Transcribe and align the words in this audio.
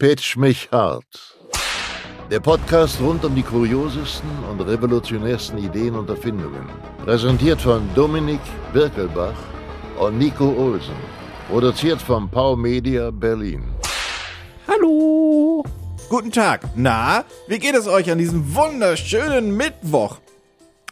Pitch 0.00 0.36
mich 0.36 0.68
hart. 0.70 1.34
Der 2.30 2.38
Podcast 2.38 3.00
rund 3.00 3.24
um 3.24 3.34
die 3.34 3.42
kuriosesten 3.42 4.30
und 4.48 4.60
revolutionärsten 4.60 5.58
Ideen 5.58 5.96
und 5.96 6.08
Erfindungen. 6.08 6.68
Präsentiert 7.04 7.60
von 7.60 7.82
Dominik 7.96 8.38
Birkelbach 8.72 9.34
und 9.98 10.18
Nico 10.18 10.54
Olsen. 10.56 10.94
Produziert 11.50 12.00
von 12.00 12.30
Pau 12.30 12.54
Media 12.54 13.10
Berlin. 13.10 13.64
Hallo. 14.68 15.64
Guten 16.08 16.30
Tag. 16.30 16.60
Na, 16.76 17.24
wie 17.48 17.58
geht 17.58 17.74
es 17.74 17.88
euch 17.88 18.08
an 18.08 18.18
diesem 18.18 18.54
wunderschönen 18.54 19.56
Mittwoch? 19.56 20.18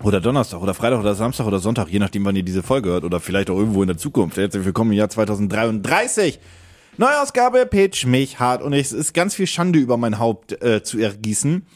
Oder 0.02 0.20
Donnerstag 0.20 0.60
oder 0.60 0.74
Freitag 0.74 0.98
oder 0.98 1.14
Samstag 1.14 1.46
oder 1.46 1.60
Sonntag, 1.60 1.90
je 1.90 2.00
nachdem, 2.00 2.24
wann 2.24 2.34
ihr 2.34 2.42
diese 2.42 2.64
Folge 2.64 2.88
hört 2.88 3.04
oder 3.04 3.20
vielleicht 3.20 3.50
auch 3.50 3.56
irgendwo 3.56 3.82
in 3.82 3.88
der 3.88 3.98
Zukunft. 3.98 4.36
Herzlich 4.36 4.64
willkommen 4.64 4.90
im 4.90 4.98
Jahr 4.98 5.08
2033. 5.10 6.40
Neuausgabe 6.98 7.66
Pitch 7.66 8.06
mich 8.06 8.38
hart 8.40 8.62
und 8.62 8.72
es 8.72 8.92
ist 8.92 9.12
ganz 9.12 9.34
viel 9.34 9.46
Schande 9.46 9.78
über 9.78 9.96
mein 9.96 10.18
Haupt 10.18 10.62
äh, 10.62 10.82
zu 10.82 10.98
ergießen. 10.98 11.66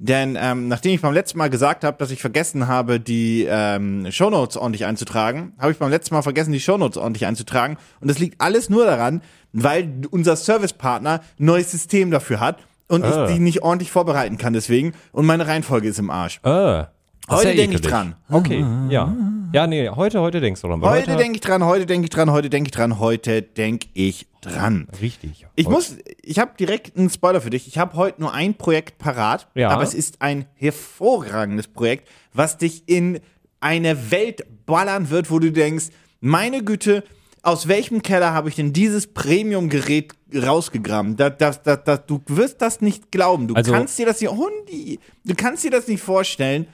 Denn 0.00 0.38
ähm, 0.40 0.68
nachdem 0.68 0.92
ich 0.94 1.00
beim 1.00 1.12
letzten 1.14 1.38
Mal 1.38 1.50
gesagt 1.50 1.82
habe, 1.84 1.96
dass 1.98 2.10
ich 2.12 2.20
vergessen 2.20 2.68
habe, 2.68 3.00
die 3.00 3.46
ähm, 3.50 4.06
Shownotes 4.12 4.56
ordentlich 4.56 4.84
einzutragen, 4.84 5.54
habe 5.58 5.72
ich 5.72 5.78
beim 5.78 5.90
letzten 5.90 6.14
Mal 6.14 6.22
vergessen, 6.22 6.52
die 6.52 6.60
Shownotes 6.60 6.98
ordentlich 6.98 7.26
einzutragen. 7.26 7.78
Und 8.00 8.08
das 8.08 8.18
liegt 8.18 8.40
alles 8.40 8.68
nur 8.70 8.84
daran, 8.84 9.22
weil 9.52 9.90
unser 10.10 10.36
Servicepartner 10.36 11.20
ein 11.40 11.44
neues 11.44 11.70
System 11.72 12.10
dafür 12.12 12.38
hat 12.38 12.58
und 12.86 13.04
Ah. 13.04 13.26
ich 13.26 13.34
die 13.34 13.40
nicht 13.40 13.62
ordentlich 13.62 13.90
vorbereiten 13.90 14.38
kann 14.38 14.52
deswegen. 14.52 14.92
Und 15.12 15.26
meine 15.26 15.46
Reihenfolge 15.48 15.88
ist 15.88 15.98
im 15.98 16.10
Arsch. 16.10 16.38
Ah, 16.44 16.88
Heute 17.28 17.50
ja 17.50 17.54
denke 17.56 17.76
ich 17.76 17.80
dran. 17.82 18.14
Okay, 18.30 18.64
ja. 18.88 19.14
Ja, 19.52 19.66
nee, 19.66 19.88
heute, 19.88 20.20
heute 20.20 20.40
denkst 20.42 20.60
du 20.60 20.68
dran. 20.68 20.82
weil 20.82 21.00
Heute 21.00 21.16
denke 21.16 21.36
ich 21.36 21.40
dran, 21.40 21.64
heute 21.64 21.86
denke 21.86 22.04
ich 22.04 22.10
dran, 22.10 22.30
heute 22.30 22.50
denke 22.50 22.68
ich 22.68 22.72
dran, 22.72 22.98
heute 22.98 23.40
denke 23.42 23.88
ich 23.94 24.26
dran. 24.42 24.88
Richtig. 25.00 25.46
Ich 25.56 25.64
Heute- 25.66 25.74
muss, 25.74 25.96
ich 26.22 26.38
habe 26.38 26.52
direkt 26.60 26.96
einen 26.98 27.08
Spoiler 27.08 27.40
für 27.40 27.48
dich. 27.50 27.66
Ich 27.66 27.78
habe 27.78 27.96
heute 27.96 28.20
nur 28.20 28.34
ein 28.34 28.54
Projekt 28.54 28.98
parat, 28.98 29.48
Ja. 29.54 29.70
aber 29.70 29.82
es 29.82 29.94
ist 29.94 30.20
ein 30.20 30.44
hervorragendes 30.54 31.68
Projekt, 31.68 32.08
was 32.34 32.58
dich 32.58 32.82
in 32.86 33.20
eine 33.60 34.10
Welt 34.10 34.44
ballern 34.66 35.08
wird, 35.10 35.30
wo 35.30 35.38
du 35.38 35.50
denkst, 35.50 35.86
meine 36.20 36.62
Güte, 36.62 37.02
aus 37.42 37.68
welchem 37.68 38.02
Keller 38.02 38.34
habe 38.34 38.48
ich 38.50 38.56
denn 38.56 38.72
dieses 38.74 39.06
Premium-Gerät 39.06 40.12
rausgegraben? 40.34 41.16
Da, 41.16 41.30
da, 41.30 41.52
da, 41.52 41.76
da, 41.76 41.96
du 41.96 42.20
wirst 42.26 42.60
das 42.60 42.80
nicht 42.82 43.10
glauben. 43.10 43.48
Du 43.48 43.54
Also- 43.54 43.72
kannst 43.72 43.98
dir 43.98 44.04
das 44.06 44.20
nicht, 44.20 44.30
Hundi, 44.30 44.98
du 45.24 45.34
kannst 45.34 45.64
dir 45.64 45.70
das 45.70 45.88
nicht 45.88 46.02
vorstellen. 46.02 46.66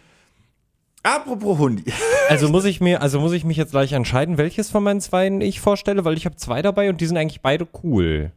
Apropos 1.04 1.58
Hundi. 1.58 1.84
Also 2.30 2.48
muss 2.48 2.64
ich 2.64 2.80
mir, 2.80 3.02
also 3.02 3.20
muss 3.20 3.32
ich 3.32 3.44
mich 3.44 3.58
jetzt 3.58 3.72
gleich 3.72 3.92
entscheiden, 3.92 4.38
welches 4.38 4.70
von 4.70 4.82
meinen 4.82 5.02
zweien 5.02 5.42
ich 5.42 5.60
vorstelle, 5.60 6.06
weil 6.06 6.16
ich 6.16 6.24
habe 6.24 6.36
zwei 6.36 6.62
dabei 6.62 6.88
und 6.88 7.02
die 7.02 7.06
sind 7.06 7.18
eigentlich 7.18 7.42
beide 7.42 7.68
cool. 7.82 8.32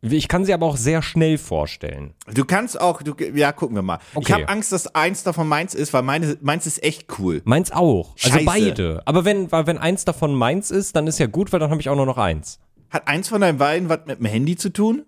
Ich 0.00 0.28
kann 0.28 0.46
sie 0.46 0.54
aber 0.54 0.64
auch 0.64 0.78
sehr 0.78 1.02
schnell 1.02 1.36
vorstellen. 1.36 2.14
Du 2.32 2.46
kannst 2.46 2.80
auch, 2.80 3.02
du, 3.02 3.14
ja, 3.34 3.52
gucken 3.52 3.76
wir 3.76 3.82
mal. 3.82 3.98
Ich 4.12 4.16
Okay. 4.16 4.32
habe 4.32 4.48
Angst, 4.48 4.72
dass 4.72 4.94
eins 4.94 5.24
davon 5.24 5.46
meins 5.46 5.74
ist, 5.74 5.92
weil 5.92 6.00
meine, 6.02 6.38
meins 6.40 6.66
ist 6.66 6.82
echt 6.82 7.18
cool. 7.18 7.42
Meins 7.44 7.70
auch. 7.70 8.14
Also 8.22 8.30
Scheiße. 8.38 8.44
beide. 8.46 9.02
Aber 9.04 9.26
wenn, 9.26 9.52
wenn 9.52 9.76
eins 9.76 10.06
davon 10.06 10.34
meins 10.34 10.70
ist, 10.70 10.96
dann 10.96 11.06
ist 11.06 11.18
ja 11.18 11.26
gut, 11.26 11.52
weil 11.52 11.60
dann 11.60 11.70
habe 11.70 11.80
ich 11.82 11.90
auch 11.90 11.96
nur 11.96 12.06
noch 12.06 12.16
eins. 12.18 12.60
Hat 12.88 13.06
eins 13.08 13.28
von 13.28 13.42
deinen 13.42 13.58
beiden 13.58 13.90
was 13.90 14.00
mit 14.06 14.20
dem 14.20 14.26
Handy 14.26 14.56
zu 14.56 14.70
tun? 14.70 15.04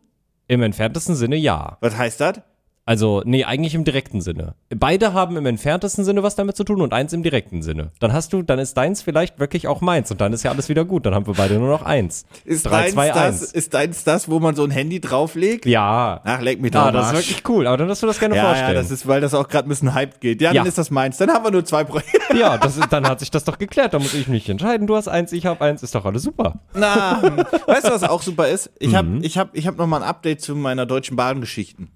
Im 0.46 0.60
entferntesten 0.60 1.14
Sinne 1.14 1.36
ja. 1.36 1.78
Was 1.80 1.96
heißt 1.96 2.20
das? 2.20 2.40
Also, 2.88 3.20
nee, 3.26 3.44
eigentlich 3.44 3.74
im 3.74 3.84
direkten 3.84 4.22
Sinne. 4.22 4.54
Beide 4.74 5.12
haben 5.12 5.36
im 5.36 5.44
entferntesten 5.44 6.06
Sinne 6.06 6.22
was 6.22 6.36
damit 6.36 6.56
zu 6.56 6.64
tun 6.64 6.80
und 6.80 6.94
eins 6.94 7.12
im 7.12 7.22
direkten 7.22 7.60
Sinne. 7.60 7.90
Dann 8.00 8.14
hast 8.14 8.32
du, 8.32 8.40
dann 8.40 8.58
ist 8.58 8.78
deins 8.78 9.02
vielleicht 9.02 9.38
wirklich 9.38 9.66
auch 9.68 9.82
meins 9.82 10.10
und 10.10 10.22
dann 10.22 10.32
ist 10.32 10.42
ja 10.42 10.50
alles 10.52 10.70
wieder 10.70 10.86
gut. 10.86 11.04
Dann 11.04 11.14
haben 11.14 11.26
wir 11.26 11.34
beide 11.34 11.58
nur 11.58 11.68
noch 11.68 11.82
eins. 11.82 12.24
Ist 12.46 12.64
Drei, 12.64 12.84
deins, 12.84 12.94
zwei, 12.94 13.08
das, 13.08 13.18
eins. 13.18 13.42
ist 13.52 13.74
deins 13.74 14.04
das, 14.04 14.30
wo 14.30 14.40
man 14.40 14.54
so 14.56 14.64
ein 14.64 14.70
Handy 14.70 15.00
drauflegt? 15.00 15.66
Ja. 15.66 16.22
Ach, 16.24 16.40
leck 16.40 16.62
mich 16.62 16.70
doch 16.70 16.86
Ah, 16.86 16.90
das 16.90 17.08
ist 17.08 17.12
wirklich 17.12 17.42
cool, 17.50 17.66
aber 17.66 17.76
dann 17.76 17.88
darfst 17.88 18.02
du 18.02 18.06
das 18.06 18.18
gerne 18.18 18.36
ja, 18.36 18.44
vorstellen. 18.44 18.68
ja, 18.74 18.80
das 18.80 18.90
ist, 18.90 19.06
weil 19.06 19.20
das 19.20 19.34
auch 19.34 19.48
gerade 19.48 19.66
ein 19.66 19.68
bisschen 19.68 19.94
hyped 19.94 20.22
geht. 20.22 20.40
Ja, 20.40 20.52
Ja. 20.52 20.60
dann 20.62 20.68
ist 20.68 20.78
das 20.78 20.90
meins. 20.90 21.18
Dann 21.18 21.28
haben 21.30 21.44
wir 21.44 21.50
nur 21.50 21.66
zwei 21.66 21.84
Projekte. 21.84 22.18
ja, 22.38 22.56
das 22.56 22.78
ist, 22.78 22.90
dann 22.90 23.06
hat 23.06 23.20
sich 23.20 23.30
das 23.30 23.44
doch 23.44 23.58
geklärt. 23.58 23.92
Da 23.92 23.98
muss 23.98 24.14
ich 24.14 24.28
mich 24.28 24.48
entscheiden. 24.48 24.86
Du 24.86 24.96
hast 24.96 25.08
eins, 25.08 25.32
ich 25.32 25.44
habe 25.44 25.62
eins, 25.62 25.82
ist 25.82 25.94
doch 25.94 26.06
alles 26.06 26.22
super. 26.22 26.60
Na, 26.74 27.20
weißt 27.66 27.84
du, 27.86 27.90
was 27.90 28.02
auch 28.04 28.22
super 28.22 28.48
ist? 28.48 28.70
Ich 28.78 28.94
habe 28.94 29.08
Mhm. 29.08 29.22
ich 29.22 29.36
hab, 29.36 29.54
ich 29.54 29.66
hab 29.66 29.76
noch 29.76 29.86
mal 29.86 29.98
ein 29.98 30.08
Update 30.08 30.40
zu 30.40 30.56
meiner 30.56 30.86
deutschen 30.86 31.16
Bahngeschichten. 31.16 31.90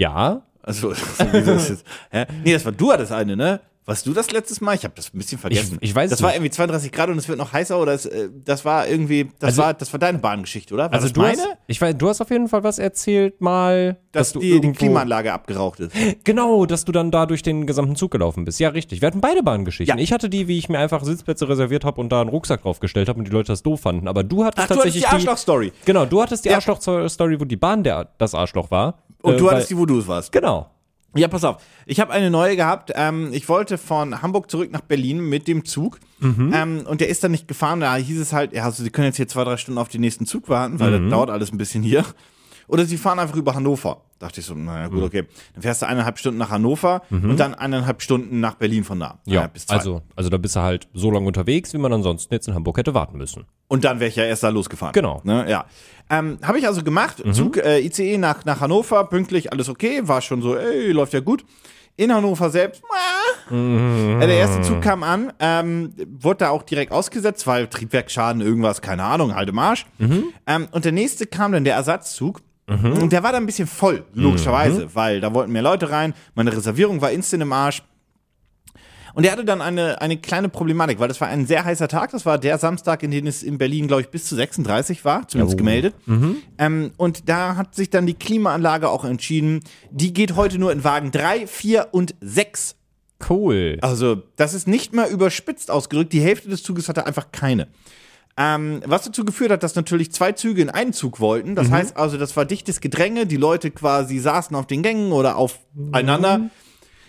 Ja. 0.00 0.42
Also, 0.62 0.92
das? 1.18 1.84
Hä? 2.10 2.24
Nee, 2.44 2.52
das 2.54 2.64
war 2.64 2.72
du 2.72 2.90
hattest 2.92 3.12
eine, 3.12 3.36
ne? 3.36 3.60
Warst 3.86 4.06
du 4.06 4.12
das 4.12 4.30
letztes 4.30 4.60
Mal? 4.60 4.74
Ich 4.76 4.84
habe 4.84 4.92
das 4.94 5.12
ein 5.12 5.18
bisschen 5.18 5.38
vergessen. 5.38 5.78
Ich- 5.80 5.90
ich 5.90 5.94
weiß 5.96 6.10
Das 6.10 6.18
es 6.20 6.22
war 6.22 6.28
nicht. 6.30 6.36
irgendwie 6.36 6.50
32 6.50 6.92
Grad 6.92 7.08
und 7.08 7.18
es 7.18 7.28
wird 7.28 7.38
noch 7.38 7.52
heißer 7.52 7.80
oder 7.80 7.92
es, 7.92 8.06
äh, 8.06 8.28
das 8.44 8.64
war 8.64 8.86
irgendwie, 8.86 9.30
das 9.40 9.48
Also- 9.48 9.62
war, 9.62 9.74
das 9.74 9.92
war 9.92 9.98
deine 9.98 10.18
Bahngeschichte, 10.18 10.72
oder? 10.74 10.84
War 10.84 10.92
Also 10.92 11.06
das 11.06 11.12
du 11.14 11.20
meine? 11.20 11.38
hast, 11.38 11.56
ich 11.66 11.80
weiß, 11.80 11.96
du 11.96 12.08
hast 12.08 12.20
auf 12.20 12.30
jeden 12.30 12.46
Fall 12.48 12.62
was 12.62 12.78
erzählt 12.78 13.40
mal, 13.40 13.96
dass, 14.12 14.32
du 14.32 14.38
die, 14.38 14.48
die 14.48 14.52
irgendwo- 14.56 14.78
Klimaanlage 14.78 15.32
abgeraucht 15.32 15.80
ist. 15.80 15.92
Genau, 16.24 16.66
dass 16.66 16.84
du 16.84 16.92
dann 16.92 17.10
da 17.10 17.26
durch 17.26 17.42
den 17.42 17.66
gesamten 17.66 17.96
Zug 17.96 18.10
gelaufen 18.12 18.44
bist. 18.44 18.60
Ja, 18.60 18.68
richtig. 18.68 19.00
Wir 19.00 19.06
hatten 19.08 19.20
beide 19.22 19.42
Bahngeschichten. 19.42 19.96
Ja. 19.98 20.02
Ich 20.02 20.12
hatte 20.12 20.28
die, 20.28 20.46
wie 20.46 20.58
ich 20.58 20.68
mir 20.68 20.78
einfach 20.78 21.02
Sitzplätze 21.02 21.48
reserviert 21.48 21.84
habe 21.84 22.00
und 22.00 22.10
da 22.10 22.20
einen 22.20 22.30
Rucksack 22.30 22.62
draufgestellt 22.62 23.08
habe 23.08 23.18
und 23.18 23.24
die 23.24 23.32
Leute 23.32 23.50
das 23.50 23.62
doof 23.62 23.80
fanden. 23.80 24.06
Aber 24.08 24.22
du 24.22 24.44
hattest 24.44 24.64
Ach, 24.70 24.74
du 24.74 24.80
hattest 24.80 24.94
tatsächlich 24.98 25.04
die 25.04 25.14
Arschloch-Story. 25.28 25.72
Genau, 25.86 26.04
du 26.04 26.22
hattest 26.22 26.44
die 26.44 26.50
Ja. 26.50 26.56
Arschloch-Story, 26.56 27.40
wo 27.40 27.44
die 27.44 27.56
Bahn 27.56 27.82
der, 27.82 28.10
das 28.18 28.34
Arschloch 28.34 28.70
war. 28.70 28.98
Und 29.22 29.34
Äh, 29.34 29.36
du 29.38 29.44
weil- 29.46 29.54
hattest 29.54 29.70
die, 29.70 29.76
wo 29.78 29.86
du 29.86 29.98
es 29.98 30.06
warst. 30.08 30.32
Genau. 30.32 30.70
Ja, 31.16 31.26
pass 31.26 31.42
auf. 31.42 31.60
Ich 31.86 31.98
habe 31.98 32.12
eine 32.12 32.30
neue 32.30 32.54
gehabt. 32.54 32.92
Ähm, 32.94 33.30
ich 33.32 33.48
wollte 33.48 33.78
von 33.78 34.22
Hamburg 34.22 34.48
zurück 34.48 34.70
nach 34.70 34.80
Berlin 34.82 35.18
mit 35.28 35.48
dem 35.48 35.64
Zug. 35.64 35.98
Mhm. 36.20 36.52
Ähm, 36.54 36.82
und 36.86 37.00
der 37.00 37.08
ist 37.08 37.24
dann 37.24 37.32
nicht 37.32 37.48
gefahren. 37.48 37.80
Da 37.80 37.96
hieß 37.96 38.20
es 38.20 38.32
halt, 38.32 38.52
ja, 38.52 38.64
also 38.64 38.84
Sie 38.84 38.90
können 38.90 39.06
jetzt 39.06 39.16
hier 39.16 39.26
zwei, 39.26 39.42
drei 39.42 39.56
Stunden 39.56 39.78
auf 39.78 39.88
den 39.88 40.02
nächsten 40.02 40.24
Zug 40.24 40.48
warten, 40.48 40.78
weil 40.78 40.92
Mhm. 40.98 41.04
das 41.04 41.10
dauert 41.10 41.30
alles 41.30 41.50
ein 41.52 41.58
bisschen 41.58 41.82
hier. 41.82 42.04
Oder 42.70 42.84
Sie 42.84 42.96
fahren 42.96 43.18
einfach 43.18 43.36
über 43.36 43.54
Hannover. 43.54 44.02
Dachte 44.18 44.40
ich 44.40 44.46
so, 44.46 44.54
naja, 44.54 44.88
Mhm. 44.88 44.92
gut, 44.94 45.02
okay. 45.04 45.24
Dann 45.54 45.62
fährst 45.62 45.82
du 45.82 45.86
eineinhalb 45.86 46.18
Stunden 46.18 46.38
nach 46.38 46.50
Hannover 46.50 47.02
und 47.10 47.38
dann 47.40 47.54
eineinhalb 47.54 48.02
Stunden 48.02 48.38
nach 48.40 48.54
Berlin 48.54 48.84
von 48.84 49.00
da. 49.00 49.18
Ja, 49.24 49.46
bis 49.46 49.66
zwei. 49.66 49.76
also, 49.76 50.02
also 50.14 50.28
da 50.30 50.36
bist 50.36 50.56
du 50.56 50.60
halt 50.60 50.88
so 50.92 51.10
lange 51.10 51.26
unterwegs, 51.26 51.72
wie 51.72 51.78
man 51.78 51.92
ansonsten 51.92 52.32
jetzt 52.34 52.46
in 52.46 52.54
Hamburg 52.54 52.76
hätte 52.78 52.92
warten 52.94 53.16
müssen. 53.18 53.46
Und 53.68 53.84
dann 53.84 53.98
wäre 53.98 54.08
ich 54.08 54.16
ja 54.16 54.24
erst 54.24 54.42
da 54.42 54.50
losgefahren. 54.50 54.92
Genau. 54.92 55.20
Ne, 55.24 55.48
ja. 55.50 55.64
Ähm, 56.10 56.38
Habe 56.42 56.58
ich 56.58 56.66
also 56.66 56.82
gemacht. 56.82 57.22
Zug 57.32 57.56
äh, 57.56 57.78
ICE 57.80 58.18
nach, 58.18 58.44
nach 58.44 58.60
Hannover, 58.60 59.04
pünktlich, 59.04 59.52
alles 59.52 59.68
okay. 59.68 60.02
War 60.04 60.20
schon 60.20 60.42
so, 60.42 60.54
ey, 60.56 60.92
läuft 60.92 61.12
ja 61.14 61.20
gut. 61.20 61.44
In 61.96 62.12
Hannover 62.14 62.50
selbst, 62.50 62.82
äh, 63.50 63.54
der 63.54 64.28
erste 64.28 64.62
Zug 64.62 64.80
kam 64.80 65.02
an, 65.02 65.32
ähm, 65.38 65.92
wurde 66.20 66.38
da 66.38 66.50
auch 66.50 66.62
direkt 66.62 66.92
ausgesetzt, 66.92 67.46
weil 67.46 67.66
Triebwerksschaden, 67.66 68.40
irgendwas, 68.42 68.80
keine 68.80 69.02
Ahnung, 69.04 69.34
halt 69.34 69.48
im 69.48 69.58
Arsch. 69.58 69.86
Ähm, 69.98 70.68
und 70.70 70.84
der 70.84 70.92
nächste 70.92 71.26
kam 71.26 71.52
dann 71.52 71.64
der 71.64 71.74
Ersatzzug. 71.74 72.40
Und 73.02 73.12
der 73.12 73.22
war 73.22 73.32
dann 73.32 73.42
ein 73.42 73.46
bisschen 73.46 73.66
voll, 73.66 74.04
logischerweise, 74.14 74.94
weil 74.94 75.20
da 75.20 75.34
wollten 75.34 75.52
mehr 75.52 75.62
Leute 75.62 75.90
rein. 75.90 76.14
Meine 76.34 76.52
Reservierung 76.56 77.00
war 77.00 77.10
instant 77.10 77.42
im 77.42 77.52
Arsch. 77.52 77.82
Und 79.12 79.24
er 79.24 79.32
hatte 79.32 79.44
dann 79.44 79.60
eine, 79.60 80.00
eine 80.00 80.16
kleine 80.18 80.48
Problematik, 80.48 81.00
weil 81.00 81.08
das 81.08 81.20
war 81.20 81.26
ein 81.26 81.44
sehr 81.44 81.64
heißer 81.64 81.88
Tag. 81.88 82.12
Das 82.12 82.24
war 82.26 82.38
der 82.38 82.58
Samstag, 82.58 83.02
in 83.02 83.10
dem 83.10 83.26
es 83.26 83.42
in 83.42 83.58
Berlin, 83.58 83.88
glaube 83.88 84.02
ich, 84.02 84.08
bis 84.08 84.26
zu 84.26 84.36
36 84.36 85.04
war, 85.04 85.26
zumindest 85.26 85.58
gemeldet. 85.58 85.94
Ähm, 86.58 86.92
und 86.96 87.28
da 87.28 87.56
hat 87.56 87.74
sich 87.74 87.90
dann 87.90 88.06
die 88.06 88.14
Klimaanlage 88.14 88.88
auch 88.88 89.04
entschieden, 89.04 89.60
die 89.90 90.12
geht 90.12 90.36
heute 90.36 90.58
nur 90.60 90.70
in 90.70 90.84
Wagen 90.84 91.10
3, 91.10 91.48
4 91.48 91.88
und 91.90 92.14
6. 92.20 92.76
Cool. 93.28 93.78
Also, 93.82 94.22
das 94.36 94.54
ist 94.54 94.68
nicht 94.68 94.94
mal 94.94 95.10
überspitzt 95.10 95.70
ausgedrückt. 95.72 96.12
Die 96.12 96.20
Hälfte 96.20 96.48
des 96.48 96.62
Zuges 96.62 96.88
hatte 96.88 97.04
einfach 97.04 97.32
keine. 97.32 97.66
Ähm, 98.36 98.80
was 98.86 99.04
dazu 99.04 99.24
geführt 99.24 99.50
hat, 99.50 99.62
dass 99.62 99.74
natürlich 99.74 100.12
zwei 100.12 100.32
Züge 100.32 100.62
in 100.62 100.70
einen 100.70 100.92
Zug 100.92 101.20
wollten. 101.20 101.54
Das 101.54 101.70
heißt 101.70 101.96
also, 101.96 102.16
das 102.16 102.36
war 102.36 102.44
dichtes 102.44 102.80
Gedränge. 102.80 103.26
Die 103.26 103.36
Leute 103.36 103.70
quasi 103.70 104.18
saßen 104.18 104.56
auf 104.56 104.66
den 104.66 104.82
Gängen 104.82 105.12
oder 105.12 105.36
aufeinander. 105.36 106.48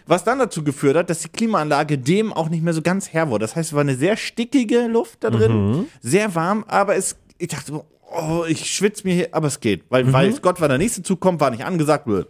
Was 0.08 0.24
dann 0.24 0.40
dazu 0.40 0.64
geführt 0.64 0.98
hat, 0.98 1.10
dass 1.10 1.20
die 1.20 1.30
Klimaanlage 1.30 1.98
dem 1.98 2.34
auch 2.34 2.50
nicht 2.50 2.64
mehr 2.64 2.74
so 2.74 2.82
ganz 2.82 3.10
Herr 3.10 3.30
wurde. 3.30 3.46
Das 3.46 3.56
heißt, 3.56 3.70
es 3.70 3.74
war 3.74 3.82
eine 3.82 3.96
sehr 3.96 4.18
stickige 4.18 4.88
Luft 4.88 5.24
da 5.24 5.30
drin, 5.30 5.86
sehr 6.02 6.36
warm, 6.36 6.66
aber 6.68 6.96
es, 6.96 7.16
ich 7.38 7.48
dachte, 7.50 7.72
so, 7.72 7.86
oh, 8.12 8.44
ich 8.48 8.70
schwitze 8.70 9.08
mir 9.08 9.14
hier, 9.14 9.30
aber 9.32 9.48
es 9.48 9.60
geht. 9.60 9.86
Weil, 9.90 10.12
weil 10.12 10.34
Gott, 10.40 10.60
wann 10.60 10.70
der 10.70 10.80
nächste 10.80 11.04
Zug 11.04 11.20
kommt, 11.20 11.40
war 11.40 11.52
nicht 11.52 11.64
angesagt. 11.64 12.06
Blöd. 12.06 12.28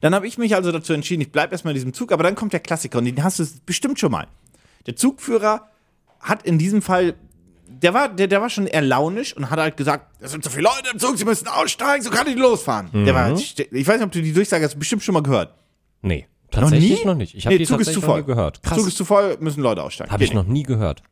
Dann 0.00 0.14
habe 0.14 0.26
ich 0.26 0.38
mich 0.38 0.54
also 0.54 0.72
dazu 0.72 0.92
entschieden, 0.92 1.22
ich 1.22 1.30
bleibe 1.30 1.52
erstmal 1.52 1.72
in 1.72 1.76
diesem 1.76 1.92
Zug, 1.92 2.10
aber 2.10 2.24
dann 2.24 2.34
kommt 2.34 2.52
der 2.52 2.60
Klassiker 2.60 2.98
und 2.98 3.04
den 3.04 3.22
hast 3.22 3.38
du 3.38 3.44
bestimmt 3.64 3.98
schon 3.98 4.10
mal. 4.10 4.26
Der 4.86 4.96
Zugführer 4.96 5.70
hat 6.20 6.42
in 6.42 6.58
diesem 6.58 6.82
Fall, 6.82 7.14
der 7.84 7.94
war, 7.94 8.08
der, 8.08 8.26
der 8.26 8.40
war 8.40 8.50
schon 8.50 8.66
eher 8.66 8.82
launisch 8.82 9.36
und 9.36 9.50
hat 9.50 9.58
halt 9.60 9.76
gesagt, 9.76 10.06
es 10.20 10.32
sind 10.32 10.42
so 10.42 10.50
viele 10.50 10.64
Leute 10.64 10.90
im 10.92 10.98
Zug, 10.98 11.16
sie 11.18 11.24
müssen 11.24 11.46
aussteigen, 11.46 12.02
so 12.02 12.10
kann 12.10 12.26
ich 12.26 12.36
losfahren. 12.36 12.88
Der 13.04 13.14
war, 13.14 13.30
ich 13.32 13.56
weiß 13.86 13.96
nicht, 13.98 14.02
ob 14.04 14.10
du 14.12 14.22
die 14.22 14.32
Durchsage 14.32 14.64
hast, 14.64 14.78
bestimmt 14.78 15.02
schon 15.04 15.12
mal 15.12 15.22
gehört. 15.22 15.54
Nee, 16.02 16.26
tatsächlich 16.50 17.00
nie? 17.00 17.04
noch 17.06 17.14
nicht. 17.14 17.34
Ich 17.34 17.46
habe 17.46 17.54
Nee, 17.54 17.58
die 17.58 17.66
Zug 17.66 17.80
ist 17.80 17.92
zu 17.92 18.00
noch 18.00 18.06
voll. 18.06 18.20
nie 18.20 18.26
gehört. 18.26 18.62
Krass. 18.62 18.78
Zug 18.78 18.88
ist 18.88 18.96
zu 18.96 19.04
voll, 19.04 19.36
müssen 19.40 19.62
Leute 19.62 19.82
aussteigen. 19.82 20.10
Habe 20.10 20.24
ich 20.24 20.32
noch 20.32 20.44
nie 20.44 20.62
gehört. 20.64 21.02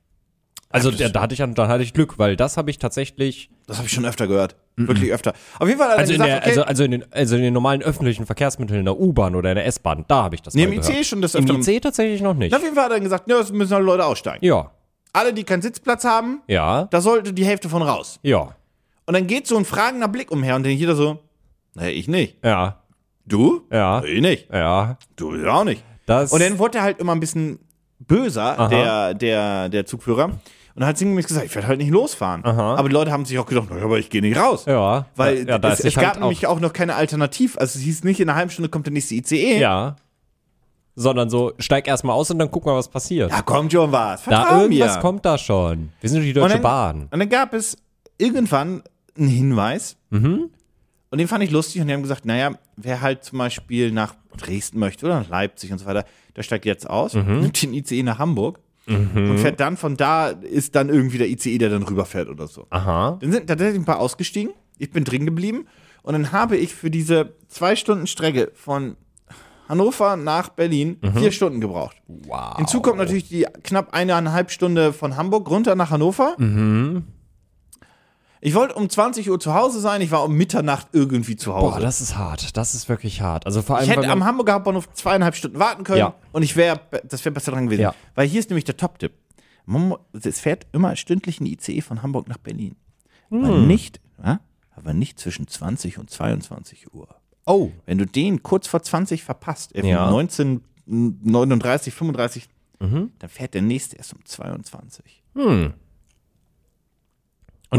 Also 0.70 0.90
das- 0.90 0.98
da, 1.00 1.08
da 1.10 1.20
hatte 1.20 1.34
ich 1.34 1.54
da 1.54 1.68
hatte 1.68 1.82
ich 1.82 1.92
Glück, 1.92 2.18
weil 2.18 2.34
das 2.36 2.56
habe 2.56 2.70
ich 2.70 2.78
tatsächlich 2.78 3.50
Das 3.66 3.76
habe 3.76 3.86
ich 3.86 3.92
schon 3.92 4.06
öfter 4.06 4.26
gehört. 4.26 4.56
Wirklich 4.76 5.12
öfter. 5.12 5.34
Auf 5.58 5.68
jeden 5.68 5.78
Fall 5.78 5.88
hat 5.90 5.96
er 5.96 6.00
also 6.00 6.12
in, 6.14 6.18
gesagt, 6.22 6.30
der, 6.30 6.38
okay, 6.38 6.48
also, 6.48 6.62
also, 6.64 6.84
in 6.84 6.90
den, 6.92 7.04
also 7.12 7.36
in 7.36 7.42
den 7.42 7.52
normalen 7.52 7.82
öffentlichen 7.82 8.24
Verkehrsmitteln, 8.24 8.78
in 8.78 8.84
der 8.86 8.98
U-Bahn 8.98 9.34
oder 9.34 9.50
in 9.50 9.56
der 9.56 9.66
S-Bahn, 9.66 10.06
da 10.08 10.22
habe 10.22 10.34
ich 10.34 10.40
das 10.40 10.54
Nee, 10.54 10.66
mal 10.66 10.72
im 10.72 10.80
gehört. 10.80 10.96
IC 10.96 11.04
schon 11.04 11.20
des 11.20 11.34
Im 11.34 11.44
Öfteren. 11.44 11.60
IC 11.60 11.82
tatsächlich 11.82 12.22
noch 12.22 12.32
nicht. 12.32 12.54
auf 12.54 12.62
jeden 12.62 12.74
Fall 12.74 12.86
hat 12.86 12.92
er 12.92 13.00
gesagt, 13.00 13.28
ja, 13.28 13.38
es 13.40 13.52
müssen 13.52 13.74
halt 13.74 13.84
Leute 13.84 14.06
aussteigen. 14.06 14.42
Ja, 14.44 14.70
Alle, 15.12 15.32
die 15.34 15.44
keinen 15.44 15.62
Sitzplatz 15.62 16.04
haben, 16.04 16.40
ja, 16.46 16.84
da 16.84 17.00
sollte 17.00 17.32
die 17.32 17.44
Hälfte 17.44 17.68
von 17.68 17.82
raus. 17.82 18.18
ja. 18.22 18.54
Und 19.04 19.14
dann 19.14 19.26
geht 19.26 19.48
so 19.48 19.56
ein 19.58 19.64
fragender 19.64 20.06
Blick 20.06 20.30
umher 20.30 20.54
und 20.54 20.62
dann 20.64 20.72
jeder 20.72 20.94
so, 20.94 21.18
naja, 21.74 21.90
ich 21.90 22.06
nicht. 22.06 22.36
Ja, 22.44 22.82
Du? 23.26 23.62
Ja. 23.70 24.02
Ich 24.04 24.20
nicht. 24.20 24.48
ja. 24.52 24.96
Du 25.16 25.46
auch 25.48 25.64
nicht. 25.64 25.82
Das, 26.06 26.32
Und 26.32 26.40
dann 26.40 26.58
wurde 26.58 26.78
er 26.78 26.84
halt 26.84 26.98
immer 27.00 27.12
ein 27.12 27.20
bisschen 27.20 27.58
böser, 27.98 28.58
Aha. 28.58 28.68
der, 28.68 29.14
der, 29.14 29.68
der 29.68 29.86
Zugführer. 29.86 30.24
Und 30.26 30.40
dann 30.74 30.86
hat 30.88 30.98
sinngemäß 30.98 31.26
gesagt, 31.26 31.46
ich 31.46 31.54
werde 31.54 31.68
halt 31.68 31.78
nicht 31.78 31.90
losfahren. 31.90 32.44
Aha. 32.44 32.76
Aber 32.76 32.88
die 32.88 32.94
Leute 32.94 33.10
haben 33.12 33.24
sich 33.24 33.38
auch 33.38 33.46
gedacht, 33.46 33.70
naja, 33.70 33.84
aber 33.84 33.98
ich 33.98 34.08
gehe 34.08 34.22
nicht 34.22 34.36
raus. 34.38 34.64
ja, 34.66 35.06
Weil 35.16 35.48
ja, 35.48 35.56
es, 35.62 35.74
es 35.74 35.78
sich 35.78 35.94
gab 35.96 36.04
halt 36.14 36.20
nämlich 36.20 36.46
auch 36.46 36.60
noch 36.60 36.72
keine 36.72 36.94
Alternativ. 36.94 37.58
Also 37.58 37.78
es 37.78 37.84
hieß 37.84 38.04
nicht, 38.04 38.20
in 38.20 38.28
einer 38.28 38.36
halben 38.38 38.50
Stunde 38.50 38.68
kommt 38.70 38.86
der 38.86 38.92
nächste 38.92 39.14
ICE. 39.14 39.58
Ja. 39.58 39.96
Sondern 40.94 41.30
so, 41.30 41.52
steig 41.58 41.88
erstmal 41.88 42.14
aus 42.14 42.30
und 42.30 42.38
dann 42.38 42.50
guck 42.50 42.66
mal, 42.66 42.74
was 42.76 42.88
passiert. 42.88 43.30
Da 43.32 43.40
kommt 43.42 43.72
schon 43.72 43.90
was. 43.92 44.24
da 44.24 44.42
Vertrau 44.42 44.62
irgendwas 44.62 44.96
mir. 44.96 45.00
kommt 45.00 45.24
da 45.24 45.38
schon. 45.38 45.88
Wir 46.00 46.10
sind 46.10 46.22
die 46.22 46.28
Und 46.30 46.36
Deutsche 46.36 46.54
dann, 46.54 46.62
Bahn. 46.62 47.02
Und 47.10 47.18
dann 47.18 47.28
gab 47.30 47.54
es 47.54 47.76
irgendwann 48.18 48.82
einen 49.16 49.28
Hinweis. 49.28 49.96
Mhm. 50.10 50.50
Und 51.10 51.18
den 51.18 51.28
fand 51.28 51.44
ich 51.44 51.50
lustig 51.50 51.80
und 51.80 51.88
die 51.88 51.94
haben 51.94 52.02
gesagt, 52.02 52.24
naja, 52.26 52.52
wer 52.76 53.00
halt 53.00 53.24
zum 53.24 53.38
Beispiel 53.38 53.90
nach 53.92 54.14
Dresden 54.36 54.78
möchte 54.78 55.06
oder 55.06 55.20
nach 55.20 55.28
Leipzig 55.28 55.72
und 55.72 55.78
so 55.78 55.86
weiter, 55.86 56.04
der 56.36 56.42
steigt 56.42 56.64
jetzt 56.66 56.88
aus, 56.88 57.14
Mhm. 57.14 57.40
nimmt 57.40 57.62
den 57.62 57.74
ICE 57.74 58.02
nach 58.02 58.18
Hamburg 58.18 58.60
und 58.86 59.38
fährt 59.38 59.60
dann 59.60 59.76
von 59.76 59.96
da, 59.96 60.28
ist 60.28 60.74
dann 60.74 60.88
irgendwie 60.88 61.16
der 61.18 61.28
ICE, 61.28 61.56
der 61.58 61.68
dann 61.70 61.82
rüberfährt 61.84 62.28
oder 62.28 62.48
so. 62.48 62.66
Aha. 62.70 63.16
Dann 63.20 63.30
sind 63.32 63.46
tatsächlich 63.46 63.78
ein 63.80 63.84
paar 63.84 64.00
ausgestiegen. 64.00 64.52
Ich 64.78 64.90
bin 64.90 65.04
drin 65.04 65.24
geblieben. 65.24 65.66
Und 66.02 66.14
dann 66.14 66.32
habe 66.32 66.56
ich 66.56 66.74
für 66.74 66.90
diese 66.90 67.34
zwei 67.48 67.76
Stunden 67.76 68.06
Strecke 68.08 68.50
von 68.54 68.96
Hannover 69.72 70.16
nach 70.16 70.50
Berlin 70.50 70.98
vier 71.16 71.32
Stunden 71.32 71.60
gebraucht. 71.60 71.96
Wow. 72.06 72.56
Hinzu 72.58 72.82
kommt 72.82 72.98
natürlich 72.98 73.26
die 73.28 73.46
knapp 73.62 73.94
eineinhalb 73.94 74.50
Stunde 74.50 74.92
von 74.92 75.16
Hamburg 75.16 75.48
runter 75.48 75.74
nach 75.74 75.90
Hannover. 75.90 76.36
Ich 78.44 78.54
wollte 78.54 78.74
um 78.74 78.90
20 78.90 79.30
Uhr 79.30 79.38
zu 79.38 79.54
Hause 79.54 79.80
sein. 79.80 80.00
Ich 80.00 80.10
war 80.10 80.24
um 80.24 80.34
Mitternacht 80.34 80.88
irgendwie 80.92 81.36
zu 81.36 81.54
Hause. 81.54 81.74
Boah, 81.76 81.80
das 81.80 82.00
ist 82.00 82.16
hart. 82.18 82.56
Das 82.56 82.74
ist 82.74 82.88
wirklich 82.88 83.20
hart. 83.20 83.46
Also 83.46 83.62
vor 83.62 83.76
allem, 83.78 83.88
ich 83.88 83.96
hätte 83.96 84.08
am 84.10 84.24
Hamburger 84.24 84.54
Hauptbahnhof 84.54 84.92
zweieinhalb 84.92 85.36
Stunden 85.36 85.58
warten 85.60 85.84
können 85.84 86.00
Ja. 86.00 86.14
und 86.32 86.42
ich 86.42 86.56
wäre, 86.56 86.80
das 87.04 87.24
wäre 87.24 87.32
besser 87.32 87.52
dran 87.52 87.66
gewesen. 87.66 87.82
Ja. 87.82 87.94
Weil 88.16 88.26
hier 88.28 88.40
ist 88.40 88.50
nämlich 88.50 88.64
der 88.64 88.76
Top-Tipp. 88.76 89.12
Es 90.12 90.40
fährt 90.40 90.66
immer 90.72 90.96
stündlich 90.96 91.40
ein 91.40 91.46
ICE 91.46 91.80
von 91.82 92.02
Hamburg 92.02 92.28
nach 92.28 92.38
Berlin. 92.38 92.74
Aber 93.30 93.46
Hm. 93.48 93.66
nicht, 93.68 94.00
ja, 94.22 94.40
aber 94.74 94.92
nicht 94.92 95.18
zwischen 95.20 95.46
20 95.46 95.98
und 95.98 96.10
22 96.10 96.92
Uhr. 96.92 97.08
Oh. 97.46 97.70
Wenn 97.86 97.98
du 97.98 98.06
den 98.06 98.42
kurz 98.42 98.66
vor 98.68 98.82
20 98.82 99.22
verpasst, 99.24 99.74
äh, 99.74 99.86
Ja. 99.86 100.06
1939, 100.08 101.94
35, 101.94 102.48
Mhm. 102.80 103.12
dann 103.18 103.30
fährt 103.30 103.54
der 103.54 103.62
nächste 103.62 103.96
erst 103.96 104.12
um 104.14 104.24
22. 104.24 105.22
Und, 105.34 105.74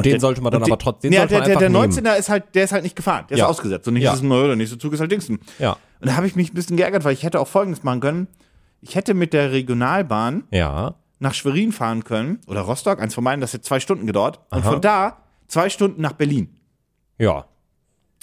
den 0.06 0.12
der- 0.14 0.20
sollte 0.20 0.42
man 0.42 0.52
dann 0.52 0.64
und 0.64 0.72
aber 0.72 0.80
trotzdem 0.80 1.14
Ja, 1.14 1.20
sollte 1.22 1.36
der, 1.36 1.44
der, 1.46 1.58
der 1.60 1.70
nehmen. 1.70 1.92
19er 1.92 2.18
ist 2.18 2.30
halt, 2.30 2.56
der 2.56 2.64
ist 2.64 2.72
halt 2.72 2.84
nicht 2.84 2.96
gefahren. 2.96 3.26
Der 3.30 3.38
Ja. 3.38 3.46
ist 3.46 3.50
ausgesetzt. 3.52 3.88
Und 3.88 3.94
nicht 3.94 4.04
Ja. 4.04 4.12
ist 4.14 4.18
es, 4.18 4.24
naja, 4.24 4.48
der 4.48 4.56
nächste 4.56 4.78
Zug 4.80 4.92
ist 4.94 5.00
halt 5.00 5.12
Dingsten. 5.12 5.40
Ja. 5.60 5.74
Und 6.00 6.08
da 6.08 6.16
habe 6.16 6.26
ich 6.26 6.36
mich 6.36 6.52
ein 6.52 6.56
bisschen 6.56 6.78
geärgert, 6.78 7.04
weil 7.04 7.14
ich 7.14 7.22
hätte 7.24 7.40
auch 7.40 7.48
Folgendes 7.48 7.84
machen 7.84 8.00
können. 8.00 8.28
Ich 8.82 8.96
hätte 8.96 9.14
mit 9.14 9.34
der 9.34 9.52
Regionalbahn 9.52 10.46
Ja. 10.52 10.96
nach 11.20 11.34
Schwerin 11.36 11.72
fahren 11.72 12.04
können 12.04 12.40
oder 12.48 12.62
Rostock, 12.62 13.00
eins 13.00 13.14
von 13.14 13.24
beiden, 13.24 13.40
das 13.40 13.54
hätte 13.54 13.62
zwei 13.64 13.80
Stunden 13.80 14.08
gedauert. 14.08 14.40
Und 14.50 14.64
Aha. 14.64 14.72
von 14.72 14.82
da 14.82 15.18
zwei 15.48 15.70
Stunden 15.70 16.02
nach 16.02 16.14
Berlin. 16.14 16.50
Ja. 17.20 17.46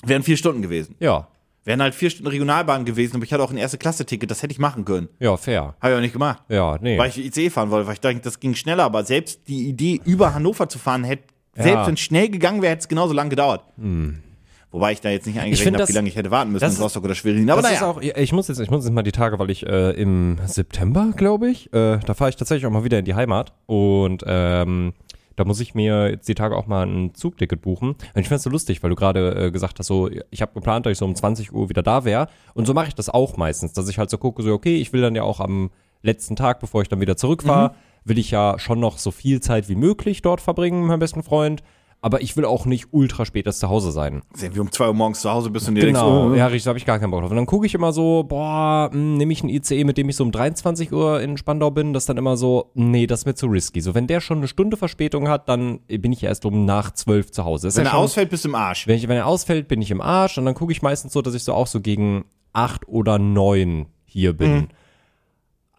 Wären 0.05 0.23
vier 0.23 0.37
Stunden 0.37 0.62
gewesen. 0.62 0.94
Ja. 1.00 1.29
Wären 1.64 1.82
halt 1.82 1.94
vier 1.94 2.08
Stunden 2.08 2.29
Regionalbahn 2.29 2.85
gewesen, 2.87 3.17
aber 3.17 3.25
ich 3.25 3.32
hatte 3.32 3.43
auch 3.43 3.50
ein 3.50 3.58
Erste-Klasse-Ticket, 3.58 4.31
das 4.31 4.43
hätte 4.43 4.52
ich 4.52 4.58
machen 4.58 4.85
können. 4.87 5.08
Ja, 5.19 5.37
fair. 5.37 5.62
Habe 5.62 5.76
ich 5.82 5.93
aber 5.93 6.00
nicht 6.00 6.12
gemacht. 6.14 6.43
Ja, 6.49 6.79
nee. 6.81 6.97
Weil 6.99 7.11
ich 7.11 7.19
ICE 7.19 7.50
fahren 7.50 7.70
wollte, 7.70 7.87
weil 7.87 7.94
ich 7.94 8.00
dachte, 8.00 8.20
das 8.20 8.41
ging 8.41 8.55
schneller, 8.55 8.85
aber 8.85 9.05
selbst 9.05 9.47
die 9.47 9.69
Idee, 9.69 10.00
über 10.06 10.32
Hannover 10.35 10.69
zu 10.70 10.79
fahren, 10.79 11.05
hätte, 11.05 11.25
Ja. 11.56 11.62
selbst 11.64 11.87
wenn 11.87 11.94
es 11.94 12.00
schnell 12.00 12.31
gegangen 12.31 12.62
wäre, 12.62 12.73
hätte 12.73 12.81
es 12.81 12.88
genauso 12.88 13.12
lang 13.12 13.29
gedauert. 13.29 13.62
Wobei 14.73 14.93
ich 14.93 15.00
da 15.00 15.11
jetzt 15.11 15.26
nicht 15.26 15.38
eingerechnet 15.38 15.81
habe, 15.81 15.88
wie 15.88 15.93
lange 15.93 16.08
ich 16.08 16.17
hätte 16.17 16.31
warten 16.31 16.52
müssen 16.52 16.62
das 16.64 16.76
in 16.76 16.82
Rostock 16.82 17.05
oder 17.05 17.14
Schwerin. 17.17 17.50
Aber 17.50 17.61
das 17.61 17.73
ist 17.73 17.81
naja. 17.81 17.93
auch, 17.93 18.00
ich 18.00 18.32
muss 18.32 18.47
jetzt, 18.49 18.61
ich 18.61 18.70
muss 18.70 18.85
jetzt 18.85 18.94
mal 18.94 19.02
die 19.02 19.11
Tage, 19.12 19.38
weil 19.38 19.50
ich 19.50 19.67
äh, 19.67 19.91
im 20.00 20.38
September, 20.47 21.12
glaube 21.17 21.50
ich, 21.50 21.67
äh, 21.75 21.99
da 21.99 22.14
fahre 22.14 22.31
ich 22.31 22.37
tatsächlich 22.37 22.67
auch 22.67 22.70
mal 22.70 22.85
wieder 22.85 23.00
in 23.00 23.05
die 23.05 23.14
Heimat 23.14 23.52
und 23.67 24.23
ähm, 24.26 24.93
da 25.40 25.46
muss 25.46 25.60
ich 25.60 25.75
mir 25.75 26.10
jetzt 26.10 26.28
die 26.28 26.34
Tage 26.34 26.54
auch 26.54 26.66
mal 26.66 26.87
ein 26.87 27.14
Zugticket 27.14 27.62
buchen. 27.62 27.92
Und 27.92 27.98
ich 28.14 28.28
finde 28.28 28.37
es 28.37 28.42
so 28.42 28.50
lustig, 28.50 28.82
weil 28.82 28.90
du 28.90 28.96
gerade 28.96 29.46
äh, 29.46 29.50
gesagt 29.50 29.78
hast, 29.78 29.87
so, 29.87 30.10
ich 30.31 30.42
habe 30.42 30.52
geplant, 30.52 30.84
dass 30.84 30.92
ich 30.92 30.98
so 30.98 31.06
um 31.06 31.14
20 31.14 31.52
Uhr 31.54 31.70
wieder 31.70 31.82
da 31.82 32.04
wäre. 32.04 32.28
Und 32.52 32.66
so 32.66 32.75
mache 32.75 32.88
ich 32.88 32.94
das 32.94 33.08
auch 33.08 33.38
meistens, 33.38 33.72
dass 33.72 33.88
ich 33.88 33.98
halt 33.98 34.10
so 34.10 34.19
gucke, 34.19 34.42
so, 34.42 34.52
okay, 34.52 34.76
ich 34.76 34.92
will 34.92 35.00
dann 35.00 35.14
ja 35.14 35.22
auch 35.22 35.40
am 35.40 35.70
letzten 36.02 36.37
Tag, 36.37 36.60
bevor 36.60 36.82
ich 36.82 36.88
dann 36.88 37.00
wieder 37.00 37.16
zurückfahre, 37.16 37.75
will 38.04 38.19
ich 38.19 38.31
ja 38.31 38.58
schon 38.58 38.81
noch 38.81 38.98
so 38.98 39.10
viel 39.10 39.40
Zeit 39.40 39.70
wie 39.70 39.76
möglich 39.76 40.20
dort 40.20 40.42
verbringen 40.42 40.81
mit 40.81 40.88
meinem 40.88 41.00
besten 41.00 41.22
Freund. 41.22 41.62
Aber 42.02 42.23
ich 42.23 42.37
will 42.37 42.47
auch 42.47 42.64
nicht 42.64 42.88
ultra 42.93 43.26
spät 43.26 43.47
erst 43.47 43.61
zu 43.61 43.69
Hause 43.69 43.93
sein. 43.93 44.23
Sehen 44.35 44.55
wir 44.55 44.62
um 44.62 44.73
zwei 44.73 44.87
Uhr 44.87 44.94
morgens 44.94 45.20
zu 45.20 45.31
Hause 45.31 45.50
bist 45.50 45.69
und 45.69 45.75
dir 45.75 45.85
Genau, 45.85 46.23
denkst, 46.23 46.32
oh, 46.32 46.35
ja, 46.35 46.47
richtig, 46.47 46.64
da 46.64 46.69
habe 46.70 46.79
ich 46.79 46.87
gar 46.87 46.99
keinen 46.99 47.11
Bock 47.11 47.20
drauf. 47.20 47.31
Und 47.31 47.37
dann 47.37 47.47
gucke 47.47 47.67
ich 47.67 47.75
immer 47.75 47.93
so, 47.93 48.25
boah, 48.26 48.88
hm, 48.91 49.19
nehme 49.19 49.32
ich 49.32 49.43
einen 49.43 49.50
ICE, 49.50 49.85
mit 49.85 49.99
dem 49.99 50.08
ich 50.08 50.17
so 50.17 50.25
um 50.25 50.32
23 50.32 50.93
Uhr 50.93 51.20
in 51.20 51.37
Spandau 51.37 51.70
bin, 51.70 51.93
das 51.93 52.06
dann 52.06 52.17
immer 52.17 52.38
so, 52.38 52.70
nee, 52.75 53.06
das 53.06 53.20
ist 53.20 53.26
mir 53.26 53.35
zu 53.35 53.47
risky. 53.49 53.82
So, 53.82 53.94
wenn 53.94 54.06
der 54.06 54.20
schon 54.20 54.38
eine 54.38 54.49
Stunde 54.49 54.79
Verspätung 54.79 55.29
hat, 55.29 55.49
dann 55.49 55.81
bin 55.88 56.12
ich 56.12 56.23
erst 56.23 56.47
um 56.47 56.64
nach 56.64 56.91
12 56.93 57.32
zu 57.32 57.44
Hause. 57.44 57.67
Das 57.69 57.76
wenn 57.76 57.85
ja 57.85 57.91
er 57.91 57.93
schon, 57.93 58.05
ausfällt, 58.05 58.31
bist 58.31 58.44
du 58.44 58.49
im 58.49 58.55
Arsch. 58.55 58.87
wenn, 58.87 58.97
ich, 58.97 59.06
wenn 59.06 59.19
er 59.19 59.26
ausfällt, 59.26 59.69
bin 59.69 59.82
ich 59.82 59.91
im 59.91 60.00
Arsch 60.00 60.38
und 60.38 60.47
dann 60.47 60.55
gucke 60.55 60.73
ich 60.73 60.81
meistens 60.81 61.12
so, 61.12 61.20
dass 61.20 61.35
ich 61.35 61.44
so 61.44 61.52
auch 61.52 61.67
so 61.67 61.81
gegen 61.81 62.25
8 62.55 62.88
oder 62.88 63.19
9 63.19 63.87
hier 64.06 64.32
bin. 64.32 64.52
Mhm. 64.52 64.69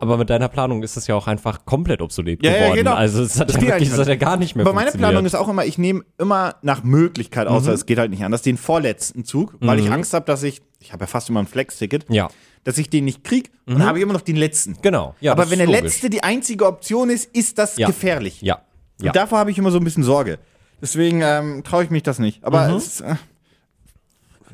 Aber 0.02 0.18
mit 0.18 0.30
deiner 0.30 0.50
Planung 0.50 0.82
ist 0.84 0.98
das 0.98 1.06
ja 1.08 1.16
auch 1.16 1.28
einfach 1.28 1.64
komplett 1.66 2.02
obsolet 2.02 2.44
Ja, 2.44 2.52
ja, 2.52 2.58
geworden. 2.60 2.76
genau. 2.78 2.94
Also 2.96 3.22
es 3.24 3.40
hat, 3.40 3.50
Das 3.50 3.56
ja 3.58 3.62
wirklich, 3.62 3.90
das 3.90 4.00
hat 4.00 4.08
ja 4.08 4.16
gar 4.16 4.36
nicht 4.38 4.56
mehr 4.56 4.66
Aber 4.66 4.74
meine. 4.74 4.92
Planung 4.92 5.26
ist 5.26 5.36
auch 5.36 5.48
immer, 5.48 5.64
ich 5.66 5.78
nehme 5.78 6.04
immer 6.18 6.56
nach 6.64 6.84
Möglichkeit, 6.84 7.48
außer 7.48 7.70
Mhm. 7.70 7.76
es 7.76 7.86
geht 7.86 8.00
halt 8.00 8.10
nicht 8.12 8.24
anders, 8.24 8.42
den 8.42 8.58
vorletzten 8.58 9.24
Zug, 9.26 9.56
weil 9.60 9.80
ich 9.80 9.92
Angst 9.92 10.14
habe, 10.14 10.26
dass 10.26 10.42
ich, 10.44 10.62
ich 10.80 10.92
habe 10.92 11.04
ja 11.04 11.08
fast 11.08 11.30
immer 11.30 11.40
ein 11.40 11.48
Flex-Ticket, 11.48 12.06
Ja, 12.10 12.30
dass 12.64 12.78
ich 12.80 12.90
den 12.90 13.06
nicht 13.06 13.24
krieg 13.24 13.52
und 13.68 13.76
dann 13.80 13.86
habe 13.86 14.00
ich 14.00 14.04
immer 14.04 14.14
noch 14.14 14.22
den 14.22 14.36
letzten. 14.38 14.76
genau. 14.82 15.16
Ja, 15.22 15.32
Aber 15.34 15.50
wenn 15.52 15.60
der 15.60 15.68
logisch. 15.68 15.82
letzte 15.84 16.10
die 16.10 16.24
einzige 16.24 16.66
Option 16.66 17.10
ist, 17.12 17.26
ist 17.36 17.58
das 17.60 17.78
Ja. 17.78 17.86
gefährlich. 17.88 18.42
Ja, 18.42 18.62
ja. 19.00 19.08
Und 19.12 19.16
davor 19.16 19.38
habe 19.40 19.52
ich 19.52 19.58
immer 19.60 19.70
so 19.72 19.78
ein 19.78 19.84
bisschen 19.84 20.04
Sorge. 20.04 20.40
Deswegen 20.82 21.22
ähm, 21.22 21.64
traue 21.64 21.84
ich 21.84 21.92
mich 21.92 22.02
das 22.02 22.18
nicht. 22.18 22.44
Aber 22.44 22.68
Mhm. 22.70 22.76
es, 22.78 23.02
äh, 23.02 23.16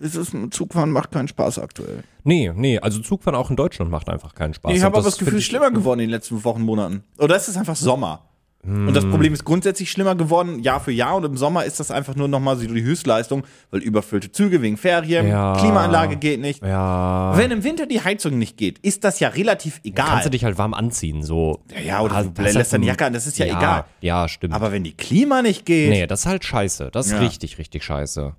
es 0.01 0.15
ist 0.15 0.35
Zugfahren 0.51 0.91
macht 0.91 1.11
keinen 1.11 1.27
Spaß 1.27 1.59
aktuell. 1.59 2.03
Nee, 2.23 2.51
nee, 2.55 2.79
also 2.79 2.99
Zugfahren 2.99 3.35
auch 3.37 3.49
in 3.49 3.55
Deutschland 3.55 3.89
macht 3.91 4.09
einfach 4.09 4.35
keinen 4.35 4.53
Spaß. 4.53 4.73
ich 4.75 4.83
habe 4.83 4.97
aber 4.97 5.05
das 5.05 5.17
Gefühl, 5.17 5.41
schlimmer 5.41 5.71
geworden 5.71 5.99
in 5.99 6.07
den 6.07 6.11
letzten 6.11 6.43
Wochen, 6.43 6.61
Monaten. 6.61 7.03
Oder 7.17 7.35
es 7.35 7.47
ist 7.47 7.57
einfach 7.57 7.75
Sommer. 7.75 8.23
Und 8.63 8.93
das 8.95 9.05
Problem 9.05 9.31
ist 9.33 9.45
grundsätzlich 9.45 9.89
schlimmer 9.89 10.15
geworden, 10.15 10.59
Jahr 10.59 10.81
für 10.81 10.91
Jahr. 10.91 11.15
Und 11.15 11.23
im 11.23 11.37
Sommer 11.37 11.63
ist 11.63 11.79
das 11.79 11.89
einfach 11.89 12.15
nur 12.15 12.27
nochmal 12.27 12.57
so 12.57 12.67
die 12.67 12.83
Höchstleistung, 12.83 13.43
weil 13.71 13.79
überfüllte 13.81 14.29
Züge 14.33 14.61
wegen 14.61 14.75
Ferien, 14.75 15.25
Ja. 15.29 15.55
Klimaanlage 15.57 16.17
geht 16.17 16.41
nicht. 16.41 16.61
Ja. 16.61 17.31
Wenn 17.37 17.51
im 17.51 17.63
Winter 17.63 17.85
die 17.85 18.01
Heizung 18.03 18.37
nicht 18.37 18.57
geht, 18.57 18.79
ist 18.79 19.05
das 19.05 19.21
ja 19.21 19.29
relativ 19.29 19.79
egal. 19.85 20.07
Kannst 20.07 20.25
du 20.25 20.31
dich 20.31 20.43
halt 20.43 20.57
warm 20.57 20.73
anziehen, 20.73 21.23
so. 21.23 21.61
ja, 21.73 21.79
ja, 21.79 22.01
oder 22.01 22.15
Ah, 22.15 22.23
du 22.23 22.41
lässt 22.41 22.55
halt 22.57 22.73
deine 22.73 22.83
ein- 22.83 22.87
Jacke 22.87 23.05
an, 23.05 23.13
das 23.13 23.25
ist 23.25 23.37
ja, 23.37 23.45
egal. 23.45 23.85
Ja, 24.01 24.27
stimmt. 24.27 24.53
Aber 24.53 24.73
wenn 24.73 24.83
die 24.83 24.93
Klima 24.97 25.41
nicht 25.41 25.65
geht, 25.65 25.89
nee, 25.91 26.05
das 26.05 26.21
ist 26.21 26.25
halt 26.25 26.43
scheiße. 26.43 26.89
Das 26.91 27.07
ist 27.07 27.21
richtig, 27.21 27.59
richtig 27.59 27.85
scheiße. 27.85 28.35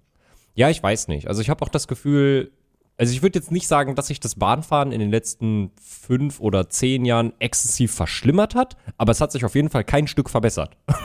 Ja, 0.58 0.68
ich 0.70 0.82
weiß 0.82 1.06
nicht. 1.06 1.28
Also 1.28 1.40
ich 1.40 1.50
habe 1.50 1.64
auch 1.64 1.68
das 1.68 1.86
Gefühl, 1.86 2.50
also 2.96 3.12
ich 3.12 3.22
würde 3.22 3.38
jetzt 3.38 3.52
nicht 3.52 3.68
sagen, 3.68 3.94
dass 3.94 4.08
sich 4.08 4.18
das 4.18 4.34
Bahnfahren 4.34 4.90
in 4.90 4.98
den 4.98 5.08
letzten 5.08 5.70
fünf 5.80 6.40
oder 6.40 6.68
zehn 6.68 7.04
Jahren 7.04 7.32
exzessiv 7.38 7.94
verschlimmert 7.94 8.56
hat, 8.56 8.76
aber 8.96 9.12
es 9.12 9.20
hat 9.20 9.30
sich 9.30 9.44
auf 9.44 9.54
jeden 9.54 9.70
Fall 9.70 9.84
kein 9.84 10.08
Stück 10.08 10.28
verbessert. 10.28 10.76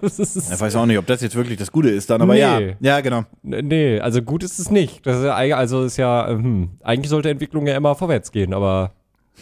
Ich 0.00 0.60
weiß 0.60 0.76
auch 0.76 0.86
nicht, 0.86 0.98
ob 0.98 1.06
das 1.06 1.20
jetzt 1.20 1.34
wirklich 1.34 1.58
das 1.58 1.72
Gute 1.72 1.90
ist 1.90 2.08
dann, 2.10 2.22
aber 2.22 2.34
Nee. 2.34 2.40
ja. 2.40 2.60
Ja, 2.78 3.00
genau. 3.00 3.24
Nee, 3.42 3.98
also 3.98 4.22
gut 4.22 4.44
ist 4.44 4.60
es 4.60 4.70
nicht. 4.70 5.04
Das 5.04 5.16
ist 5.18 5.24
ja, 5.24 5.34
also 5.34 5.82
ist 5.82 5.96
ja, 5.96 6.28
hm, 6.28 6.78
eigentlich 6.80 7.08
sollte 7.10 7.28
Entwicklung 7.28 7.66
ja 7.66 7.76
immer 7.76 7.96
vorwärts 7.96 8.30
gehen, 8.30 8.54
aber 8.54 8.92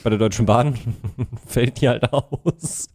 bei 0.03 0.11
der 0.11 0.19
Deutschen 0.19 0.47
Bahn 0.47 0.79
fällt 1.47 1.81
die 1.81 1.89
halt 1.89 2.13
aus. 2.13 2.89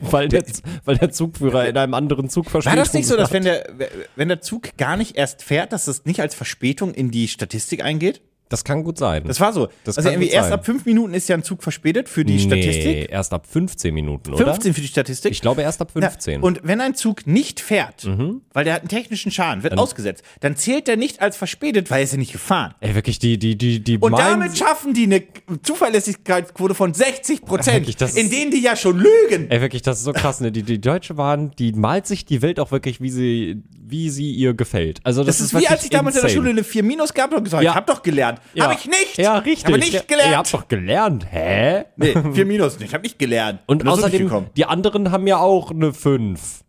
weil, 0.00 0.28
der, 0.28 0.44
weil 0.84 0.96
der 0.96 1.10
Zugführer 1.10 1.68
in 1.68 1.76
einem 1.76 1.94
anderen 1.94 2.28
Zug 2.28 2.46
War 2.46 2.50
Verspätung 2.52 2.78
das 2.78 2.92
nicht 2.92 3.06
so, 3.06 3.16
dass 3.16 3.32
wenn 3.32 3.44
der, 3.44 3.68
wenn 4.16 4.28
der 4.28 4.40
Zug 4.40 4.76
gar 4.76 4.96
nicht 4.96 5.16
erst 5.16 5.42
fährt, 5.42 5.72
dass 5.72 5.86
das 5.86 6.04
nicht 6.04 6.20
als 6.20 6.34
Verspätung 6.34 6.92
in 6.94 7.10
die 7.10 7.28
Statistik 7.28 7.82
eingeht? 7.82 8.20
Das 8.48 8.64
kann 8.64 8.82
gut 8.84 8.98
sein. 8.98 9.24
Das 9.26 9.40
war 9.40 9.52
so. 9.52 9.68
Das 9.84 9.98
also 9.98 10.08
irgendwie 10.10 10.28
erst 10.30 10.48
sein. 10.48 10.58
ab 10.58 10.64
fünf 10.64 10.86
Minuten 10.86 11.12
ist 11.14 11.28
ja 11.28 11.36
ein 11.36 11.42
Zug 11.42 11.62
verspätet 11.62 12.08
für 12.08 12.24
die 12.24 12.34
Nee, 12.34 12.38
Statistik. 12.40 13.10
erst 13.10 13.32
ab 13.32 13.46
15 13.46 13.92
Minuten, 13.92 14.32
oder? 14.34 14.44
15 14.46 14.74
für 14.74 14.80
die 14.80 14.86
Statistik. 14.88 15.32
Ich 15.32 15.40
glaube 15.40 15.62
erst 15.62 15.80
ab 15.80 15.90
Ja, 15.94 16.02
15. 16.10 16.40
und 16.42 16.60
wenn 16.62 16.80
ein 16.80 16.94
Zug 16.94 17.26
nicht 17.26 17.60
fährt, 17.60 18.04
Mhm. 18.04 18.40
weil 18.52 18.64
der 18.64 18.74
hat 18.74 18.80
einen 18.82 18.88
technischen 18.88 19.30
Schaden, 19.30 19.62
wird 19.62 19.76
ausgesetzt, 19.78 20.22
dann 20.40 20.56
zählt 20.56 20.88
der 20.88 20.96
nicht 20.96 21.20
als 21.20 21.36
verspätet, 21.36 21.90
weil 21.90 21.98
er 21.98 22.04
ist 22.04 22.12
ja 22.12 22.18
nicht 22.18 22.32
gefahren. 22.32 22.74
Ey, 22.80 22.94
wirklich, 22.94 23.18
die, 23.18 23.38
die, 23.38 23.56
die, 23.56 23.80
die 23.84 23.98
Und 23.98 24.12
damit 24.18 24.56
schaffen 24.56 24.94
die 24.94 25.04
eine 25.04 25.22
Zuverlässigkeitsquote 25.62 26.74
von 26.74 26.92
60 26.94 27.42
Prozent, 27.44 27.86
in 27.86 27.94
ist- 28.06 28.32
denen 28.32 28.50
die 28.50 28.60
ja 28.62 28.76
schon 28.76 28.98
lügen. 28.98 29.50
Ey, 29.50 29.60
wirklich, 29.60 29.82
das 29.82 29.98
ist 29.98 30.04
so 30.04 30.12
krass, 30.12 30.40
ne? 30.40 30.50
Die, 30.52 30.62
die 30.62 30.80
Deutsche 30.80 31.14
Bahn, 31.14 31.52
die 31.58 31.72
malt 31.72 32.06
sich 32.06 32.24
die 32.24 32.42
Welt 32.42 32.58
auch 32.60 32.70
wirklich, 32.72 33.00
wie 33.00 33.10
sie, 33.10 33.62
wie 33.86 34.10
sie 34.10 34.32
ihr 34.32 34.54
gefällt. 34.54 35.00
Also, 35.04 35.24
das, 35.24 35.38
Das 35.38 35.46
ist 35.52 35.60
wie 35.60 35.66
als 35.68 35.84
ich 35.84 35.90
damals 35.90 36.16
in 36.16 36.22
der 36.22 36.28
Schule 36.28 36.50
eine 36.50 36.64
4 36.64 36.82
Minus 36.82 37.14
gab 37.14 37.32
und 37.34 37.44
gesagt, 37.44 37.62
Ja. 37.62 37.70
ich 37.70 37.76
hab 37.76 37.86
doch 37.86 38.02
gelernt. 38.02 38.37
Ja. 38.54 38.64
Hab 38.70 38.78
ich 38.78 38.86
nicht. 38.86 39.18
Ja, 39.18 39.38
richtig. 39.38 39.66
Habe 39.66 39.78
nicht 39.78 40.08
gelernt. 40.08 40.30
Ihr 40.30 40.36
habt 40.38 40.54
doch 40.54 40.68
gelernt. 40.68 41.26
Hä? 41.30 41.84
nee, 41.96 42.14
4 42.32 42.46
Minus, 42.46 42.80
ich 42.80 42.92
hab 42.94 43.02
nicht 43.02 43.18
gelernt. 43.18 43.60
Und 43.66 43.78
Bin 43.78 43.88
außerdem, 43.88 44.46
die 44.56 44.64
anderen 44.64 45.10
haben 45.10 45.26
ja 45.26 45.38
auch 45.38 45.70
eine 45.70 45.92
5. 45.92 46.64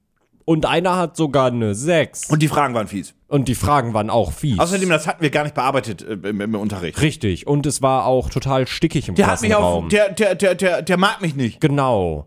Und 0.45 0.65
einer 0.65 0.95
hat 0.97 1.15
sogar 1.15 1.47
eine 1.51 1.75
6. 1.75 2.31
Und 2.31 2.41
die 2.41 2.47
Fragen 2.47 2.73
waren 2.73 2.87
fies. 2.87 3.13
Und 3.27 3.47
die 3.47 3.53
Fragen 3.53 3.93
waren 3.93 4.09
auch 4.09 4.31
fies. 4.31 4.57
Außerdem, 4.57 4.89
das 4.89 5.05
hatten 5.05 5.21
wir 5.21 5.29
gar 5.29 5.43
nicht 5.43 5.53
bearbeitet 5.53 6.01
äh, 6.01 6.13
im, 6.27 6.41
im 6.41 6.55
Unterricht. 6.55 6.99
Richtig. 7.01 7.45
Und 7.45 7.67
es 7.67 7.83
war 7.83 8.05
auch 8.07 8.29
total 8.31 8.65
stickig 8.65 9.07
im 9.09 9.13
Der 9.15 9.27
hat 9.27 9.41
mich 9.41 9.51
Klassenraum. 9.51 9.83
auf, 9.85 9.89
der, 9.91 10.09
der, 10.11 10.33
der, 10.33 10.55
der, 10.55 10.81
der 10.81 10.97
mag 10.97 11.21
mich 11.21 11.35
nicht. 11.35 11.61
genau. 11.61 12.25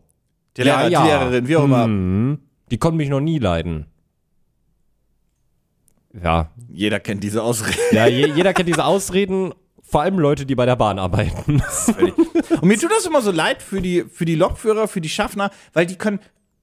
Der 0.56 0.66
Ja, 0.66 0.80
Lehrer, 0.86 0.90
ja. 0.90 1.02
die 1.02 1.08
Lehrerin, 1.08 1.48
wie 1.48 1.56
auch 1.56 1.64
immer. 1.64 1.86
Mhm. 1.88 2.38
Die 2.70 2.78
konnten 2.78 2.98
mich 2.98 3.08
noch 3.08 3.20
nie 3.20 3.38
leiden. 3.40 3.86
Ja. 6.20 6.50
Jeder 6.68 7.00
kennt 7.00 7.22
diese 7.24 7.42
Ausrede. 7.42 7.78
Ja, 7.92 8.06
je, 8.06 8.26
jeder 8.34 8.52
kennt 8.52 8.68
diese 8.68 8.84
Ausreden, 8.84 9.54
vor 9.82 10.02
allem 10.02 10.18
Leute, 10.18 10.46
die 10.46 10.54
bei 10.54 10.66
der 10.66 10.76
Bahn 10.76 10.98
arbeiten. 10.98 11.62
Und 12.60 12.64
mir 12.64 12.78
tut 12.78 12.90
das 12.90 13.04
immer 13.04 13.20
so 13.20 13.30
leid 13.30 13.62
für 13.62 13.82
die, 13.82 14.04
für 14.10 14.24
die 14.24 14.34
Lokführer, 14.34 14.88
für 14.88 15.00
die 15.00 15.08
Schaffner, 15.08 15.50
weil 15.72 15.86
die 15.86 15.96
können 15.96 16.20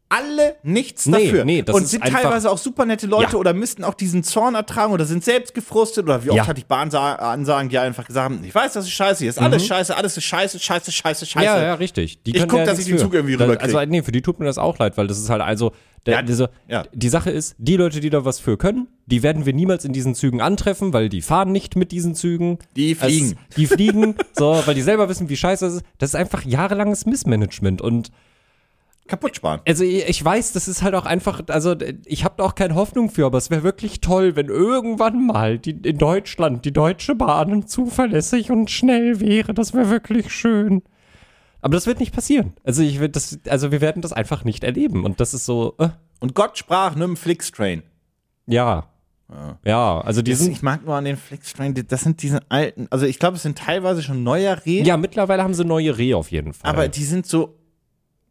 alle 0.09 0.55
nichts 0.63 1.05
Nee, 1.05 1.25
dafür. 1.25 1.45
nee, 1.45 1.61
das 1.61 1.75
und 1.75 1.87
sind 1.87 2.03
teilweise 2.03 2.49
auch 2.49 2.57
super 2.57 2.85
nette 2.85 3.05
Leute 3.05 3.33
Ja. 3.33 3.37
oder 3.37 3.53
müssten 3.53 3.83
auch 3.83 3.93
diesen 3.93 4.23
Zorn 4.23 4.55
ertragen 4.55 4.91
oder 4.91 5.05
sind 5.05 5.23
selbst 5.23 5.53
gefrustet 5.53 6.05
oder 6.05 6.23
wie 6.25 6.29
oft 6.31 6.37
Ja. 6.37 6.47
hatte 6.47 6.59
ich 6.59 6.65
Bahnansagen, 6.65 7.69
die 7.69 7.77
einfach 7.77 8.07
gesagt 8.07 8.25
haben, 8.25 8.43
ich 8.43 8.53
weiß, 8.53 8.73
das 8.73 8.85
ist 8.85 8.91
scheiße, 8.91 9.19
hier 9.19 9.29
ist 9.29 9.39
alles 9.39 9.65
scheiße, 9.65 9.95
alles 9.95 10.17
ist 10.17 10.23
scheiße, 10.23 10.59
scheiße, 10.59 10.91
scheiße, 10.91 11.25
scheiße. 11.27 11.39
Mhm. 11.39 11.43
Ja, 11.57 11.63
ja, 11.63 11.73
richtig. 11.75 12.23
Die 12.23 12.31
Ich 12.31 12.37
können 12.37 12.49
guck, 12.49 12.59
ja 12.59 12.65
dass 12.65 12.79
ich 12.79 12.85
den. 12.85 12.97
Zug 12.97 13.13
irgendwie 13.13 13.37
Da- 13.37 13.45
rüberkrieg. 13.45 13.73
Also, 13.75 13.89
nee, 13.91 14.01
für 14.01 14.11
die 14.11 14.21
tut 14.21 14.39
mir 14.39 14.45
das 14.45 14.57
auch 14.57 14.79
leid, 14.79 14.97
weil 14.97 15.07
das 15.07 15.19
ist 15.19 15.29
halt 15.29 15.41
also, 15.41 15.71
der, 16.05 16.15
Ja, 16.15 16.21
diese, 16.23 16.49
ja. 16.67 16.83
die 16.93 17.09
Sache 17.09 17.29
ist, 17.29 17.55
die 17.59 17.75
Leute, 17.75 17.99
die 17.99 18.09
da 18.09 18.23
was 18.25 18.39
für 18.39 18.57
können, 18.57 18.87
die 19.05 19.21
werden 19.21 19.45
wir 19.45 19.53
niemals 19.53 19.85
in 19.85 19.93
diesen 19.93 20.15
Zügen 20.15 20.41
antreffen, 20.41 20.91
weil 20.93 21.09
die 21.09 21.21
fahren 21.21 21.51
nicht 21.51 21.75
mit 21.75 21.91
diesen 21.91 22.15
Zügen. 22.15 22.57
Die 22.75 22.95
fliegen. 22.95 23.37
Es, 23.49 23.55
die 23.55 23.67
fliegen, 23.67 24.15
so, 24.33 24.61
weil 24.65 24.75
die 24.75 24.81
selber 24.81 25.07
wissen, 25.09 25.29
wie 25.29 25.35
scheiße 25.37 25.65
das 25.65 25.73
ist. 25.75 25.83
Das 25.97 26.11
ist 26.11 26.15
einfach 26.15 26.43
jahrelanges 26.45 27.05
Missmanagement 27.05 27.81
und 27.81 28.09
Kaputt 29.09 29.35
sparen. 29.35 29.59
also 29.67 29.83
ich 29.83 30.23
weiß, 30.23 30.53
das 30.53 30.67
ist 30.67 30.81
halt 30.81 30.95
auch 30.95 31.05
einfach, 31.05 31.41
also 31.49 31.75
ich 32.05 32.23
habe 32.23 32.35
da 32.37 32.43
auch 32.45 32.55
keine 32.55 32.75
Hoffnung 32.75 33.09
für, 33.09 33.25
aber 33.25 33.37
es 33.37 33.49
wäre 33.49 33.63
wirklich 33.63 33.99
toll, 33.99 34.35
wenn 34.35 34.47
irgendwann 34.47 35.25
mal 35.27 35.57
die, 35.59 35.71
in 35.71 35.97
Deutschland 35.97 36.63
die 36.63 36.71
Deutsche 36.71 37.15
Bahn 37.15 37.67
zuverlässig 37.67 38.51
und 38.51 38.69
schnell 38.71 39.19
wäre. 39.19 39.53
Das 39.53 39.73
wäre 39.73 39.89
wirklich 39.89 40.31
schön. 40.33 40.83
Aber 41.61 41.73
das 41.73 41.87
wird 41.87 41.99
nicht 41.99 42.13
passieren. 42.13 42.53
Also 42.63 42.81
ich 42.83 42.99
das, 43.11 43.39
also 43.49 43.71
wir 43.71 43.81
werden 43.81 44.01
das 44.01 44.13
einfach 44.13 44.45
nicht 44.45 44.63
erleben. 44.63 45.03
Und 45.03 45.19
das 45.19 45.33
ist 45.33 45.45
so, 45.45 45.75
äh, 45.79 45.89
Und 46.21 46.33
Gott 46.35 46.57
sprach 46.57 46.95
nimm 46.95 47.17
Flixtrain. 47.17 47.83
ja. 48.47 48.87
Ja, 49.63 50.01
also 50.01 50.23
die 50.23 50.31
Das, 50.31 50.39
sind, 50.39 50.53
ich 50.53 50.63
mag 50.63 50.83
nur 50.83 50.95
an 50.95 51.05
den 51.05 51.15
Flixtrain, 51.15 51.75
das 51.87 52.01
sind 52.01 52.23
diese 52.23 52.39
alten, 52.49 52.87
also 52.89 53.05
ich 53.05 53.19
glaube, 53.19 53.37
es 53.37 53.43
sind 53.43 53.59
teilweise 53.59 54.01
schon 54.01 54.23
neuere, 54.23 54.61
ja, 54.65 54.97
mittlerweile 54.97 55.43
haben 55.43 55.53
sie 55.53 55.63
neue 55.63 55.95
Rehe 55.99 56.17
auf 56.17 56.31
jeden 56.31 56.53
Fall. 56.53 56.67
aber 56.71 56.87
die 56.87 57.03
sind 57.03 57.27
so 57.27 57.58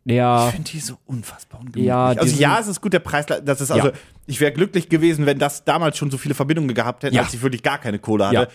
ja, 0.04 0.48
Ich 0.48 0.54
finde 0.54 0.70
die 0.70 0.80
so 0.80 0.94
unfassbar 1.06 1.60
ungemütlich. 1.60 1.84
Ja, 1.86 2.06
also 2.06 2.36
ja, 2.40 2.58
es 2.60 2.66
ist 2.68 2.80
gut, 2.80 2.92
der 2.92 3.00
Preis, 3.00 3.26
das 3.26 3.60
ist 3.60 3.70
also, 3.70 3.88
Ja. 3.88 3.92
ich 4.26 4.40
wäre 4.40 4.52
glücklich 4.52 4.88
gewesen, 4.88 5.26
wenn 5.26 5.38
das 5.38 5.64
damals 5.64 5.98
schon 5.98 6.10
so 6.10 6.16
viele 6.16 6.34
Verbindungen 6.34 6.74
gehabt 6.74 7.02
hätte, 7.02 7.14
Ja. 7.14 7.22
als 7.22 7.34
ich 7.34 7.42
wirklich 7.42 7.62
gar 7.62 7.78
keine 7.78 7.98
Kohle 7.98 8.28
hatte. 8.28 8.48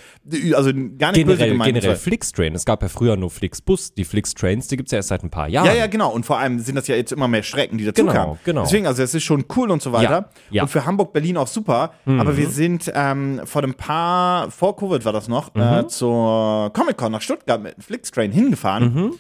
Also 0.56 0.72
gar 0.74 1.12
nicht 1.12 1.26
böse 1.26 1.38
generell, 1.38 1.50
gemeint. 1.52 1.74
generell 1.76 1.96
Flixtrain. 1.96 2.56
Es 2.56 2.66
gab 2.66 2.82
ja 2.82 2.90
früher 2.90 3.16
nur 3.18 3.30
Flixbus. 3.30 3.94
Die 3.94 4.04
Flixtrains, 4.04 4.68
die 4.68 4.78
gibt's 4.78 4.92
ja 4.92 4.98
erst 4.98 5.10
seit 5.10 5.24
ein 5.24 5.30
paar 5.30 5.48
Jahren. 5.48 5.66
ja, 5.68 5.74
ja, 5.74 5.88
genau. 5.88 6.12
Und 6.12 6.26
vor 6.26 6.40
allem 6.40 6.60
sind 6.60 6.76
das 6.76 6.88
ja 6.88 6.96
jetzt 6.96 7.12
immer 7.12 7.28
mehr 7.28 7.44
Strecken, 7.44 7.78
die 7.78 7.86
dazu 7.86 8.02
Genau, 8.02 8.14
kamen. 8.14 8.40
genau. 8.44 8.64
Deswegen, 8.64 8.88
also 8.88 9.04
es 9.04 9.14
ist 9.14 9.24
schon 9.24 9.46
cool 9.56 9.70
und 9.70 9.82
so 9.82 9.92
weiter. 9.92 10.10
Ja, 10.12 10.30
ja. 10.50 10.62
Mhm. 10.64 10.66
Und 10.66 10.70
für 10.70 10.86
Hamburg, 10.86 11.14
Berlin 11.14 11.38
auch 11.38 11.48
super. 11.48 11.94
Aber 12.06 12.36
wir 12.36 12.50
sind 12.50 12.92
ähm, 12.96 13.42
vor 13.46 13.64
ein 13.64 13.74
paar, 13.76 14.50
vor 14.50 14.76
Covid 14.76 15.06
war 15.06 15.14
das 15.14 15.28
noch, 15.28 15.54
Mhm. 15.54 15.62
äh, 15.62 15.88
zur 15.88 16.72
Comic-Con 16.74 17.12
nach 17.12 17.22
Stuttgart 17.22 17.62
mit 17.62 17.74
einem 17.76 17.82
Flixtrain 17.84 18.32
hingefahren. 18.32 18.94
Mhm. 18.94 19.14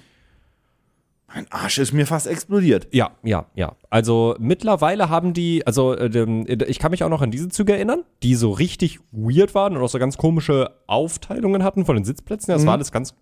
Mein 1.33 1.47
Arsch 1.51 1.79
ist 1.79 1.93
mir 1.93 2.05
fast 2.05 2.27
explodiert. 2.27 2.87
Ja, 2.91 3.11
ja, 3.23 3.47
ja. 3.55 3.75
Also 3.89 4.35
mittlerweile 4.39 5.09
haben 5.09 5.33
die, 5.33 5.65
also 5.65 5.93
äh, 5.95 6.09
dem- 6.09 6.45
ich 6.47 6.77
kann 6.79 6.91
mich 6.91 7.03
auch 7.03 7.09
noch 7.09 7.21
an 7.21 7.31
diese 7.31 7.49
Züge 7.49 7.73
erinnern, 7.73 8.03
die 8.21 8.35
so 8.35 8.51
richtig 8.51 8.99
weird 9.11 9.55
waren 9.55 9.75
und 9.75 9.81
auch 9.83 9.89
so 9.89 9.97
ganz 9.99 10.17
komische 10.17 10.69
Aufteilungen 10.87 11.63
hatten 11.63 11.85
von 11.85 11.95
den 11.95 12.05
Sitzplätzen. 12.05 12.53
Das 12.53 12.65
war 12.65 12.73
alles 12.73 12.91
ganz 12.91 13.15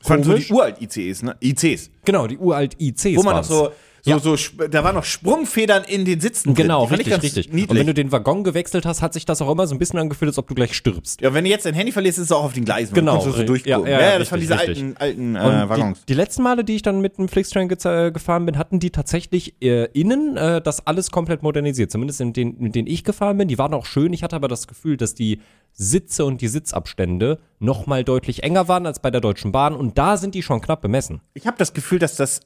Das 0.00 0.10
waren 0.10 0.22
so 0.22 0.32
Komisch. 0.32 0.48
die 0.48 0.52
uralt-ICEs, 0.52 1.22
ne? 1.22 1.36
ICs. 1.42 1.90
genau 2.04 2.26
die 2.26 2.36
uralt 2.36 2.76
ICs. 2.78 3.16
Wo 3.16 3.22
man 3.22 3.36
noch 3.36 3.44
so, 3.44 3.70
so, 4.02 4.10
Ja. 4.10 4.18
so, 4.18 4.36
da 4.70 4.84
waren 4.84 4.94
noch 4.94 5.04
Sprungfedern 5.04 5.84
in 5.84 6.04
den 6.04 6.20
Sitzen. 6.20 6.54
drin. 6.54 6.64
Genau, 6.66 6.84
ich 6.86 6.90
richtig, 6.92 7.22
richtig. 7.22 7.48
Niedlich. 7.48 7.70
Und 7.70 7.76
wenn 7.76 7.86
du 7.86 7.94
den 7.94 8.10
Waggon 8.12 8.44
gewechselt 8.44 8.86
hast, 8.86 9.02
hat 9.02 9.12
sich 9.14 9.24
das 9.24 9.40
auch 9.42 9.50
immer 9.50 9.66
so 9.66 9.74
ein 9.74 9.78
bisschen 9.78 9.98
angefühlt, 9.98 10.28
als 10.30 10.38
ob 10.38 10.48
du 10.48 10.54
gleich 10.54 10.74
stirbst. 10.74 11.20
ja, 11.20 11.32
wenn 11.34 11.44
du 11.44 11.50
jetzt 11.50 11.66
dein 11.66 11.74
Handy 11.74 11.92
verlierst, 11.92 12.18
ist 12.18 12.24
es 12.26 12.32
auch 12.32 12.44
auf 12.44 12.52
den 12.52 12.64
Gleisen. 12.64 12.94
Genau, 12.94 13.24
Du 13.24 13.30
so 13.32 13.42
durchgucken. 13.42 13.86
ja, 13.86 14.00
Ja, 14.00 14.12
ja, 14.12 14.18
das 14.18 14.30
waren 14.32 14.40
diese 14.40 14.54
richtig, 14.58 14.78
alten, 14.98 15.36
alten 15.36 15.36
äh, 15.36 15.68
Waggons. 15.68 16.00
die, 16.00 16.06
die 16.06 16.14
letzten 16.14 16.42
Male, 16.42 16.64
die 16.64 16.76
ich 16.76 16.82
dann 16.82 17.00
mit 17.00 17.18
einem 17.18 17.28
Flixtrain 17.28 17.68
gez- 17.70 17.86
äh, 18.06 18.10
gefahren 18.10 18.46
bin, 18.46 18.56
hatten 18.58 18.78
die 18.80 18.90
tatsächlich 18.90 19.54
äh, 19.62 19.84
innen 19.92 20.36
äh, 20.36 20.60
das 20.62 20.86
alles 20.86 21.10
komplett 21.10 21.42
modernisiert. 21.42 21.90
Zumindest 21.90 22.20
in 22.20 22.32
den, 22.32 22.56
mit 22.58 22.74
denen 22.74 22.88
ich 22.88 23.04
gefahren 23.04 23.36
bin. 23.38 23.48
Die 23.48 23.58
waren 23.58 23.74
auch 23.74 23.86
schön. 23.86 24.12
Ich 24.12 24.22
hatte 24.22 24.36
aber 24.36 24.48
das 24.48 24.66
Gefühl, 24.66 24.96
dass 24.96 25.14
die 25.14 25.40
Sitze 25.72 26.24
und 26.24 26.40
die 26.40 26.48
Sitzabstände 26.48 27.38
noch 27.58 27.86
mal 27.86 28.02
deutlich 28.04 28.42
enger 28.42 28.66
waren 28.68 28.86
als 28.86 28.98
bei 29.00 29.10
der 29.10 29.20
Deutschen 29.20 29.52
Bahn. 29.52 29.74
Und 29.74 29.98
da 29.98 30.16
sind 30.16 30.34
die 30.34 30.42
schon 30.42 30.60
knapp 30.60 30.80
bemessen. 30.80 31.20
Ich 31.34 31.46
habe 31.46 31.56
das 31.58 31.72
Gefühl, 31.74 31.98
dass 31.98 32.16
das 32.16 32.40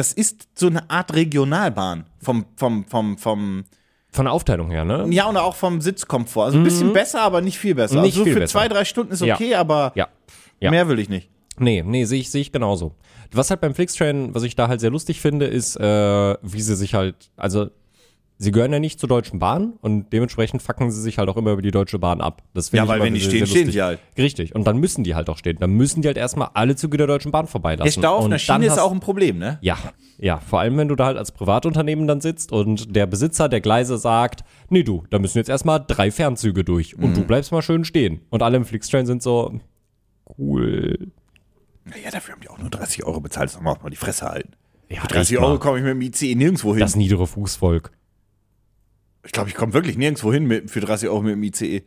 das 0.00 0.12
ist 0.14 0.48
so 0.54 0.66
eine 0.68 0.88
Art 0.90 1.14
Regionalbahn 1.14 2.06
vom 2.22 2.46
vom 2.56 2.84
vom 2.86 3.18
vom 3.18 3.64
Von 4.12 4.24
der 4.24 4.32
Aufteilung 4.32 4.70
her, 4.70 4.84
ne? 4.84 5.06
ja 5.10 5.26
und 5.26 5.36
auch 5.36 5.54
vom 5.54 5.80
Sitzkomfort. 5.80 6.46
Also 6.46 6.58
ein 6.58 6.64
bisschen 6.64 6.92
besser, 6.92 7.20
aber 7.22 7.40
nicht 7.42 7.58
viel 7.58 7.74
besser. 7.74 7.96
Mhm. 7.96 8.02
Nicht 8.02 8.12
also 8.14 8.20
so 8.20 8.24
viel 8.24 8.32
für 8.34 8.40
besser. 8.40 8.52
zwei 8.58 8.68
drei 8.68 8.84
Stunden 8.84 9.12
ist 9.12 9.20
Ja. 9.22 9.34
okay, 9.34 9.54
aber 9.54 9.92
Ja. 9.94 10.08
Ja. 10.58 10.70
mehr 10.70 10.88
will 10.88 10.98
ich 10.98 11.08
nicht. 11.08 11.28
Nee, 11.58 11.82
nee, 11.86 12.04
sehe 12.06 12.20
ich, 12.20 12.30
sehe 12.30 12.40
ich 12.40 12.50
genauso. 12.52 12.94
Was 13.32 13.50
halt 13.50 13.60
beim 13.60 13.74
Flixtrain, 13.74 14.34
was 14.34 14.42
ich 14.42 14.56
da 14.56 14.68
halt 14.68 14.80
sehr 14.80 14.90
lustig 14.90 15.20
finde, 15.20 15.46
ist, 15.46 15.76
äh, 15.76 16.34
wie 16.42 16.60
sie 16.62 16.74
sich 16.74 16.94
halt, 16.94 17.30
also 17.36 17.68
sie 18.42 18.52
gehören 18.52 18.72
ja 18.72 18.78
nicht 18.80 18.98
zur 18.98 19.08
Deutschen 19.08 19.38
Bahn 19.38 19.74
und 19.82 20.12
dementsprechend 20.14 20.62
fucken 20.62 20.90
sie 20.90 21.00
sich 21.00 21.18
halt 21.18 21.28
auch 21.28 21.36
immer 21.36 21.52
über 21.52 21.60
die 21.62 21.70
Deutsche 21.70 21.98
Bahn 21.98 22.20
ab. 22.22 22.42
Das 22.54 22.72
Ja, 22.72 22.88
weil 22.88 23.00
wenn 23.02 23.12
die 23.14 23.20
stehen, 23.20 23.46
stehen 23.46 23.70
sie 23.70 23.82
halt. 23.82 24.00
Richtig. 24.16 24.54
Und 24.54 24.66
dann 24.66 24.78
müssen 24.78 25.04
die 25.04 25.14
halt 25.14 25.28
auch 25.28 25.36
stehen. 25.36 25.58
Dann 25.60 25.72
müssen 25.72 26.00
die 26.02 26.08
halt 26.08 26.16
erstmal 26.16 26.48
alle 26.54 26.74
Züge 26.74 26.96
der 26.96 27.06
Deutschen 27.06 27.30
Bahn 27.32 27.46
vorbeilassen. 27.46 27.84
Der 27.84 28.08
Stau 28.08 28.16
auf 28.16 28.24
einer 28.24 28.38
Schiene 28.38 28.60
dann 28.60 28.62
ist 28.72 28.78
auch 28.78 28.92
ein 28.92 29.00
Problem, 29.00 29.38
ne? 29.38 29.58
ja, 29.60 29.76
ja, 30.18 30.38
vor 30.38 30.60
allem 30.60 30.76
wenn 30.78 30.88
du 30.88 30.96
da 30.96 31.06
halt 31.06 31.16
als 31.18 31.32
Privatunternehmen 31.32 32.06
dann 32.06 32.20
sitzt 32.20 32.50
und 32.52 32.94
der 32.96 33.06
Besitzer 33.06 33.48
der 33.48 33.60
Gleise 33.60 33.98
sagt, 33.98 34.42
nee 34.68 34.82
du, 34.82 35.04
da 35.10 35.18
müssen 35.18 35.38
jetzt 35.38 35.48
erstmal 35.50 35.84
drei 35.86 36.10
Fernzüge 36.10 36.64
durch 36.64 36.96
und 36.98 37.10
Mhm. 37.10 37.14
du 37.14 37.24
bleibst 37.24 37.52
mal 37.52 37.62
schön 37.62 37.84
stehen. 37.84 38.20
Und 38.30 38.42
alle 38.42 38.56
im 38.56 38.64
Flixtrain 38.64 39.06
sind 39.06 39.22
so, 39.22 39.60
cool. 40.38 40.96
Ja, 42.02 42.10
dafür 42.10 42.34
haben 42.34 42.40
die 42.40 42.48
auch 42.48 42.58
nur 42.58 42.70
30 42.70 43.04
Euro 43.04 43.20
bezahlt. 43.20 43.46
Das 43.46 43.54
soll 43.54 43.62
man 43.62 43.76
auch 43.76 43.82
mal 43.82 43.90
die 43.90 43.96
Fresse 43.96 44.26
halten. 44.26 44.52
Ja, 44.88 45.00
Für 45.02 45.08
30 45.08 45.32
echt 45.36 45.40
mal. 45.40 45.46
Euro 45.48 45.58
komme 45.58 45.78
ich 45.78 45.84
mit 45.84 45.92
dem 45.92 46.00
ICE 46.02 46.34
nirgendwo 46.34 46.70
hin. 46.72 46.80
Das 46.80 46.96
niedere 46.96 47.26
Fußvolk. 47.26 47.90
Ich 49.24 49.32
glaube, 49.32 49.48
ich 49.48 49.54
komme 49.54 49.72
wirklich 49.72 49.96
nirgendwo 49.98 50.32
hin 50.32 50.44
mit, 50.46 50.70
für 50.70 50.80
30 50.80 51.08
Euro 51.08 51.22
mit 51.22 51.32
dem 51.32 51.42
ICE. 51.42 51.82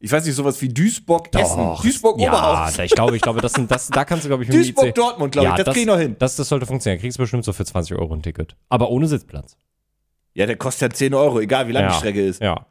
Ich 0.00 0.12
weiß 0.12 0.24
nicht, 0.24 0.34
sowas 0.34 0.60
wie 0.62 0.68
Duisburg, 0.68 1.34
Essen, 1.34 1.74
Duisburg, 1.82 2.20
ja, 2.20 2.28
Oberhausen. 2.28 2.76
da- 2.76 2.84
ich 2.84 2.92
glaube, 2.92 3.16
ich 3.16 3.22
glaube, 3.22 3.40
das 3.40 3.52
sind, 3.54 3.68
das, 3.70 3.88
da 3.88 4.04
kannst 4.04 4.24
du, 4.24 4.28
glaube 4.28 4.44
ich, 4.44 4.48
mit 4.48 4.54
dem 4.56 4.62
Duisburg, 4.62 4.86
IC 4.88 4.94
Dortmund, 4.94 5.32
glaube 5.32 5.48
ich, 5.48 5.54
das 5.64 5.74
krieg 5.74 5.80
ich 5.82 5.86
noch 5.88 5.98
hin. 5.98 6.14
Das, 6.18 6.36
das 6.36 6.48
sollte 6.48 6.66
funktionieren. 6.66 7.00
Kriegst 7.00 7.18
du 7.18 7.22
bestimmt 7.22 7.44
so 7.44 7.52
für 7.52 7.64
20 7.64 7.96
Euro 7.96 8.14
ein 8.14 8.22
Ticket. 8.22 8.54
Aber 8.68 8.90
ohne 8.90 9.08
Sitzplatz. 9.08 9.56
Ja, 10.34 10.46
der 10.46 10.56
kostet 10.56 10.92
ja 10.92 10.96
10 10.96 11.14
Euro, 11.14 11.40
egal 11.40 11.66
wie 11.66 11.72
lang 11.72 11.84
ja. 11.84 11.88
die 11.90 11.96
Strecke 11.96 12.24
ist. 12.24 12.40
Ja. 12.40 12.66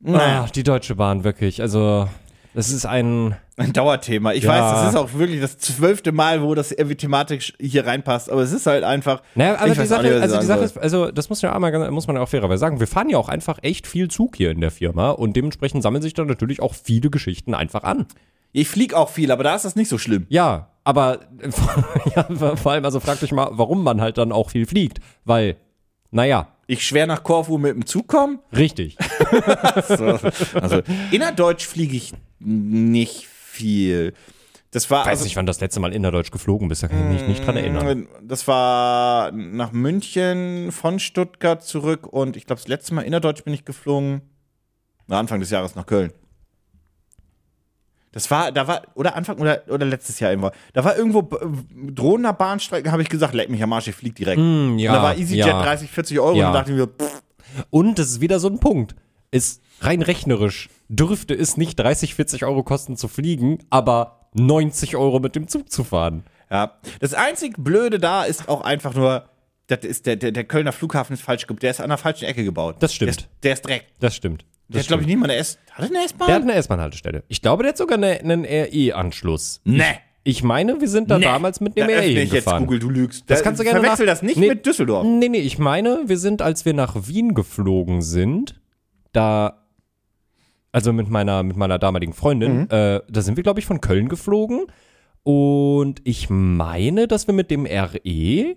Naja. 0.00 0.44
Ah, 0.44 0.50
die 0.52 0.62
Deutsche 0.64 0.94
Bahn, 0.96 1.24
wirklich. 1.24 1.62
Also, 1.62 2.08
das 2.54 2.70
ist 2.70 2.86
ein. 2.86 3.36
Ein 3.56 3.72
Dauerthema. 3.72 4.32
Ich 4.32 4.44
Ja. 4.44 4.50
weiß, 4.50 4.80
das 4.82 4.88
ist 4.90 4.96
auch 4.96 5.12
wirklich 5.18 5.40
das 5.40 5.58
zwölfte 5.58 6.10
Mal, 6.12 6.42
wo 6.42 6.54
das 6.54 6.72
irgendwie 6.72 6.96
thematisch 6.96 7.52
hier 7.60 7.86
reinpasst, 7.86 8.30
aber 8.30 8.40
es 8.42 8.52
ist 8.52 8.66
halt 8.66 8.82
einfach. 8.82 9.22
Naja, 9.34 9.56
aber 9.58 9.74
die 9.74 9.86
Sache, 9.86 10.02
nicht, 10.04 10.12
also 10.14 10.38
die 10.40 10.46
Sache 10.46 10.58
soll. 10.58 10.66
ist, 10.66 10.78
also 10.78 11.10
das 11.10 11.28
muss 11.28 11.42
ja 11.42 11.52
einmal, 11.54 11.90
muss 11.90 12.06
man 12.06 12.16
ja 12.16 12.22
auch 12.22 12.28
fairerweise 12.28 12.60
sagen. 12.60 12.80
Wir 12.80 12.86
fahren 12.86 13.10
ja 13.10 13.18
auch 13.18 13.28
einfach 13.28 13.58
echt 13.62 13.86
viel 13.86 14.08
Zug 14.08 14.36
hier 14.36 14.50
in 14.50 14.60
der 14.60 14.70
Firma 14.70 15.10
und 15.10 15.36
dementsprechend 15.36 15.82
sammeln 15.82 16.02
sich 16.02 16.14
dann 16.14 16.26
natürlich 16.28 16.60
auch 16.62 16.74
viele 16.74 17.10
Geschichten 17.10 17.54
einfach 17.54 17.82
an. 17.84 18.06
Ich 18.52 18.68
fliege 18.68 18.96
auch 18.96 19.08
viel, 19.08 19.30
aber 19.30 19.44
da 19.44 19.54
ist 19.54 19.64
das 19.64 19.76
nicht 19.76 19.88
so 19.88 19.96
schlimm. 19.98 20.26
Ja, 20.28 20.68
aber 20.84 21.20
ja, 22.16 22.24
vor 22.56 22.72
allem, 22.72 22.84
also 22.84 23.00
fragt 23.00 23.22
euch 23.22 23.32
mal, 23.32 23.48
warum 23.52 23.82
man 23.84 24.00
halt 24.00 24.18
dann 24.18 24.32
auch 24.32 24.50
viel 24.50 24.66
fliegt. 24.66 24.98
Weil, 25.24 25.56
naja, 26.12 26.48
Ich 26.68 26.86
schwer 26.86 27.06
nach 27.08 27.24
Korfu 27.24 27.58
mit 27.58 27.74
dem 27.74 27.86
Zug 27.86 28.06
komme. 28.06 28.38
richtig. 28.56 28.96
So. 29.88 30.18
Also 30.60 30.82
innerdeutsch 31.10 31.66
fliege 31.66 31.96
ich 31.96 32.12
nicht 32.38 33.26
viel. 33.26 34.14
Das 34.70 34.90
war 34.90 35.00
Ich 35.00 35.06
weiß 35.06 35.10
also, 35.10 35.24
nicht, 35.24 35.36
wann 35.36 35.46
das 35.46 35.60
letzte 35.60 35.80
Mal 35.80 35.92
innerdeutsch 35.92 36.30
geflogen 36.30 36.68
bist, 36.68 36.82
da 36.82 36.88
kann 36.88 37.12
ich 37.12 37.20
mich 37.20 37.28
nicht 37.28 37.46
dran 37.46 37.56
erinnern. 37.56 38.08
Das 38.22 38.48
war 38.48 39.30
nach 39.32 39.72
München 39.72 40.72
von 40.72 40.98
Stuttgart 40.98 41.62
zurück 41.62 42.06
und 42.06 42.36
ich 42.36 42.46
glaube, 42.46 42.60
das 42.60 42.68
letzte 42.68 42.94
Mal 42.94 43.02
innerdeutsch 43.02 43.44
bin 43.44 43.52
ich 43.52 43.64
geflogen. 43.64 44.22
Anfang 45.08 45.40
des 45.40 45.50
Jahres 45.50 45.74
nach 45.74 45.84
Köln. 45.84 46.12
Das 48.12 48.30
war, 48.30 48.52
da 48.52 48.66
war, 48.66 48.82
oder 48.94 49.16
Anfang 49.16 49.38
oder, 49.38 49.62
oder 49.68 49.86
letztes 49.86 50.20
Jahr 50.20 50.30
irgendwo. 50.30 50.50
Da 50.74 50.84
war 50.84 50.96
irgendwo 50.96 51.20
äh, 51.20 51.92
drohender 51.92 52.32
Bahnstrecken, 52.32 52.92
habe 52.92 53.02
ich 53.02 53.08
gesagt, 53.08 53.34
leck 53.34 53.48
mich 53.48 53.62
am 53.62 53.72
Arsch, 53.72 53.88
ich 53.88 53.94
flieg 53.94 54.14
direkt. 54.14 54.38
Mm, 54.38 54.78
ja, 54.78 54.90
und 54.90 54.96
da 54.96 55.02
war 55.02 55.16
EasyJet 55.16 55.46
ja. 55.46 55.62
30, 55.62 55.90
40 55.90 56.20
Euro 56.20 56.36
Ja. 56.36 56.48
und 56.48 56.54
dachte 56.54 56.72
ich 56.72 56.76
mir, 56.76 56.86
pff, 56.86 57.22
Und 57.70 57.98
das 57.98 58.08
ist 58.08 58.20
wieder 58.20 58.38
so 58.38 58.48
ein 58.48 58.60
Punkt. 58.60 58.94
Ist 59.30 59.62
rein 59.80 60.02
rechnerisch 60.02 60.68
dürfte 60.92 61.34
es 61.34 61.56
nicht 61.56 61.78
30, 61.78 62.14
40 62.14 62.44
Euro 62.44 62.62
kosten 62.62 62.96
zu 62.96 63.08
fliegen, 63.08 63.58
aber 63.70 64.28
90 64.34 64.96
Euro 64.96 65.20
mit 65.20 65.34
dem 65.34 65.48
Zug 65.48 65.72
zu 65.72 65.84
fahren. 65.84 66.24
Ja, 66.50 66.78
das 67.00 67.14
einzig 67.14 67.54
Blöde 67.56 67.98
da 67.98 68.24
ist 68.24 68.48
auch 68.48 68.60
einfach 68.60 68.94
nur, 68.94 69.28
Das 69.68 69.80
ist 69.84 70.04
der, 70.04 70.16
der, 70.16 70.32
der 70.32 70.44
Kölner 70.44 70.72
Flughafen 70.72 71.14
ist 71.14 71.22
falsch 71.22 71.46
gebaut. 71.46 71.62
Der 71.62 71.70
ist 71.70 71.80
an 71.80 71.88
der 71.88 71.96
falschen 71.96 72.26
Ecke 72.26 72.44
gebaut. 72.44 72.76
Das 72.80 72.94
stimmt. 72.94 73.08
Der 73.08 73.16
ist, 73.24 73.28
der 73.42 73.52
ist 73.54 73.62
Dreck. 73.62 73.86
Das 74.00 74.14
stimmt. 74.14 74.44
Der 74.72 74.78
Das 74.78 74.82
hat, 74.82 74.88
glaube 74.88 75.02
ich, 75.02 75.06
nicht 75.06 75.18
mal 75.18 75.24
eine 75.24 75.36
S. 75.36 75.58
Hat 75.72 75.84
er 75.90 75.96
eine 75.96 76.04
S-Bahn? 76.04 76.26
Der 76.26 76.34
hat 76.36 76.42
eine 76.42 76.54
S-Bahn-Haltestelle. 76.54 77.24
Ich 77.28 77.42
glaube, 77.42 77.62
der 77.62 77.70
hat 77.70 77.76
sogar 77.78 77.98
eine, 77.98 78.18
einen 78.20 78.44
RE-Anschluss. 78.44 79.60
Nee. 79.64 79.82
Ich 80.24 80.42
meine, 80.44 80.80
wir 80.80 80.88
sind 80.88 81.10
da 81.10 81.18
Nee. 81.18 81.24
damals 81.24 81.60
mit 81.60 81.76
dem 81.76 81.88
da 81.88 81.94
RE 81.94 82.04
ich 82.04 82.32
jetzt. 82.32 82.46
Google, 82.46 82.78
du 82.78 82.90
lügst. 82.90 83.24
Das 83.28 83.40
Da- 83.40 83.44
kannst 83.44 83.60
du 83.60 83.64
gerne 83.64 83.80
Verwechsel 83.80 84.06
das 84.06 84.22
nicht 84.22 84.36
Nee. 84.36 84.48
mit 84.48 84.64
Düsseldorf. 84.66 85.04
Nee, 85.04 85.28
nee, 85.28 85.38
ich 85.38 85.58
meine, 85.58 86.04
wir 86.06 86.16
sind, 86.18 86.42
als 86.42 86.64
wir 86.64 86.74
nach 86.74 87.08
Wien 87.08 87.34
geflogen 87.34 88.02
sind, 88.02 88.60
da, 89.12 89.64
also 90.70 90.92
mit 90.92 91.08
meiner, 91.08 91.42
mit 91.42 91.56
meiner 91.56 91.78
damaligen 91.78 92.12
Freundin, 92.12 92.70
äh, 92.70 93.00
da 93.08 93.20
sind 93.20 93.36
wir, 93.36 93.42
glaube 93.42 93.58
ich, 93.60 93.66
von 93.66 93.80
Köln 93.80 94.08
geflogen. 94.08 94.66
Und 95.24 96.00
ich 96.04 96.30
meine, 96.30 97.08
dass 97.08 97.26
wir 97.26 97.34
mit 97.34 97.50
dem 97.50 97.66
RE 97.66 98.56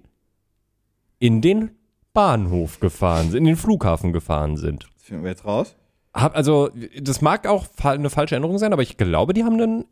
in 1.19 1.41
den 1.41 1.72
Bahnhof 2.13 2.79
gefahren 2.79 3.31
sind, 3.31 3.39
in 3.39 3.45
den 3.45 3.55
Flughafen 3.57 4.13
gefahren 4.13 4.55
sind. 4.57 4.88
Das 4.95 5.03
finden 5.03 5.24
wir 5.24 5.31
jetzt 5.31 5.45
raus. 5.45 5.75
Hab, 6.15 6.36
also, 6.36 6.69
das 7.00 7.22
mag 7.22 7.45
auch 7.48 7.67
eine 7.84 8.10
falsche 8.10 8.36
Erinnerung 8.36 8.57
sein, 8.57 8.74
aber 8.74 8.81
ich 8.81 8.98
glaube, 8.98 9.34
die 9.34 9.43
haben 9.43 9.60
ein 9.60 9.86